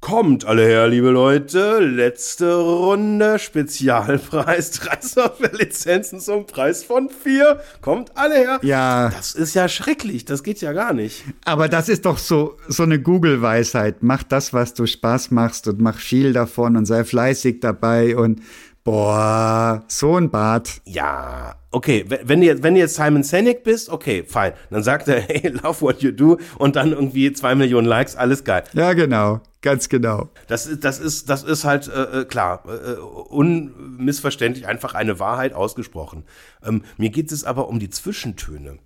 Kommt 0.00 0.44
alle 0.44 0.64
her, 0.64 0.86
liebe 0.86 1.10
Leute. 1.10 1.80
Letzte 1.80 2.54
Runde. 2.54 3.38
Spezialpreis. 3.40 4.70
Drei 4.70 4.98
Software-Lizenzen 5.00 6.20
zum 6.20 6.46
Preis 6.46 6.84
von 6.84 7.10
vier. 7.10 7.60
Kommt 7.80 8.16
alle 8.16 8.36
her. 8.36 8.60
Ja. 8.62 9.10
Das 9.10 9.34
ist 9.34 9.54
ja 9.54 9.68
schrecklich. 9.68 10.24
Das 10.24 10.44
geht 10.44 10.60
ja 10.60 10.72
gar 10.72 10.94
nicht. 10.94 11.24
Aber 11.44 11.68
das 11.68 11.88
ist 11.88 12.06
doch 12.06 12.18
so, 12.18 12.56
so 12.68 12.84
eine 12.84 13.02
Google-Weisheit. 13.02 13.96
Mach 14.02 14.22
das, 14.22 14.52
was 14.52 14.72
du 14.72 14.86
Spaß 14.86 15.32
machst 15.32 15.66
und 15.66 15.80
mach 15.80 15.98
viel 15.98 16.32
davon 16.32 16.76
und 16.76 16.86
sei 16.86 17.02
fleißig 17.02 17.58
dabei 17.58 18.16
und 18.16 18.40
boah, 18.84 19.82
so 19.86 20.16
ein 20.16 20.30
Bart. 20.30 20.80
Ja, 20.84 21.56
okay. 21.70 22.04
Wenn 22.06 22.40
du 22.40 22.46
jetzt, 22.46 22.62
wenn 22.62 22.74
du 22.74 22.80
jetzt 22.80 22.94
Simon 22.94 23.22
Sinek 23.22 23.64
bist, 23.64 23.88
okay, 23.88 24.24
fein. 24.26 24.52
Dann 24.70 24.82
sagt 24.82 25.08
er, 25.08 25.20
hey, 25.28 25.48
love 25.48 25.80
what 25.80 26.02
you 26.02 26.10
do 26.10 26.38
und 26.58 26.76
dann 26.76 26.92
irgendwie 26.92 27.32
zwei 27.32 27.54
Millionen 27.54 27.86
Likes, 27.86 28.16
alles 28.16 28.44
geil. 28.44 28.64
Ja, 28.72 28.92
genau. 28.92 29.40
Ganz 29.60 29.88
genau. 29.88 30.28
Das 30.46 30.66
ist, 30.66 30.84
das 30.84 31.00
ist, 31.00 31.28
das 31.28 31.42
ist 31.42 31.64
halt 31.64 31.88
äh, 31.88 32.20
äh, 32.20 32.24
klar, 32.24 32.62
äh, 32.66 32.92
unmissverständlich 33.00 34.68
einfach 34.68 34.94
eine 34.94 35.18
Wahrheit 35.18 35.52
ausgesprochen. 35.52 36.22
Ähm, 36.64 36.82
mir 36.96 37.10
geht 37.10 37.32
es 37.32 37.42
aber 37.42 37.68
um 37.68 37.80
die 37.80 37.90
Zwischentöne. 37.90 38.78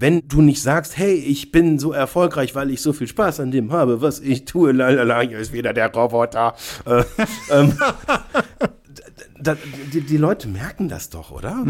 Wenn 0.00 0.28
du 0.28 0.42
nicht 0.42 0.62
sagst, 0.62 0.96
hey, 0.96 1.14
ich 1.14 1.50
bin 1.50 1.80
so 1.80 1.92
erfolgreich, 1.92 2.54
weil 2.54 2.70
ich 2.70 2.82
so 2.82 2.92
viel 2.92 3.08
Spaß 3.08 3.40
an 3.40 3.50
dem 3.50 3.72
habe, 3.72 4.00
was 4.00 4.20
ich 4.20 4.44
tue, 4.44 4.70
lalala, 4.70 5.22
hier 5.22 5.38
ist 5.38 5.52
wieder 5.52 5.72
der 5.72 5.92
Roboter. 5.92 6.54
Äh, 6.84 7.02
ähm, 7.50 7.72
da, 9.40 9.56
die, 9.92 10.00
die 10.00 10.16
Leute 10.16 10.48
merken 10.48 10.88
das 10.88 11.10
doch, 11.10 11.30
oder? 11.30 11.62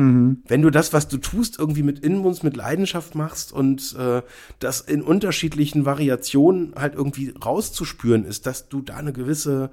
Wenn 0.46 0.62
du 0.62 0.70
das, 0.70 0.92
was 0.92 1.08
du 1.08 1.18
tust, 1.18 1.58
irgendwie 1.58 1.82
mit 1.82 2.00
Inbrunst, 2.00 2.44
mit 2.44 2.56
Leidenschaft 2.56 3.14
machst 3.14 3.52
und 3.52 3.94
äh, 3.98 4.22
das 4.58 4.80
in 4.80 5.02
unterschiedlichen 5.02 5.84
Variationen 5.84 6.74
halt 6.76 6.94
irgendwie 6.94 7.34
rauszuspüren 7.44 8.24
ist, 8.24 8.46
dass 8.46 8.68
du 8.68 8.80
da 8.80 8.96
eine 8.96 9.12
gewisse 9.12 9.70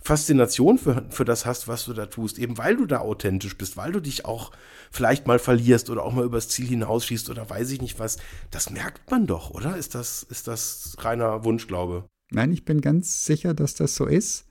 Faszination 0.00 0.76
für, 0.76 1.06
für 1.08 1.24
das 1.24 1.46
hast, 1.46 1.66
was 1.66 1.86
du 1.86 1.94
da 1.94 2.06
tust, 2.06 2.38
eben 2.38 2.58
weil 2.58 2.76
du 2.76 2.84
da 2.84 2.98
authentisch 2.98 3.56
bist, 3.56 3.78
weil 3.78 3.92
du 3.92 4.00
dich 4.00 4.26
auch 4.26 4.52
vielleicht 4.90 5.26
mal 5.26 5.38
verlierst 5.38 5.88
oder 5.88 6.02
auch 6.02 6.12
mal 6.12 6.26
übers 6.26 6.48
Ziel 6.50 6.66
hinausschießt 6.66 7.30
oder 7.30 7.48
weiß 7.48 7.70
ich 7.70 7.80
nicht 7.80 7.98
was, 7.98 8.18
das 8.50 8.68
merkt 8.70 9.10
man 9.10 9.26
doch, 9.26 9.50
oder? 9.50 9.78
Ist 9.78 9.94
das, 9.94 10.22
ist 10.22 10.46
das 10.46 10.96
reiner 10.98 11.44
Wunschglaube? 11.44 12.04
Nein, 12.30 12.52
ich 12.52 12.66
bin 12.66 12.82
ganz 12.82 13.24
sicher, 13.24 13.54
dass 13.54 13.74
das 13.74 13.94
so 13.94 14.04
ist, 14.04 14.46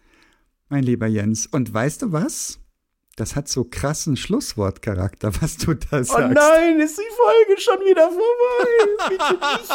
mein 0.70 0.84
lieber 0.84 1.06
Jens. 1.06 1.46
Und 1.46 1.72
weißt 1.72 2.02
du 2.02 2.12
was? 2.12 2.63
Das 3.16 3.36
hat 3.36 3.48
so 3.48 3.64
krassen 3.64 4.18
Schlusswortcharakter, 4.18 5.32
was 5.42 5.58
du 5.58 5.76
da 5.76 6.04
sagst. 6.04 6.16
Oh 6.16 6.28
nein, 6.34 6.80
ist 6.80 6.98
die 6.98 7.04
Folge 7.16 7.62
schon 7.62 7.80
wieder 7.82 8.10
vorbei. 8.10 8.66
Bitte 9.10 9.38
nicht. 9.52 9.70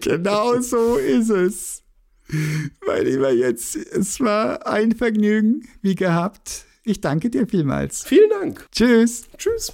Genau 0.04 0.60
so 0.60 0.96
ist 0.96 1.30
es. 1.30 1.82
Mein 2.86 3.06
lieber 3.06 3.30
Jens, 3.30 3.76
es 3.76 4.20
war 4.20 4.66
ein 4.66 4.92
Vergnügen, 4.92 5.66
wie 5.80 5.94
gehabt. 5.94 6.66
Ich 6.84 7.00
danke 7.00 7.30
dir 7.30 7.46
vielmals. 7.46 8.04
Vielen 8.04 8.28
Dank. 8.30 8.66
Tschüss. 8.72 9.26
Tschüss. 9.38 9.72